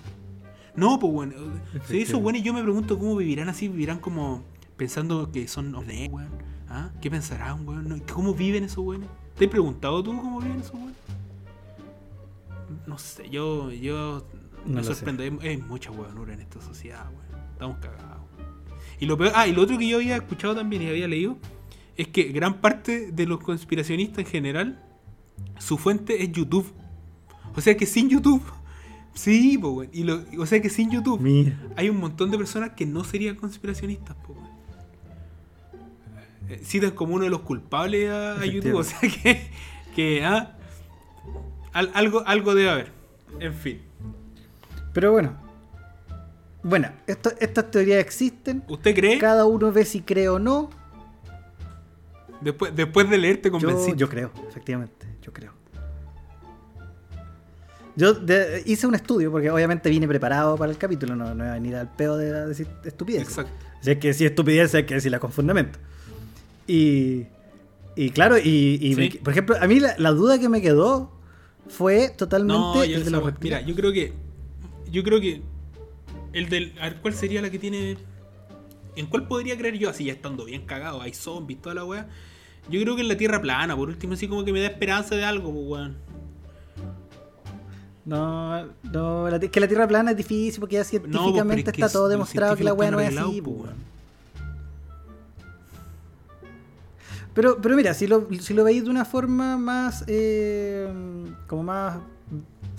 No, 0.75 0.97
pues 0.99 1.11
bueno, 1.13 1.33
hizo 1.33 1.51
Efectivamente. 1.75 2.15
bueno 2.15 2.37
y 2.39 2.41
yo 2.41 2.53
me 2.53 2.63
pregunto 2.63 2.97
cómo 2.97 3.15
vivirán 3.17 3.49
así, 3.49 3.67
vivirán 3.67 3.99
como 3.99 4.41
pensando 4.77 5.31
que 5.31 5.47
son 5.47 5.75
ovnis, 5.75 6.09
weón. 6.09 6.29
¿Ah? 6.69 6.89
¿Qué 7.01 7.11
pensarán, 7.11 7.67
weón? 7.67 8.01
¿Cómo 8.13 8.33
viven 8.33 8.63
esos 8.63 8.83
weones? 8.85 9.09
¿Te 9.37 9.45
has 9.45 9.51
preguntado 9.51 10.01
tú 10.01 10.15
cómo 10.15 10.39
viven 10.39 10.59
esos 10.61 10.73
weones? 10.73 10.95
No 12.91 12.97
sé, 12.97 13.29
yo, 13.29 13.71
yo 13.71 14.27
No 14.65 14.75
me 14.75 14.83
sé. 14.83 14.93
sorprendo. 14.93 15.23
Hay, 15.23 15.57
mucha 15.57 15.91
huevonura 15.91 16.33
en 16.33 16.41
esta 16.41 16.59
sociedad, 16.59 17.05
weón. 17.09 17.45
Estamos 17.53 17.77
cagados. 17.77 18.25
Y 18.99 19.05
lo 19.05 19.17
peor, 19.17 19.31
ah, 19.33 19.47
y 19.47 19.53
lo 19.53 19.61
otro 19.61 19.77
que 19.77 19.87
yo 19.87 19.95
había 19.95 20.17
escuchado 20.17 20.55
también 20.55 20.81
y 20.81 20.89
había 20.89 21.07
leído 21.07 21.37
es 21.95 22.09
que 22.09 22.23
gran 22.25 22.59
parte 22.59 23.13
de 23.13 23.25
los 23.25 23.39
conspiracionistas 23.39 24.19
en 24.19 24.25
general, 24.25 24.83
su 25.57 25.77
fuente 25.77 26.21
es 26.21 26.33
YouTube. 26.33 26.69
O 27.55 27.61
sea 27.61 27.77
que 27.77 27.85
sin 27.85 28.09
YouTube, 28.09 28.43
sí, 29.13 29.57
po, 29.57 29.69
weón. 29.69 29.89
Y 29.93 30.03
lo, 30.03 30.25
o 30.37 30.45
sea 30.45 30.61
que 30.61 30.69
sin 30.69 30.91
YouTube 30.91 31.21
Mira. 31.21 31.57
hay 31.77 31.87
un 31.87 31.97
montón 31.97 32.29
de 32.29 32.37
personas 32.37 32.71
que 32.71 32.85
no 32.85 33.05
serían 33.05 33.37
conspiracionistas, 33.37 34.17
po, 34.17 34.33
weón. 34.33 34.51
Eh, 36.49 36.61
Citan 36.65 36.91
como 36.91 37.15
uno 37.15 37.23
de 37.23 37.29
los 37.29 37.39
culpables 37.39 38.09
a, 38.09 38.41
a 38.41 38.45
YouTube, 38.45 38.75
o 38.75 38.83
sea 38.83 38.99
que, 38.99 39.49
que 39.95 40.25
ah, 40.25 40.57
al- 41.73 41.91
algo, 41.93 42.23
algo 42.25 42.53
debe 42.55 42.69
haber. 42.69 42.91
En 43.39 43.53
fin. 43.53 43.81
Pero 44.93 45.11
bueno. 45.11 45.37
Bueno, 46.63 46.89
esto- 47.07 47.31
estas 47.39 47.71
teorías 47.71 47.99
existen. 47.99 48.63
¿Usted 48.67 48.93
cree? 48.95 49.17
Cada 49.17 49.45
uno 49.45 49.71
ve 49.71 49.83
si 49.85 50.01
cree 50.01 50.29
o 50.29 50.37
no. 50.39 50.69
Después, 52.41 52.75
después 52.75 53.09
de 53.09 53.17
leerte 53.17 53.49
Yo, 53.49 53.53
convencido. 53.53 53.95
yo 53.95 54.09
creo, 54.09 54.31
efectivamente, 54.49 55.05
yo 55.21 55.31
creo. 55.31 55.53
Yo 57.95 58.13
de- 58.13 58.63
hice 58.65 58.87
un 58.87 58.95
estudio, 58.95 59.31
porque 59.31 59.49
obviamente 59.51 59.89
vine 59.89 60.07
preparado 60.07 60.55
para 60.57 60.71
el 60.71 60.77
capítulo, 60.77 61.15
no, 61.15 61.35
no 61.35 61.43
iba 61.43 61.51
a 61.51 61.55
venir 61.55 61.75
al 61.75 61.89
peo 61.93 62.15
de 62.17 62.47
decir 62.47 62.67
estupidez. 62.85 63.23
Exacto. 63.23 63.51
Si 63.81 63.91
es 63.91 63.97
que 63.97 64.13
si 64.13 64.25
estupidez 64.25 64.73
hay 64.75 64.85
que 64.85 64.93
decirla 64.95 65.19
con 65.19 65.31
fundamento. 65.31 65.77
Y, 66.67 67.25
y 67.95 68.11
claro, 68.11 68.37
y, 68.37 68.77
y 68.81 68.95
me- 68.95 69.11
Sí. 69.11 69.17
por 69.17 69.33
ejemplo, 69.33 69.55
a 69.59 69.67
mí 69.67 69.79
la, 69.79 69.95
la 69.97 70.11
duda 70.11 70.39
que 70.39 70.47
me 70.47 70.61
quedó 70.61 71.11
fue 71.67 72.09
totalmente 72.09 72.57
No, 72.59 72.83
el 72.83 73.03
de 73.05 73.11
los 73.11 73.23
wea- 73.23 73.37
Mira, 73.41 73.61
yo 73.61 73.75
creo 73.75 73.91
que. 73.91 74.13
Yo 74.91 75.03
creo 75.03 75.19
que. 75.21 75.41
El 76.33 76.49
del. 76.49 76.73
A 76.79 76.83
ver, 76.89 77.01
¿cuál 77.01 77.13
sería 77.13 77.41
la 77.41 77.49
que 77.49 77.59
tiene. 77.59 77.97
¿En 78.95 79.05
cuál 79.07 79.27
podría 79.27 79.57
creer 79.57 79.77
yo? 79.77 79.89
Así 79.89 80.05
ya 80.05 80.13
estando 80.13 80.45
bien 80.45 80.65
cagado, 80.65 81.01
hay 81.01 81.13
zombies, 81.13 81.61
toda 81.61 81.75
la 81.75 81.85
wea. 81.85 82.07
Yo 82.69 82.79
creo 82.81 82.95
que 82.95 83.01
en 83.01 83.07
la 83.07 83.17
tierra 83.17 83.41
plana, 83.41 83.75
por 83.75 83.87
último, 83.89 84.13
así 84.13 84.27
como 84.27 84.43
que 84.43 84.51
me 84.53 84.59
da 84.61 84.67
esperanza 84.67 85.15
de 85.15 85.23
algo, 85.23 85.51
pues 85.53 85.65
weón. 85.67 85.97
No, 88.03 88.65
no, 88.91 89.29
la- 89.29 89.39
que 89.39 89.59
la 89.59 89.67
Tierra 89.67 89.87
plana 89.87 90.11
es 90.11 90.17
difícil 90.17 90.59
porque 90.59 90.73
ya 90.75 90.79
No, 90.81 90.85
pues, 90.89 91.01
científicamente 91.11 91.69
es 91.69 91.75
que 91.75 91.81
está 91.83 91.93
todo 91.93 92.07
demostrado 92.09 92.55
que 92.55 92.63
la 92.63 92.73
weá 92.73 92.89
no 92.89 92.99
es 92.99 93.15
así. 93.15 93.41
po, 93.41 93.51
pues, 93.53 93.63
weón. 93.65 93.90
Pero, 97.33 97.57
pero 97.61 97.75
mira, 97.75 97.93
si 97.93 98.07
lo, 98.07 98.27
si 98.39 98.53
lo 98.53 98.63
veis 98.63 98.83
de 98.83 98.89
una 98.89 99.05
forma 99.05 99.57
más, 99.57 100.03
eh, 100.07 100.87
como 101.47 101.63
más, 101.63 101.99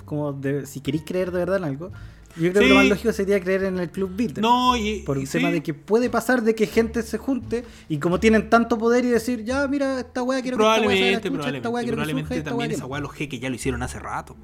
como 0.05 0.33
de, 0.33 0.67
si 0.67 0.81
queréis 0.81 1.05
creer 1.07 1.31
de 1.31 1.39
verdad 1.39 1.57
en 1.57 1.65
algo, 1.65 1.91
yo 2.37 2.51
creo 2.51 2.63
que 2.63 2.69
lo 2.69 2.75
más 2.77 2.87
lógico 2.87 3.13
sería 3.13 3.41
creer 3.41 3.65
en 3.65 3.79
el 3.79 3.91
Club 3.91 4.11
Builder. 4.17 4.43
No, 4.43 4.75
y. 4.77 5.01
Por 5.01 5.19
un 5.19 5.25
y 5.25 5.27
tema 5.27 5.49
sí. 5.49 5.55
de 5.55 5.63
que 5.63 5.75
puede 5.75 6.09
pasar 6.09 6.43
de 6.43 6.55
que 6.55 6.67
gente 6.67 7.03
se 7.03 7.19
junte 7.19 7.65
y 7.89 7.99
como 7.99 8.21
tienen 8.21 8.49
tanto 8.49 8.79
poder 8.79 9.05
y 9.05 9.09
decir, 9.09 9.45
ya, 9.45 9.67
mira, 9.69 10.01
esta 10.01 10.23
weá 10.23 10.41
quiero 10.41 10.57
que 10.57 10.63
esta 10.63 10.77
Probablemente, 10.77 11.31
la 11.31 11.37
chucha, 11.37 11.57
esta 11.57 11.63
probablemente, 11.63 11.69
weá 11.69 11.83
quiero 11.83 11.97
que 11.97 11.97
probablemente 11.97 12.29
surja, 12.29 12.39
esta 12.39 12.51
también 12.51 12.69
que 12.71 12.75
esa 12.77 12.85
no". 12.85 12.89
weá 12.89 13.01
los 13.01 13.13
jeques 13.13 13.41
ya 13.41 13.49
lo 13.51 13.55
hicieron 13.55 13.83
hace 13.83 13.99
rato. 13.99 14.37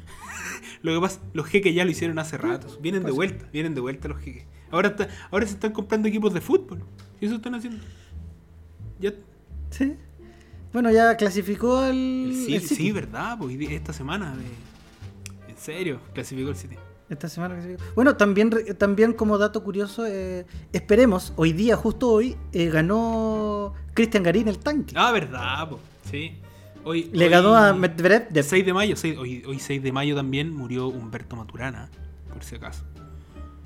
lo 0.82 0.94
que 0.94 1.00
pasa, 1.00 1.20
los 1.32 1.46
jeques 1.46 1.74
ya 1.74 1.84
lo 1.84 1.90
hicieron 1.90 2.18
hace 2.18 2.36
rato. 2.36 2.66
Vienen 2.80 3.02
de 3.04 3.12
vuelta, 3.12 3.46
vienen 3.52 3.74
de 3.74 3.80
vuelta 3.80 4.08
los 4.08 4.18
jeques. 4.20 4.44
Ahora, 4.70 4.88
está- 4.88 5.08
ahora 5.30 5.46
se 5.46 5.54
están 5.54 5.72
comprando 5.72 6.08
equipos 6.08 6.34
de 6.34 6.40
fútbol. 6.40 6.82
Y 7.20 7.26
eso 7.26 7.36
están 7.36 7.54
haciendo. 7.54 7.82
Ya, 9.00 9.12
Sí. 9.70 9.94
Bueno, 10.72 10.90
ya 10.90 11.16
clasificó 11.16 11.78
al. 11.78 11.94
el 11.96 12.34
City, 12.34 12.54
el 12.54 12.60
City. 12.62 12.74
sí, 12.74 12.92
verdad, 12.92 13.38
pues, 13.38 13.56
esta 13.70 13.92
semana. 13.92 14.34
en 15.48 15.56
serio, 15.56 16.00
clasificó 16.12 16.50
el 16.50 16.56
City. 16.56 16.76
Esta 17.08 17.28
semana 17.28 17.54
clasificó. 17.54 17.82
Bueno, 17.94 18.16
también, 18.16 18.50
también 18.78 19.12
como 19.12 19.38
dato 19.38 19.62
curioso, 19.62 20.04
eh, 20.06 20.44
esperemos, 20.72 21.32
hoy 21.36 21.52
día, 21.52 21.76
justo 21.76 22.08
hoy, 22.10 22.36
eh, 22.52 22.68
ganó 22.68 23.72
Cristian 23.94 24.22
Garín 24.24 24.48
el 24.48 24.58
tanque. 24.58 24.94
Ah, 24.96 25.12
verdad, 25.12 25.68
pues, 25.68 25.80
sí. 26.10 26.36
Hoy, 26.84 27.10
Le 27.12 27.24
hoy- 27.26 27.30
ganó 27.30 27.56
a 27.56 27.72
Medvedev 27.72 28.28
de 28.28 28.42
6 28.42 28.64
de 28.66 28.72
mayo, 28.72 28.94
hoy, 29.18 29.42
hoy 29.46 29.58
6 29.58 29.82
de 29.82 29.92
mayo 29.92 30.14
también 30.14 30.54
murió 30.54 30.88
Humberto 30.88 31.36
Maturana, 31.36 31.88
por 32.32 32.44
si 32.44 32.56
acaso. 32.56 32.84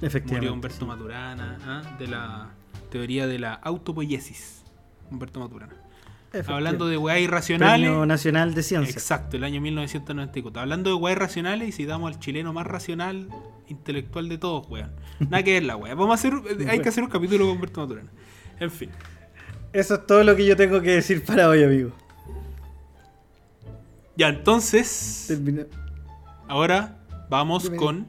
Efectivamente. 0.00 0.34
Murió 0.36 0.52
Humberto 0.54 0.78
sí. 0.78 0.84
Maturana, 0.86 1.58
¿ah? 1.66 1.96
de 1.98 2.06
la 2.06 2.50
teoría 2.90 3.26
de 3.26 3.38
la 3.38 3.54
autopoiesis. 3.54 4.62
Humberto 5.10 5.40
Maturana. 5.40 5.74
Hablando 6.46 6.86
de 6.86 6.96
weas 6.96 7.20
irracionales. 7.20 7.88
Premio 7.88 8.06
Nacional 8.06 8.54
de 8.54 8.62
Ciencia. 8.62 8.92
Exacto, 8.92 9.36
el 9.36 9.44
año 9.44 9.60
1994. 9.60 10.60
Hablando 10.62 10.90
de 10.90 10.94
weas 10.96 11.16
irracionales 11.16 11.68
y 11.68 11.72
citamos 11.72 12.12
al 12.12 12.20
chileno 12.20 12.52
más 12.52 12.66
racional, 12.66 13.28
intelectual 13.68 14.28
de 14.28 14.38
todos, 14.38 14.68
weón. 14.68 14.92
Nada 15.18 15.42
que 15.42 15.54
ver 15.54 15.64
la 15.64 15.76
wea. 15.76 15.94
Vamos 15.94 16.12
a 16.12 16.14
hacer, 16.14 16.34
hay 16.68 16.80
que 16.80 16.88
hacer 16.88 17.02
un 17.02 17.10
capítulo 17.10 17.46
con 17.46 17.54
Humberto 17.56 17.80
Maturana. 17.80 18.10
En 18.60 18.70
fin. 18.70 18.90
Eso 19.72 19.94
es 19.94 20.06
todo 20.06 20.22
lo 20.24 20.36
que 20.36 20.46
yo 20.46 20.56
tengo 20.56 20.80
que 20.80 20.90
decir 20.92 21.24
para 21.24 21.48
hoy, 21.48 21.62
amigo. 21.64 21.90
Ya, 24.16 24.28
entonces. 24.28 25.24
Termina- 25.28 25.66
Ahora 26.48 26.98
vamos 27.28 27.64
Dime. 27.64 27.76
con 27.76 28.06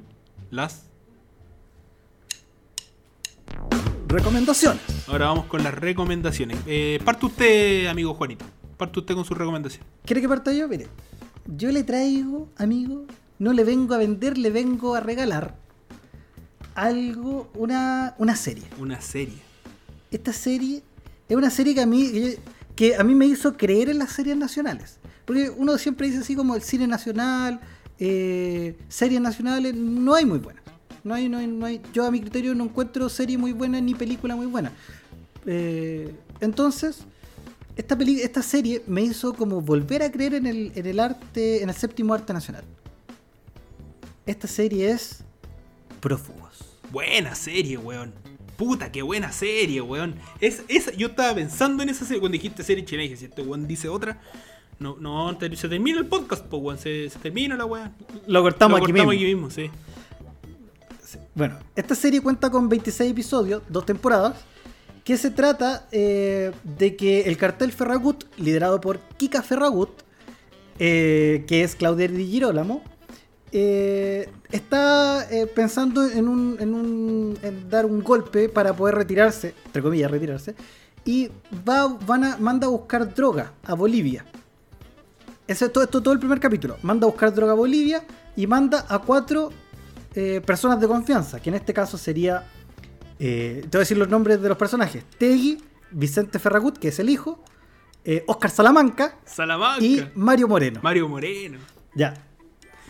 las. 0.49 0.90
Recomendaciones. 4.11 4.81
Ahora 5.07 5.27
vamos 5.27 5.45
con 5.45 5.63
las 5.63 5.73
recomendaciones. 5.73 6.57
Eh, 6.67 6.99
parte 7.05 7.27
usted, 7.27 7.85
amigo 7.87 8.13
Juanito. 8.13 8.43
Parte 8.75 8.99
usted 8.99 9.15
con 9.15 9.23
su 9.23 9.33
recomendación. 9.33 9.85
¿Quiere 10.03 10.21
que 10.21 10.27
parta 10.27 10.51
yo? 10.51 10.67
Mire, 10.67 10.87
yo 11.45 11.71
le 11.71 11.85
traigo, 11.85 12.49
amigo, 12.57 13.05
no 13.39 13.53
le 13.53 13.63
vengo 13.63 13.93
a 13.93 13.97
vender, 13.97 14.37
le 14.37 14.49
vengo 14.49 14.95
a 14.95 14.99
regalar 14.99 15.55
algo, 16.75 17.49
una, 17.55 18.15
una 18.17 18.35
serie. 18.35 18.65
Una 18.77 18.99
serie. 18.99 19.37
Esta 20.11 20.33
serie 20.33 20.83
es 21.29 21.37
una 21.37 21.49
serie 21.49 21.73
que 21.73 21.81
a 21.81 21.85
mí 21.85 22.35
que, 22.75 22.97
a 22.97 23.05
mí 23.05 23.15
me 23.15 23.27
hizo 23.27 23.55
creer 23.55 23.87
en 23.87 23.99
las 23.99 24.11
series 24.11 24.35
nacionales. 24.35 24.99
Porque 25.23 25.49
uno 25.49 25.77
siempre 25.77 26.07
dice 26.07 26.19
así 26.19 26.35
como 26.35 26.55
el 26.55 26.63
cine 26.63 26.85
nacional, 26.85 27.61
eh, 27.97 28.77
series 28.89 29.21
nacionales, 29.21 29.73
no 29.73 30.15
hay 30.15 30.25
muy 30.25 30.39
buenas. 30.39 30.60
No 31.03 31.13
hay, 31.13 31.29
no 31.29 31.37
hay, 31.39 31.47
no 31.47 31.65
hay, 31.65 31.81
yo 31.93 32.05
a 32.05 32.11
mi 32.11 32.19
criterio 32.21 32.53
no 32.55 32.65
encuentro 32.65 33.09
serie 33.09 33.37
muy 33.37 33.53
buena 33.53 33.81
ni 33.81 33.95
película 33.95 34.35
muy 34.35 34.45
buena. 34.45 34.71
Eh, 35.45 36.13
entonces, 36.39 36.99
esta, 37.75 37.97
peli- 37.97 38.21
esta 38.21 38.43
serie 38.43 38.83
me 38.87 39.01
hizo 39.01 39.33
como 39.33 39.61
volver 39.61 40.03
a 40.03 40.11
creer 40.11 40.35
en 40.35 40.45
el, 40.45 40.71
en 40.75 40.85
el 40.85 40.99
arte, 40.99 41.63
en 41.63 41.69
el 41.69 41.75
séptimo 41.75 42.13
arte 42.13 42.33
nacional. 42.33 42.63
Esta 44.25 44.47
serie 44.47 44.91
es 44.91 45.23
Prófugos. 45.99 46.65
Buena 46.91 47.35
serie, 47.35 47.77
weón. 47.77 48.13
Puta, 48.57 48.91
qué 48.91 49.01
buena 49.01 49.31
serie, 49.31 49.81
weón. 49.81 50.15
Es, 50.39 50.63
esa, 50.67 50.91
yo 50.93 51.07
estaba 51.07 51.33
pensando 51.35 51.81
en 51.83 51.89
esa 51.89 52.05
serie. 52.05 52.19
Cuando 52.19 52.33
dijiste 52.33 52.63
serie 52.63 52.85
chilena, 52.85 53.03
dije, 53.03 53.17
si 53.17 53.25
este 53.25 53.41
weón 53.41 53.67
dice 53.67 53.87
otra. 53.89 54.19
No, 54.79 54.97
no, 54.99 55.37
se 55.39 55.69
termina 55.69 55.99
el 55.99 56.07
podcast, 56.07 56.45
pues, 56.45 56.61
weón. 56.61 56.77
Se, 56.79 57.09
se 57.09 57.19
termina 57.19 57.55
la 57.55 57.65
weón. 57.65 57.91
Lo 58.27 58.41
cortamos, 58.41 58.79
Lo 58.79 58.85
aquí, 58.85 58.91
cortamos 58.93 59.13
mismo. 59.15 59.25
aquí 59.25 59.25
mismo, 59.35 59.49
sí. 59.49 59.69
Bueno, 61.35 61.57
esta 61.75 61.95
serie 61.95 62.21
cuenta 62.21 62.49
con 62.49 62.69
26 62.69 63.11
episodios, 63.11 63.61
dos 63.69 63.85
temporadas, 63.85 64.35
que 65.03 65.17
se 65.17 65.31
trata 65.31 65.87
eh, 65.91 66.51
de 66.63 66.95
que 66.95 67.21
el 67.21 67.37
cartel 67.37 67.71
Ferragut, 67.71 68.25
liderado 68.37 68.79
por 68.79 68.99
Kika 69.17 69.41
Ferragut, 69.41 69.89
eh, 70.79 71.43
que 71.47 71.63
es 71.63 71.75
Claudia 71.75 72.07
Di 72.07 72.25
Girolamo, 72.27 72.83
eh, 73.51 74.29
está 74.51 75.27
pensando 75.55 76.05
en, 76.09 76.27
un, 76.27 76.57
en, 76.59 76.73
un- 76.73 77.37
en 77.41 77.69
dar 77.69 77.85
un 77.85 78.01
golpe 78.03 78.47
para 78.47 78.73
poder 78.73 78.95
retirarse, 78.95 79.53
entre 79.65 79.81
comillas, 79.81 80.09
retirarse, 80.11 80.55
y 81.03 81.29
va, 81.67 81.87
van 81.87 82.23
a, 82.23 82.37
manda 82.37 82.67
a 82.67 82.69
buscar 82.69 83.13
droga 83.13 83.53
a 83.63 83.73
Bolivia. 83.73 84.25
Ese 85.47 85.65
es 85.65 85.73
todo, 85.73 85.83
esto 85.83 86.01
todo 86.01 86.13
el 86.13 86.19
primer 86.19 86.39
capítulo. 86.39 86.77
Manda 86.83 87.05
a 87.07 87.09
buscar 87.09 87.33
droga 87.33 87.51
a 87.53 87.55
Bolivia 87.55 88.03
y 88.37 88.47
manda 88.47 88.85
a 88.87 88.99
cuatro 88.99 89.51
eh, 90.15 90.41
personas 90.45 90.79
de 90.79 90.87
confianza, 90.87 91.41
que 91.41 91.49
en 91.49 91.55
este 91.55 91.73
caso 91.73 91.97
sería, 91.97 92.47
eh, 93.19 93.59
te 93.63 93.67
voy 93.69 93.77
a 93.77 93.79
decir 93.79 93.97
los 93.97 94.09
nombres 94.09 94.41
de 94.41 94.49
los 94.49 94.57
personajes, 94.57 95.03
Tegui, 95.17 95.57
Vicente 95.91 96.39
Ferragut, 96.39 96.77
que 96.77 96.89
es 96.89 96.99
el 96.99 97.09
hijo, 97.09 97.43
eh, 98.03 98.23
Oscar 98.27 98.49
Salamanca 98.51 99.17
Salamanca. 99.25 99.83
y 99.83 100.03
Mario 100.15 100.47
Moreno. 100.47 100.79
Mario 100.83 101.07
Moreno. 101.07 101.59
Ya. 101.95 102.13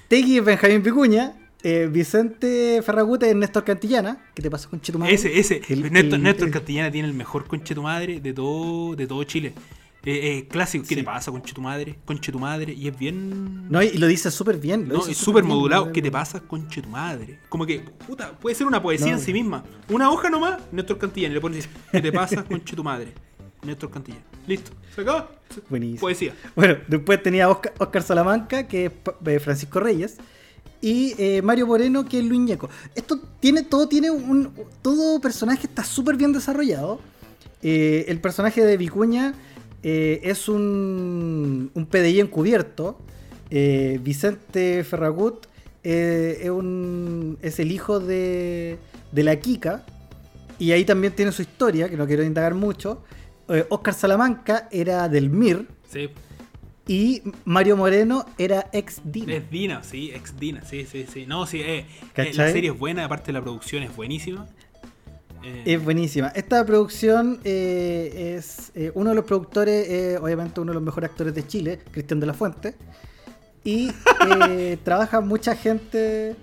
Tegui 0.07 0.37
es 0.39 0.45
Benjamín 0.45 0.81
Picuña, 0.83 1.33
eh, 1.63 1.87
Vicente 1.91 2.81
Ferragut 2.83 3.21
es 3.23 3.35
Néstor 3.35 3.63
Cantillana, 3.63 4.25
¿qué 4.33 4.41
te 4.41 4.49
pasa 4.49 4.69
con 4.69 4.81
Chetumal? 4.81 5.09
Ese, 5.09 5.37
ese. 5.39 5.61
El- 5.69 5.91
Néstor, 5.91 6.15
el- 6.15 6.23
Néstor 6.23 6.47
el- 6.47 6.53
Castellana 6.53 6.91
tiene 6.91 7.07
el 7.07 7.13
mejor 7.13 7.47
conche 7.47 7.75
tu 7.75 7.81
madre 7.83 8.19
de 8.19 8.33
todo, 8.33 8.95
de 8.95 9.05
todo 9.07 9.23
Chile. 9.25 9.53
Eh, 10.03 10.37
eh, 10.39 10.47
clásico. 10.47 10.83
¿Qué 10.83 10.95
Sí. 10.95 10.95
te 10.95 11.03
pasa, 11.03 11.29
conche 11.31 11.53
tu 11.53 11.61
madre? 11.61 11.99
Conche 12.05 12.31
tu 12.31 12.39
madre. 12.39 12.73
Y 12.73 12.87
es 12.87 12.97
bien. 12.97 13.69
No, 13.69 13.83
y 13.83 13.91
lo 13.97 14.07
dice 14.07 14.31
súper 14.31 14.57
bien. 14.57 14.87
lo 14.87 14.95
No, 14.95 14.99
dice 15.01 15.11
es 15.11 15.17
súper 15.17 15.43
modulado. 15.43 15.91
¿Qué 15.91 16.01
te 16.01 16.09
pasa, 16.11 16.39
conche 16.39 16.81
tu 16.81 16.89
madre? 16.89 17.39
Como 17.49 17.65
que, 17.67 17.81
puta, 17.81 18.31
puede 18.39 18.55
ser 18.55 18.65
una 18.65 18.81
poesía 18.81 19.11
No. 19.11 19.17
en 19.17 19.19
sí 19.19 19.31
misma. 19.31 19.63
Una 19.89 20.09
hoja 20.09 20.29
nomás, 20.29 20.59
Néstor 20.71 20.97
Cantillana. 20.97 21.31
Y 21.33 21.35
le 21.35 21.41
pones, 21.41 21.69
¿qué 21.91 22.01
te 22.01 22.11
pasa, 22.11 22.43
conche 22.43 22.75
tu 22.75 22.83
madre? 22.83 23.13
Néstor 23.63 23.91
Cantillana. 23.91 24.23
Listo. 24.47 24.71
¿Se? 24.95 25.03
Buenísimo. 25.69 25.99
Poesía. 26.01 26.33
Bueno, 26.55 26.77
después 26.87 27.21
tenía 27.21 27.47
Oscar, 27.47 27.73
Oscar 27.77 28.01
Salamanca, 28.01 28.67
que 28.67 28.85
es 28.87 28.91
eh, 29.27 29.39
Francisco 29.39 29.79
Reyes, 29.79 30.17
y 30.81 31.13
eh, 31.19 31.43
Mario 31.43 31.67
Moreno, 31.67 32.05
que 32.05 32.17
es 32.17 32.25
Luis 32.25 32.39
Ñeco. 32.41 32.69
Esto 32.95 33.19
tiene, 33.39 33.61
todo 33.61 33.87
tiene 33.87 34.09
un. 34.09 34.51
Todo 34.81 35.21
personaje 35.21 35.67
está 35.67 35.83
súper 35.83 36.15
bien 36.17 36.33
desarrollado. 36.33 36.99
Eh, 37.61 38.05
el 38.07 38.19
personaje 38.19 38.65
de 38.65 38.77
Vicuña 38.77 39.35
eh, 39.83 40.19
es 40.23 40.47
un, 40.49 41.71
un 41.73 41.85
PDI 41.85 42.19
encubierto. 42.21 42.99
Eh, 43.49 43.99
Vicente 44.01 44.83
Ferragut 44.83 45.45
eh, 45.83 46.39
es, 46.43 46.49
un- 46.49 47.37
es 47.41 47.59
el 47.59 47.71
hijo 47.71 47.99
de, 47.99 48.77
de 49.11 49.23
la 49.23 49.35
Kika. 49.37 49.85
Y 50.59 50.71
ahí 50.73 50.85
también 50.85 51.13
tiene 51.13 51.31
su 51.31 51.41
historia, 51.41 51.89
que 51.89 51.97
no 51.97 52.05
quiero 52.05 52.23
indagar 52.23 52.53
mucho. 52.53 53.03
Oscar 53.69 53.93
Salamanca 53.93 54.69
era 54.71 55.09
del 55.09 55.29
MIR. 55.29 55.65
Sí. 55.91 56.09
Y 56.87 57.21
Mario 57.45 57.75
Moreno 57.77 58.25
era 58.37 58.69
ex 58.71 59.01
Dina. 59.03 59.33
Es 59.35 59.49
Dina, 59.49 59.83
sí, 59.83 60.11
ex 60.13 60.37
Dina, 60.39 60.63
sí, 60.63 60.85
sí, 60.85 61.05
sí. 61.11 61.25
No, 61.25 61.45
sí, 61.45 61.61
¿Cachai? 62.13 62.33
la 62.33 62.51
serie 62.51 62.69
es 62.71 62.77
buena, 62.79 63.05
aparte 63.05 63.31
la 63.33 63.41
producción 63.41 63.83
es 63.83 63.95
buenísima. 63.95 64.47
Eh, 65.43 65.63
Es 65.65 65.83
buenísima. 65.83 66.27
Esta 66.29 66.65
producción 66.65 67.39
eh, 67.43 68.35
es 68.37 68.71
eh, 68.75 68.91
uno 68.93 69.09
de 69.09 69.15
los 69.15 69.25
productores, 69.25 70.19
obviamente 70.19 70.61
uno 70.61 70.71
de 70.71 70.75
los 70.75 70.83
mejores 70.83 71.09
actores 71.09 71.33
de 71.33 71.45
Chile, 71.47 71.79
Cristian 71.91 72.19
de 72.19 72.25
la 72.25 72.33
Fuente. 72.33 72.75
Y 73.63 73.91
trabaja 74.83 75.21
mucha 75.21 75.55
gente. 75.55 76.35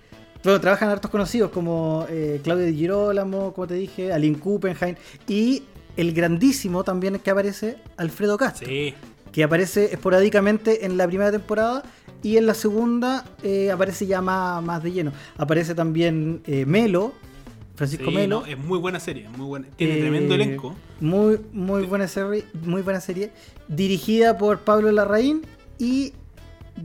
Bueno, 0.45 0.61
trabajan 0.61 0.89
hartos 0.89 1.11
conocidos 1.11 1.51
como 1.51 2.07
Claudio 2.45 2.65
Di 2.65 2.75
Girolamo, 2.77 3.53
como 3.53 3.67
te 3.67 3.75
dije, 3.75 4.13
Aline 4.13 4.39
Kuppenheim. 4.39 4.95
Y 5.27 5.65
el 5.97 6.13
grandísimo 6.13 6.85
también 6.85 7.19
que 7.19 7.31
aparece, 7.31 7.77
Alfredo 7.97 8.37
Castro. 8.39 8.69
sí, 8.69 8.95
que 9.33 9.45
aparece 9.45 9.93
esporádicamente 9.93 10.87
en 10.87 10.97
la 10.97 11.07
primera 11.07 11.31
temporada 11.31 11.83
y 12.23 12.37
en 12.37 12.47
la 12.47 12.55
segunda 12.55 13.25
eh, 13.43 13.71
aparece 13.71 14.07
ya 14.07 14.21
más, 14.21 14.63
más 14.63 14.83
de 14.83 14.93
lleno. 14.93 15.13
Aparece 15.37 15.75
también 15.75 16.43
eh, 16.47 16.65
Melo, 16.67 17.13
Francisco 17.79 18.07
Sí, 18.11 18.15
Melo. 18.17 18.41
no, 18.41 18.47
es 18.47 18.59
muy 18.59 18.77
buena 18.79 18.99
serie, 19.01 19.29
muy 19.29 19.47
buena. 19.47 19.69
Tiene 19.77 19.97
Eh, 19.97 20.01
tremendo 20.01 20.35
elenco. 20.35 20.75
Muy, 21.01 21.39
muy 21.53 21.87
buena 21.87 22.09
serie, 22.09 22.45
muy 22.65 22.83
buena 22.83 23.01
serie. 23.01 23.31
Dirigida 23.69 24.37
por 24.37 24.59
Pablo 24.61 24.91
Larraín 24.91 25.43
y 25.79 26.13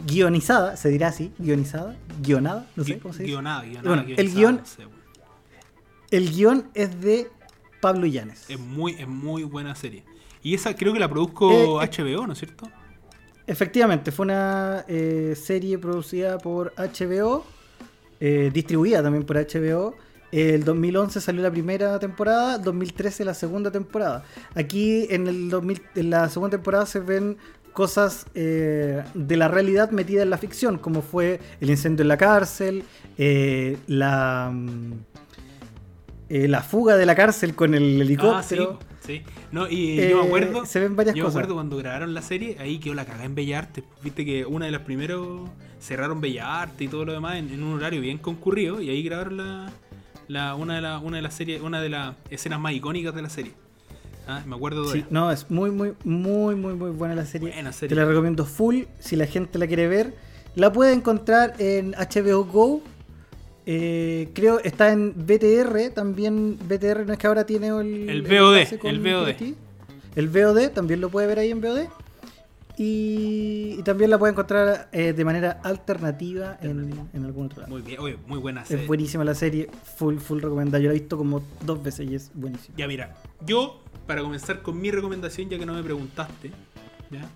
guionizada, 0.05 0.77
se 0.77 0.89
dirá 0.89 1.07
así, 1.09 1.31
guionizada, 1.39 1.95
guionada, 2.21 2.67
no 2.75 2.83
sé 2.83 2.95
Gui- 2.97 3.01
cómo 3.01 3.13
se 3.13 3.23
dice. 3.23 3.31
guionada, 3.33 3.63
guionada, 3.63 3.87
Bueno, 3.87 4.03
el 4.15 4.33
guión- 4.33 4.57
no 4.59 4.65
sé, 4.65 4.85
weón. 4.85 5.03
El 6.11 6.29
guion 6.31 6.69
es 6.75 7.01
de 7.01 7.27
Pablo 7.81 8.05
Llanes. 8.05 8.47
Es 8.49 8.59
muy, 8.59 8.93
es 8.93 9.07
muy 9.07 9.43
buena 9.43 9.73
serie. 9.75 10.03
Y 10.43 10.53
esa 10.53 10.75
creo 10.75 10.93
que 10.93 10.99
la 10.99 11.09
produjo 11.09 11.51
Eh, 11.51 11.85
eh. 11.85 11.89
HBO, 11.91 12.27
¿no 12.27 12.33
es 12.33 12.39
cierto? 12.39 12.69
Efectivamente, 13.47 14.11
fue 14.11 14.25
una 14.25 14.85
eh, 14.87 15.35
serie 15.35 15.77
producida 15.79 16.37
por 16.37 16.71
HBO, 16.77 17.43
eh, 18.19 18.51
distribuida 18.53 19.01
también 19.01 19.25
por 19.25 19.37
HBO. 19.37 19.95
El 20.33 20.63
2011 20.63 21.21
salió 21.21 21.43
la 21.43 21.51
primera 21.51 21.99
temporada, 21.99 22.57
2013 22.57 23.23
la 23.23 23.35
segunda 23.35 23.69
temporada. 23.69 24.23
Aquí 24.55 25.05
en, 25.11 25.27
el 25.27 25.47
2000 25.51 25.81
en 25.93 26.09
la 26.09 26.27
segunda 26.27 26.57
temporada 26.57 26.87
se 26.87 26.99
ven 26.99 27.37
cosas 27.71 28.25
eh, 28.33 29.03
de 29.13 29.37
la 29.37 29.47
realidad 29.47 29.91
metida 29.91 30.23
en 30.23 30.31
la 30.31 30.39
ficción, 30.39 30.79
como 30.79 31.03
fue 31.03 31.39
el 31.61 31.69
incendio 31.69 32.01
en 32.01 32.07
la 32.07 32.17
cárcel, 32.17 32.83
eh, 33.19 33.77
la, 33.85 34.49
mm, 34.51 34.93
eh, 36.29 36.47
la 36.47 36.61
fuga 36.63 36.97
de 36.97 37.05
la 37.05 37.15
cárcel 37.15 37.53
con 37.53 37.75
el 37.75 37.83
Ah, 37.83 37.93
sí, 37.93 38.01
helicóptero. 38.01 38.79
sí. 39.05 39.21
No, 39.51 39.67
y 39.69 39.97
yo 40.09 40.21
me 40.21 40.25
acuerdo. 40.27 40.65
se 40.65 40.79
ven 40.79 40.95
varias 40.95 41.15
yo 41.15 41.25
me 41.25 41.29
acuerdo 41.29 41.53
cuando 41.53 41.77
grabaron 41.77 42.15
la 42.15 42.23
serie, 42.23 42.57
ahí 42.59 42.79
quedó 42.79 42.95
la 42.95 43.05
cagada 43.05 43.25
en 43.25 43.35
Bella 43.35 43.59
Arte. 43.59 43.83
Viste 44.03 44.25
que 44.25 44.45
una 44.47 44.65
de 44.65 44.71
las 44.71 44.81
primeros 44.81 45.47
cerraron 45.79 46.21
Bella 46.21 46.61
Arte 46.61 46.85
y 46.85 46.87
todo 46.87 47.05
lo 47.05 47.11
demás 47.13 47.35
en, 47.35 47.49
en 47.51 47.61
un 47.61 47.73
horario 47.73 48.01
bien 48.01 48.17
concurrido. 48.17 48.81
Y 48.81 48.89
ahí 48.89 49.03
grabaron 49.03 49.37
la, 49.37 49.71
la- 50.27 50.55
una 50.55 50.75
de 50.75 50.81
las 50.81 51.01
una 51.03 51.17
de 51.17 51.23
las 51.23 51.33
series, 51.33 51.61
una 51.61 51.81
de 51.81 51.89
las 51.89 52.15
escenas 52.29 52.59
más 52.59 52.73
icónicas 52.73 53.13
de 53.15 53.21
la 53.21 53.29
serie. 53.29 53.53
Ah, 54.27 54.41
me 54.45 54.55
acuerdo 54.55 54.85
de 54.89 54.99
Sí, 55.01 55.05
no, 55.09 55.31
es 55.31 55.49
muy, 55.51 55.69
muy, 55.71 55.93
muy, 56.05 56.55
muy, 56.55 56.73
muy 56.75 56.91
buena 56.91 57.13
la 57.15 57.25
serie. 57.25 57.51
Buena 57.51 57.71
Te 57.71 57.77
serie. 57.77 57.95
la 57.97 58.05
recomiendo 58.05 58.45
full. 58.45 58.83
Si 58.99 59.15
la 59.17 59.25
gente 59.25 59.59
la 59.59 59.67
quiere 59.67 59.87
ver, 59.87 60.13
la 60.55 60.71
puede 60.71 60.93
encontrar 60.93 61.55
en 61.59 61.93
HBO 61.95 62.45
Go. 62.45 62.81
Eh, 63.65 64.29
creo 64.33 64.59
está 64.59 64.91
en 64.91 65.13
BTR 65.15 65.89
también. 65.93 66.57
BTR 66.67 67.05
no 67.05 67.13
es 67.13 67.19
que 67.19 67.27
ahora 67.27 67.45
tiene 67.45 67.67
el, 67.67 68.09
El 68.09 68.21
VOD, 68.23 68.77
con 68.79 68.89
el 68.91 68.99
VOD. 68.99 69.33
TNT. 69.35 69.55
El 70.15 70.27
VOD 70.29 70.69
también 70.69 71.01
lo 71.01 71.09
puede 71.09 71.27
ver 71.27 71.39
ahí 71.39 71.51
en 71.51 71.59
VOD. 71.61 71.87
Y, 72.75 73.75
y 73.77 73.83
también 73.83 74.09
la 74.09 74.17
puede 74.17 74.31
encontrar 74.31 74.89
eh, 74.91 75.13
de 75.13 75.25
manera 75.25 75.59
alternativa 75.63 76.57
en, 76.61 77.07
en 77.13 77.25
algún 77.25 77.45
otro 77.45 77.61
lado. 77.61 77.71
Muy 77.71 77.83
bien, 77.83 77.99
oye, 77.99 78.17
muy 78.25 78.39
buena 78.39 78.65
serie. 78.65 78.81
Es 78.81 78.87
buenísima 78.87 79.23
la 79.23 79.35
serie, 79.35 79.69
full, 79.95 80.17
full 80.17 80.41
recomendada. 80.41 80.79
Yo 80.81 80.89
la 80.89 80.95
he 80.95 80.99
visto 80.99 81.15
como 81.15 81.43
dos 81.63 81.83
veces 81.83 82.09
y 82.09 82.15
es 82.15 82.31
buenísima. 82.33 82.75
Ya 82.75 82.87
mira, 82.87 83.15
yo 83.45 83.83
para 84.07 84.21
comenzar 84.21 84.63
con 84.63 84.81
mi 84.81 84.89
recomendación, 84.89 85.49
ya 85.49 85.59
que 85.59 85.65
no 85.67 85.73
me 85.73 85.83
preguntaste, 85.83 86.51
¿ya? 87.11 87.29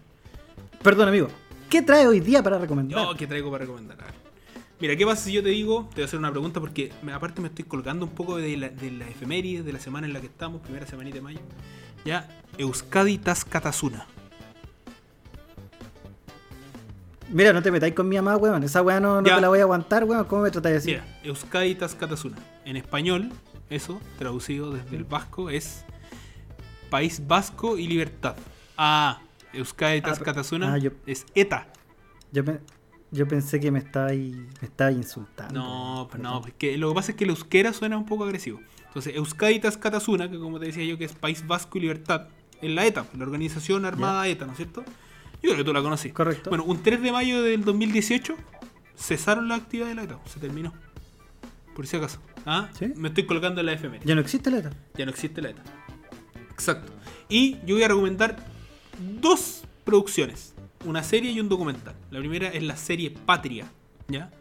Perdón, 0.81 1.09
amigo. 1.09 1.27
¿Qué 1.69 1.81
trae 1.81 2.07
hoy 2.07 2.19
día 2.19 2.41
para 2.41 2.57
recomendar? 2.57 2.99
Yo, 2.99 3.15
¿qué 3.15 3.27
traigo 3.27 3.51
para 3.51 3.65
recomendar? 3.65 4.01
A 4.01 4.05
ver. 4.05 4.13
Mira, 4.79 4.95
¿qué 4.95 5.05
pasa 5.05 5.23
si 5.25 5.33
yo 5.33 5.43
te 5.43 5.49
digo? 5.49 5.87
Te 5.89 5.95
voy 5.95 6.01
a 6.03 6.05
hacer 6.05 6.19
una 6.19 6.31
pregunta 6.31 6.59
porque 6.59 6.91
aparte 7.13 7.41
me 7.41 7.47
estoy 7.47 7.65
colgando 7.65 8.05
un 8.05 8.11
poco 8.11 8.37
de 8.37 8.57
la, 8.57 8.69
de 8.69 8.91
la 8.91 9.07
efeméride 9.07 9.63
de 9.63 9.73
la 9.73 9.79
semana 9.79 10.07
en 10.07 10.13
la 10.13 10.19
que 10.19 10.27
estamos, 10.27 10.61
primera 10.61 10.87
semanita 10.87 11.15
de 11.15 11.21
mayo. 11.21 11.39
Ya, 12.05 12.27
Euskadi 12.57 13.17
Tascatasuna. 13.17 14.07
Mira, 17.29 17.51
no 17.53 17.61
te 17.61 17.71
metáis 17.71 17.93
con 17.93 18.07
mi 18.07 18.15
mamá, 18.15 18.37
weón. 18.37 18.63
Esa 18.63 18.81
weá 18.81 18.99
no, 18.99 19.21
no 19.21 19.23
te 19.23 19.41
la 19.41 19.49
voy 19.49 19.59
a 19.59 19.63
aguantar, 19.63 20.03
weón. 20.05 20.25
¿Cómo 20.25 20.43
me 20.43 20.51
tratáis 20.51 20.77
así? 20.77 20.91
Mira, 20.91 21.05
Euskadi 21.23 21.75
Tascatasuna. 21.75 22.37
En 22.65 22.77
español, 22.77 23.31
eso, 23.69 23.99
traducido 24.17 24.71
desde 24.71 24.95
el 24.95 25.03
vasco, 25.03 25.49
es 25.49 25.83
País 26.89 27.21
Vasco 27.27 27.77
y 27.77 27.87
Libertad. 27.87 28.35
Ah, 28.77 29.19
Euskadi 29.53 30.01
pero- 30.01 30.13
Tascatasuna 30.13 30.73
ah, 30.75 30.89
es 31.05 31.25
ETA. 31.35 31.67
Yo, 32.31 32.45
pe- 32.45 32.59
yo 33.11 33.27
pensé 33.27 33.59
que 33.59 33.71
me 33.71 33.79
me 33.81 33.85
estabais 34.61 34.95
insultando. 34.97 35.53
No, 35.59 36.07
pues 36.09 36.21
Perdón. 36.21 36.33
no, 36.35 36.41
porque 36.41 36.77
lo 36.77 36.89
que 36.89 36.95
pasa 36.95 37.11
es 37.11 37.17
que 37.17 37.23
el 37.25 37.31
euskera 37.31 37.73
suena 37.73 37.97
un 37.97 38.05
poco 38.05 38.23
agresivo. 38.23 38.59
Entonces, 38.87 39.15
Euskadi 39.15 39.59
Tascatasuna, 39.59 40.29
que 40.29 40.39
como 40.39 40.59
te 40.59 40.67
decía 40.67 40.83
yo, 40.85 40.97
que 40.97 41.05
es 41.05 41.13
País 41.13 41.45
Vasco 41.45 41.77
y 41.77 41.81
Libertad, 41.81 42.27
es 42.61 42.69
la 42.71 42.85
ETA, 42.85 43.05
la 43.17 43.23
organización 43.25 43.85
armada 43.85 44.27
ETA, 44.27 44.45
¿no 44.45 44.53
es 44.53 44.57
cierto? 44.57 44.83
Yo 45.43 45.51
creo 45.51 45.57
que 45.57 45.63
tú 45.63 45.73
la 45.73 45.81
conocí. 45.81 46.11
Correcto. 46.11 46.49
Bueno, 46.49 46.65
un 46.65 46.81
3 46.81 47.01
de 47.01 47.11
mayo 47.11 47.43
del 47.43 47.63
2018 47.63 48.35
cesaron 48.97 49.47
la 49.47 49.55
actividad 49.55 49.87
de 49.87 49.95
la 49.95 50.03
ETA, 50.03 50.19
se 50.25 50.39
terminó. 50.39 50.73
Por 51.75 51.85
si 51.85 51.95
acaso. 51.97 52.19
¿Ah? 52.45 52.69
¿Sí? 52.77 52.91
Me 52.95 53.09
estoy 53.09 53.25
colgando 53.25 53.59
en 53.61 53.67
la 53.67 53.73
FMR. 53.73 53.99
Ya 54.03 54.15
no 54.15 54.21
existe 54.21 54.49
la 54.49 54.59
ETA. 54.59 54.71
Ya 54.95 55.05
no 55.05 55.11
existe 55.11 55.41
la 55.41 55.49
ETA. 55.49 55.61
Exacto. 56.51 56.91
Y 57.29 57.57
yo 57.65 57.75
voy 57.75 57.83
a 57.83 57.87
recomendar 57.87 58.37
dos 59.21 59.63
producciones. 59.83 60.53
Una 60.85 61.03
serie 61.03 61.31
y 61.31 61.39
un 61.39 61.49
documental. 61.49 61.95
La 62.09 62.19
primera 62.19 62.47
es 62.49 62.63
la 62.63 62.77
serie 62.77 63.11
Patria. 63.11 63.69
¿Ya? 64.07 64.31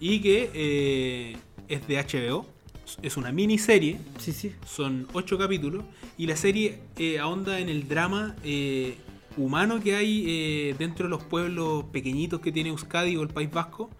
Y 0.00 0.20
que 0.20 0.50
eh, 0.52 1.36
es 1.68 1.86
de 1.88 1.96
HBO. 1.96 2.46
Es 3.02 3.16
una 3.16 3.32
miniserie. 3.32 3.98
Sí, 4.18 4.32
sí. 4.32 4.54
Son 4.66 5.06
ocho 5.12 5.38
capítulos. 5.38 5.84
Y 6.16 6.26
la 6.26 6.36
serie 6.36 6.80
eh, 6.96 7.18
ahonda 7.18 7.60
en 7.60 7.68
el 7.68 7.88
drama 7.88 8.36
eh, 8.44 8.98
humano 9.38 9.80
que 9.80 9.94
hay 9.96 10.24
eh, 10.26 10.74
dentro 10.78 11.04
de 11.06 11.10
los 11.10 11.22
pueblos 11.24 11.84
pequeñitos 11.92 12.40
que 12.40 12.52
tiene 12.52 12.70
Euskadi 12.70 13.16
o 13.16 13.22
el 13.22 13.28
País 13.28 13.50
Vasco. 13.50 13.90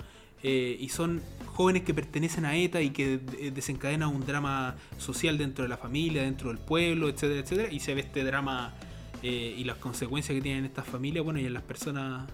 Eh, 0.43 0.77
y 0.79 0.89
son 0.91 1.21
jóvenes 1.47 1.83
que 1.83 1.93
pertenecen 1.95 2.45
a 2.45 2.57
ETA 2.57 2.81
y 2.81 2.91
que 2.91 3.21
eh, 3.39 3.51
desencadenan 3.53 4.15
un 4.15 4.25
drama 4.25 4.77
social 4.99 5.37
dentro 5.39 5.65
de 5.65 5.69
la 5.69 5.77
familia, 5.77 6.23
dentro 6.23 6.49
del 6.51 6.59
pueblo, 6.59 7.09
etcétera, 7.09 7.41
etcétera. 7.41 7.73
Y 7.73 7.81
se 7.81 7.95
ve 7.95 8.01
este 8.03 8.23
drama 8.25 8.75
y 9.21 9.65
las 9.65 9.79
consecuencias 9.79 10.33
que 10.37 10.41
tienen 10.41 10.65
estas 10.65 10.87
familias, 10.87 11.25
bueno, 11.25 11.41
y 11.41 11.47
en 11.47 11.53
las 11.53 11.65
personas 11.65 12.29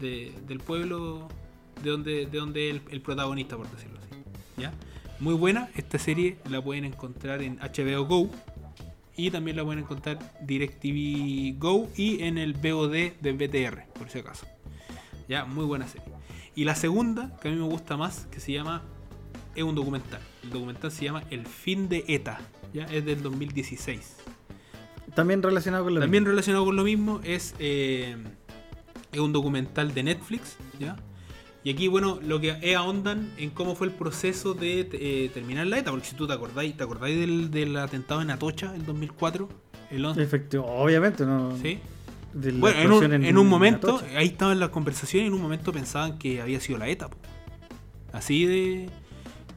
de- 0.00 0.32
del 0.48 0.60
pueblo 0.60 1.28
de 1.84 1.90
donde, 1.90 2.24
de 2.26 2.70
el, 2.70 2.80
el 2.90 3.00
protagonista, 3.02 3.58
por 3.58 3.70
decirlo 3.70 3.98
así. 3.98 4.22
¿Ya? 4.56 4.72
Muy 5.20 5.34
buena, 5.34 5.68
esta 5.76 5.98
serie 5.98 6.38
la 6.50 6.62
pueden 6.62 6.86
encontrar 6.86 7.42
en 7.42 7.58
HBO 7.58 8.06
Go 8.06 8.30
y 9.16 9.30
también 9.30 9.56
la 9.56 9.64
pueden 9.64 9.80
encontrar 9.80 10.18
DirecTV 10.40 11.58
Go 11.58 11.88
y 11.96 12.22
en 12.22 12.38
el 12.38 12.54
VOD 12.54 13.12
de 13.20 13.32
BTR, 13.32 13.92
por 13.98 14.08
si 14.10 14.18
acaso. 14.20 14.46
Ya, 15.28 15.44
muy 15.44 15.64
buena 15.64 15.86
serie. 15.86 16.08
Y 16.54 16.64
la 16.64 16.74
segunda, 16.74 17.36
que 17.40 17.48
a 17.48 17.50
mí 17.50 17.56
me 17.56 17.64
gusta 17.66 17.96
más, 17.96 18.26
que 18.30 18.40
se 18.40 18.52
llama, 18.52 18.82
es 19.54 19.62
un 19.62 19.74
documental. 19.74 20.20
El 20.42 20.50
documental 20.50 20.90
se 20.90 21.04
llama 21.04 21.24
El 21.30 21.46
fin 21.46 21.88
de 21.88 22.04
ETA, 22.08 22.40
ya 22.72 22.84
es 22.84 23.04
del 23.04 23.22
2016. 23.22 24.16
También 25.14 25.42
relacionado 25.42 25.84
con 25.84 25.94
lo 25.94 26.00
También 26.00 26.22
mismo. 26.22 26.30
relacionado 26.30 26.64
con 26.64 26.76
lo 26.76 26.84
mismo 26.84 27.20
es, 27.22 27.54
eh, 27.58 28.16
es 29.12 29.20
un 29.20 29.32
documental 29.32 29.92
de 29.92 30.02
Netflix, 30.02 30.56
¿ya? 30.78 30.96
Y 31.64 31.70
aquí, 31.70 31.86
bueno, 31.88 32.18
lo 32.22 32.40
que 32.40 32.56
es 32.60 32.76
ahondan 32.76 33.30
en 33.38 33.50
cómo 33.50 33.74
fue 33.76 33.86
el 33.86 33.92
proceso 33.92 34.52
de 34.54 34.88
eh, 34.92 35.30
terminar 35.32 35.66
la 35.68 35.78
ETA, 35.78 35.90
porque 35.92 36.06
si 36.08 36.16
tú 36.16 36.26
te 36.26 36.32
acordáis, 36.32 36.76
¿te 36.76 36.82
acordáis 36.82 37.18
del, 37.20 37.50
del 37.52 37.76
atentado 37.76 38.20
en 38.20 38.30
Atocha, 38.30 38.74
el 38.74 38.84
2004? 38.84 39.48
El 39.92 40.04
11, 40.04 40.22
Efectivo, 40.22 40.64
obviamente, 40.66 41.24
no. 41.24 41.56
¿Sí? 41.58 41.78
Bueno, 42.34 42.78
en 42.80 42.90
un, 43.12 43.24
en 43.26 43.38
un 43.38 43.46
momento, 43.46 43.96
Atocha. 43.98 44.18
ahí 44.18 44.26
estaban 44.28 44.58
las 44.58 44.70
conversaciones 44.70 45.26
y 45.26 45.28
en 45.28 45.34
un 45.34 45.42
momento 45.42 45.72
pensaban 45.72 46.18
que 46.18 46.40
había 46.40 46.58
sido 46.60 46.78
la 46.78 46.88
ETA. 46.88 47.08
po. 47.10 47.16
Así 48.12 48.44
de, 48.46 48.88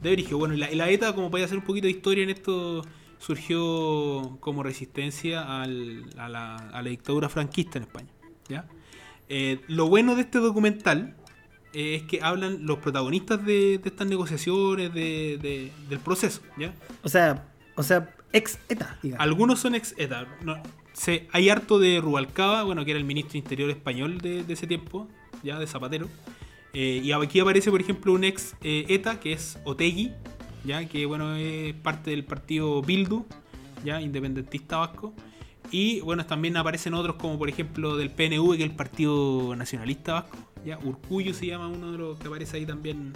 de 0.02 0.12
brígido. 0.12 0.38
Bueno, 0.38 0.54
la, 0.54 0.70
la 0.70 0.88
ETA, 0.90 1.12
como 1.14 1.30
podía 1.30 1.46
hacer 1.46 1.58
un 1.58 1.64
poquito 1.64 1.86
de 1.86 1.90
historia 1.92 2.22
en 2.22 2.30
esto, 2.30 2.84
surgió 3.18 4.36
como 4.40 4.62
resistencia 4.62 5.60
al- 5.62 6.04
a, 6.18 6.28
la, 6.28 6.56
a 6.56 6.82
la 6.82 6.88
dictadura 6.90 7.28
franquista 7.28 7.78
en 7.78 7.84
España. 7.84 8.08
¿ya? 8.48 8.68
Eh, 9.28 9.60
lo 9.68 9.88
bueno 9.88 10.14
de 10.14 10.22
este 10.22 10.38
documental 10.38 11.16
eh, 11.78 11.94
es 11.96 12.02
que 12.04 12.20
hablan 12.22 12.64
los 12.66 12.78
protagonistas 12.78 13.44
de, 13.44 13.78
de 13.78 13.88
estas 13.88 14.06
negociaciones, 14.06 14.92
de- 14.94 15.38
de- 15.40 15.70
del 15.88 15.98
proceso. 15.98 16.40
¿ya? 16.58 16.72
O 17.02 17.08
sea, 17.08 17.46
o 17.76 17.82
sea, 17.82 18.14
ex 18.32 18.58
ETA, 18.68 18.98
digamos. 19.02 19.22
Algunos 19.22 19.60
son 19.60 19.74
ex 19.74 19.94
ETA. 19.98 20.26
No, 20.42 20.56
se, 20.92 21.28
hay 21.32 21.50
harto 21.50 21.78
de 21.78 22.00
Rubalcaba, 22.00 22.62
bueno, 22.64 22.84
que 22.84 22.92
era 22.92 22.98
el 22.98 23.04
ministro 23.06 23.36
interior 23.38 23.68
español 23.70 24.18
de, 24.18 24.42
de 24.42 24.52
ese 24.54 24.66
tiempo, 24.66 25.06
ya 25.42 25.58
de 25.58 25.66
Zapatero. 25.66 26.08
Eh, 26.72 27.00
y 27.04 27.12
aquí 27.12 27.40
aparece, 27.40 27.70
por 27.70 27.80
ejemplo, 27.80 28.12
un 28.12 28.24
ex 28.24 28.54
eh, 28.62 28.84
ETA, 28.88 29.20
que 29.20 29.32
es 29.32 29.58
Otegui, 29.64 30.12
ya 30.64 30.84
que 30.88 31.06
bueno, 31.06 31.34
es 31.36 31.74
parte 31.74 32.10
del 32.10 32.24
partido 32.24 32.82
Bildu, 32.82 33.24
ya 33.84 34.00
independentista 34.00 34.78
vasco. 34.78 35.14
Y 35.70 36.00
bueno, 36.00 36.24
también 36.26 36.56
aparecen 36.56 36.94
otros 36.94 37.16
como 37.16 37.38
por 37.38 37.48
ejemplo 37.48 37.96
del 37.96 38.10
PNV, 38.10 38.56
que 38.56 38.64
es 38.64 38.70
el 38.70 38.76
Partido 38.76 39.54
Nacionalista 39.56 40.12
Vasco. 40.14 40.36
Ya, 40.64 40.78
Urcullo 40.78 41.32
se 41.32 41.46
llama 41.46 41.68
uno 41.68 41.92
de 41.92 41.98
los 41.98 42.18
que 42.18 42.26
aparece 42.28 42.56
ahí 42.56 42.66
también 42.66 43.12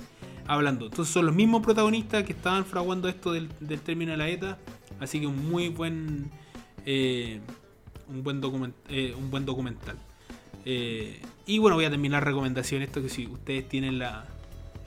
hablando. 0.46 0.86
Entonces 0.86 1.12
son 1.12 1.26
los 1.26 1.34
mismos 1.34 1.62
protagonistas 1.62 2.24
que 2.24 2.32
estaban 2.32 2.64
fraguando 2.64 3.08
esto 3.08 3.32
del, 3.32 3.48
término 3.82 4.12
de 4.12 4.16
la 4.18 4.28
ETA. 4.28 4.58
Así 5.00 5.20
que 5.20 5.26
un 5.26 5.50
muy 5.50 5.68
buen 5.68 6.30
eh, 6.86 7.40
un 8.08 8.22
buen 8.22 8.40
document- 8.40 8.74
eh, 8.88 9.14
un 9.16 9.30
buen 9.30 9.44
documental. 9.46 9.96
Eh, 10.64 11.20
y 11.46 11.58
bueno, 11.58 11.76
voy 11.76 11.86
a 11.86 11.90
terminar 11.90 12.24
recomendación 12.24 12.82
esto 12.82 13.00
que 13.02 13.08
si 13.08 13.26
ustedes 13.26 13.68
tienen 13.68 13.98
la, 13.98 14.26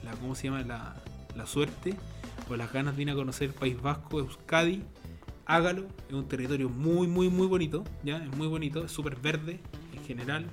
la 0.04 0.12
¿cómo 0.12 0.34
se 0.34 0.44
llama? 0.44 0.62
La, 0.62 1.02
la 1.36 1.46
suerte 1.46 1.94
o 2.48 2.56
las 2.56 2.72
ganas 2.72 2.96
de 2.96 3.02
ir 3.02 3.10
a 3.10 3.14
conocer 3.14 3.48
el 3.48 3.54
País 3.54 3.80
Vasco, 3.80 4.20
Euskadi, 4.20 4.82
hágalo. 5.46 5.86
Es 6.08 6.14
un 6.14 6.28
territorio 6.28 6.68
muy, 6.68 7.06
muy, 7.06 7.28
muy 7.28 7.46
bonito, 7.46 7.84
¿ya? 8.04 8.18
Es 8.18 8.36
muy 8.36 8.46
bonito, 8.46 8.84
es 8.84 8.92
súper 8.92 9.16
verde 9.16 9.60
en 9.94 10.04
general. 10.04 10.46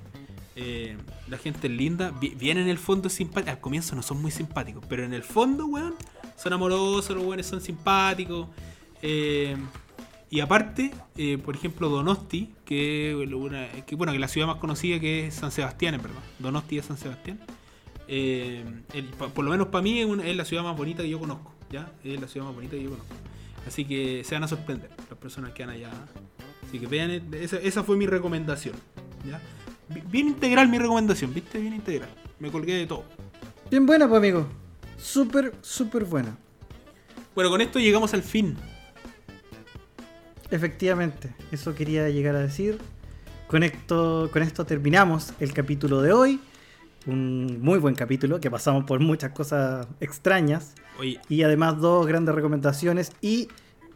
Eh, 0.55 0.97
la 1.29 1.37
gente 1.37 1.67
es 1.67 1.73
linda, 1.73 2.11
bien 2.19 2.57
en 2.57 2.67
el 2.67 2.77
fondo 2.77 3.09
simpática. 3.09 3.51
Al 3.51 3.59
comienzo 3.61 3.95
no 3.95 4.01
son 4.01 4.21
muy 4.21 4.31
simpáticos, 4.31 4.83
pero 4.89 5.03
en 5.05 5.13
el 5.13 5.23
fondo, 5.23 5.65
weón, 5.65 5.95
son 6.37 6.53
amorosos, 6.53 7.15
los 7.15 7.25
weones 7.25 7.45
son 7.45 7.61
simpáticos. 7.61 8.47
Eh, 9.01 9.55
y 10.29 10.39
aparte, 10.39 10.91
eh, 11.17 11.37
por 11.37 11.55
ejemplo, 11.55 11.89
Donosti, 11.89 12.53
que, 12.65 13.15
una- 13.35 13.69
que, 13.85 13.95
bueno, 13.95 14.13
que 14.13 14.19
la 14.19 14.27
ciudad 14.27 14.47
más 14.47 14.57
conocida 14.57 14.99
que 14.99 15.27
es 15.27 15.35
San 15.35 15.51
Sebastián, 15.51 15.95
en 15.95 16.01
verdad. 16.01 16.21
Donosti 16.39 16.77
es 16.77 16.85
San 16.85 16.97
Sebastián. 16.97 17.39
Por 19.33 19.45
lo 19.45 19.51
menos 19.51 19.67
para 19.67 19.81
mí 19.81 19.99
es, 19.99 20.07
es 20.25 20.35
la 20.35 20.45
ciudad 20.45 20.63
más 20.63 20.75
bonita 20.75 21.01
que 21.03 21.09
yo 21.09 21.19
conozco, 21.19 21.53
¿ya? 21.69 21.91
Es 22.03 22.19
la 22.19 22.27
ciudad 22.27 22.45
más 22.47 22.55
bonita 22.55 22.75
que 22.75 22.83
yo 22.83 22.89
conozco. 22.91 23.13
Así 23.67 23.85
que 23.85 24.23
se 24.25 24.35
van 24.35 24.43
a 24.43 24.47
sorprender 24.47 24.89
las 25.09 25.17
personas 25.17 25.51
que 25.53 25.65
van 25.65 25.75
allá. 25.75 25.91
Así 26.67 26.79
que 26.79 26.87
vean, 26.87 27.11
esa, 27.33 27.57
esa 27.57 27.83
fue 27.83 27.95
mi 27.97 28.07
recomendación, 28.07 28.75
¿ya? 29.25 29.41
Bi- 29.93 30.03
Bien 30.09 30.27
integral 30.27 30.67
mi 30.69 30.77
recomendación, 30.77 31.33
¿viste? 31.33 31.59
Bien 31.59 31.73
integral. 31.73 32.09
Me 32.39 32.51
colgué 32.51 32.73
de 32.75 32.87
todo. 32.87 33.03
Bien 33.69 33.85
buena, 33.85 34.07
pues, 34.07 34.17
amigo. 34.19 34.47
Súper, 34.97 35.53
súper 35.61 36.05
buena. 36.05 36.37
Bueno, 37.35 37.49
con 37.49 37.61
esto 37.61 37.79
llegamos 37.79 38.13
al 38.13 38.23
fin. 38.23 38.57
Efectivamente, 40.49 41.33
eso 41.51 41.73
quería 41.75 42.09
llegar 42.09 42.35
a 42.35 42.39
decir. 42.39 42.77
Con 43.47 43.63
esto, 43.63 44.29
con 44.31 44.43
esto 44.43 44.65
terminamos 44.65 45.33
el 45.39 45.53
capítulo 45.53 46.01
de 46.01 46.13
hoy. 46.13 46.39
Un 47.07 47.59
muy 47.61 47.79
buen 47.79 47.95
capítulo 47.95 48.39
que 48.39 48.51
pasamos 48.51 48.83
por 48.85 48.99
muchas 48.99 49.31
cosas 49.31 49.87
extrañas. 49.99 50.75
Oye, 50.99 51.19
Y 51.29 51.43
además 51.43 51.77
dos 51.79 52.05
grandes 52.05 52.35
recomendaciones 52.35 53.11
y 53.21 53.47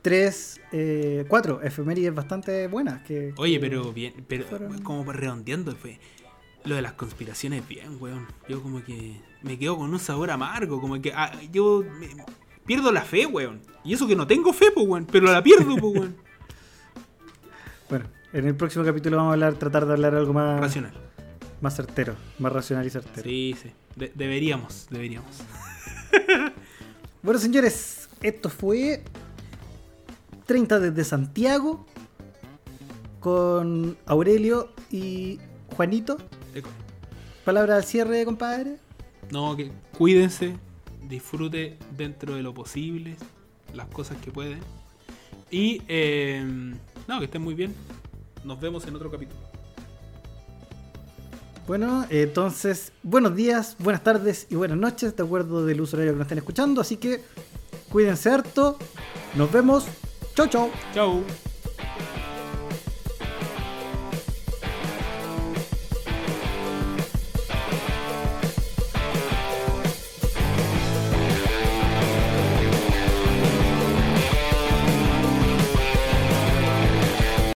tres, 0.06 0.62
eh, 0.72 1.26
cuatro 1.28 1.62
efemérides 1.64 2.14
bastante 2.14 2.68
buenas. 2.68 3.02
Que, 3.02 3.34
Oye, 3.38 3.56
que- 3.56 3.60
pero 3.60 3.92
bien, 3.92 4.14
pero 4.28 4.46
fueron- 4.46 4.80
como 4.84 5.12
redondeando 5.12 5.76
fue 5.76 6.00
lo 6.64 6.76
de 6.76 6.84
las 6.84 6.94
conspiraciones 6.94 7.68
bien, 7.68 7.98
weón. 8.00 8.28
Yo 8.48 8.62
como 8.62 8.84
que 8.84 9.20
me 9.42 9.58
quedo 9.58 9.78
con 9.78 9.92
un 9.92 10.00
sabor 10.00 10.30
amargo, 10.30 10.80
como 10.80 11.02
que 11.02 11.12
ah, 11.16 11.32
yo 11.52 11.84
me- 12.00 12.24
pierdo 12.68 12.92
la 12.92 13.02
fe, 13.02 13.26
weón. 13.26 13.62
Y 13.84 13.94
eso 13.96 14.06
que 14.06 14.16
no 14.16 14.28
tengo 14.28 14.54
fe, 14.54 14.68
pues, 14.74 14.86
weón, 14.88 15.08
pero 15.12 15.26
la 15.32 15.42
pierdo, 15.42 15.76
pues, 15.76 15.94
weón. 16.00 16.16
Bueno, 17.90 18.06
en 18.34 18.46
el 18.48 18.56
próximo 18.56 18.86
capítulo 18.86 19.18
vamos 19.18 19.32
a 19.32 19.34
hablar, 19.34 19.56
tratar 19.56 19.86
de 19.88 19.94
hablar 19.94 20.14
algo 20.16 20.34
más, 20.34 20.60
Racional. 20.60 20.94
más 21.62 21.76
certero, 21.76 22.16
más 22.40 22.52
racional 22.54 22.86
y 22.86 22.90
certero. 22.92 23.24
Sí, 23.28 23.56
sí. 23.62 23.72
De- 23.96 24.12
deberíamos, 24.14 24.86
deberíamos. 24.92 25.32
Bueno, 27.22 27.40
señores, 27.40 28.08
esto 28.22 28.52
fue 28.52 29.04
30 30.46 30.80
desde 30.80 31.04
Santiago 31.04 31.86
con 33.20 33.98
Aurelio 34.06 34.70
y 34.92 35.40
Juanito. 35.76 36.18
Eco. 36.54 36.70
Palabra 37.44 37.78
al 37.78 37.84
cierre, 37.84 38.24
compadre. 38.26 38.78
No, 39.32 39.56
que 39.56 39.72
cuídense, 39.98 40.56
disfrute 41.08 41.78
dentro 41.98 42.36
de 42.36 42.44
lo 42.44 42.54
posible 42.54 43.16
las 43.74 43.88
cosas 43.88 44.18
que 44.18 44.32
pueden. 44.32 44.60
Y, 45.52 45.82
eh, 45.88 46.44
no, 47.08 47.20
que 47.20 47.26
estén 47.26 47.42
muy 47.42 47.54
bien. 47.54 47.74
Nos 48.44 48.60
vemos 48.60 48.86
en 48.88 48.96
otro 48.96 49.10
capítulo. 49.12 49.40
Bueno, 51.68 52.06
entonces, 52.12 52.92
buenos 53.02 53.36
días, 53.36 53.76
buenas 53.80 54.04
tardes 54.04 54.46
y 54.52 54.56
buenas 54.56 54.78
noches, 54.78 55.16
de 55.16 55.24
acuerdo 55.24 55.66
del 55.66 55.82
uso 55.82 55.98
horario 55.98 56.14
que 56.14 56.20
nos 56.20 56.26
estén 56.26 56.38
escuchando. 56.38 56.82
Así 56.82 56.98
que 56.98 57.24
cuídense 57.92 58.30
harto. 58.30 58.78
Nos 59.36 59.52
vemos. 59.52 59.86
Chau, 60.36 60.48
chau. 60.48 60.70
Chao. 60.94 61.55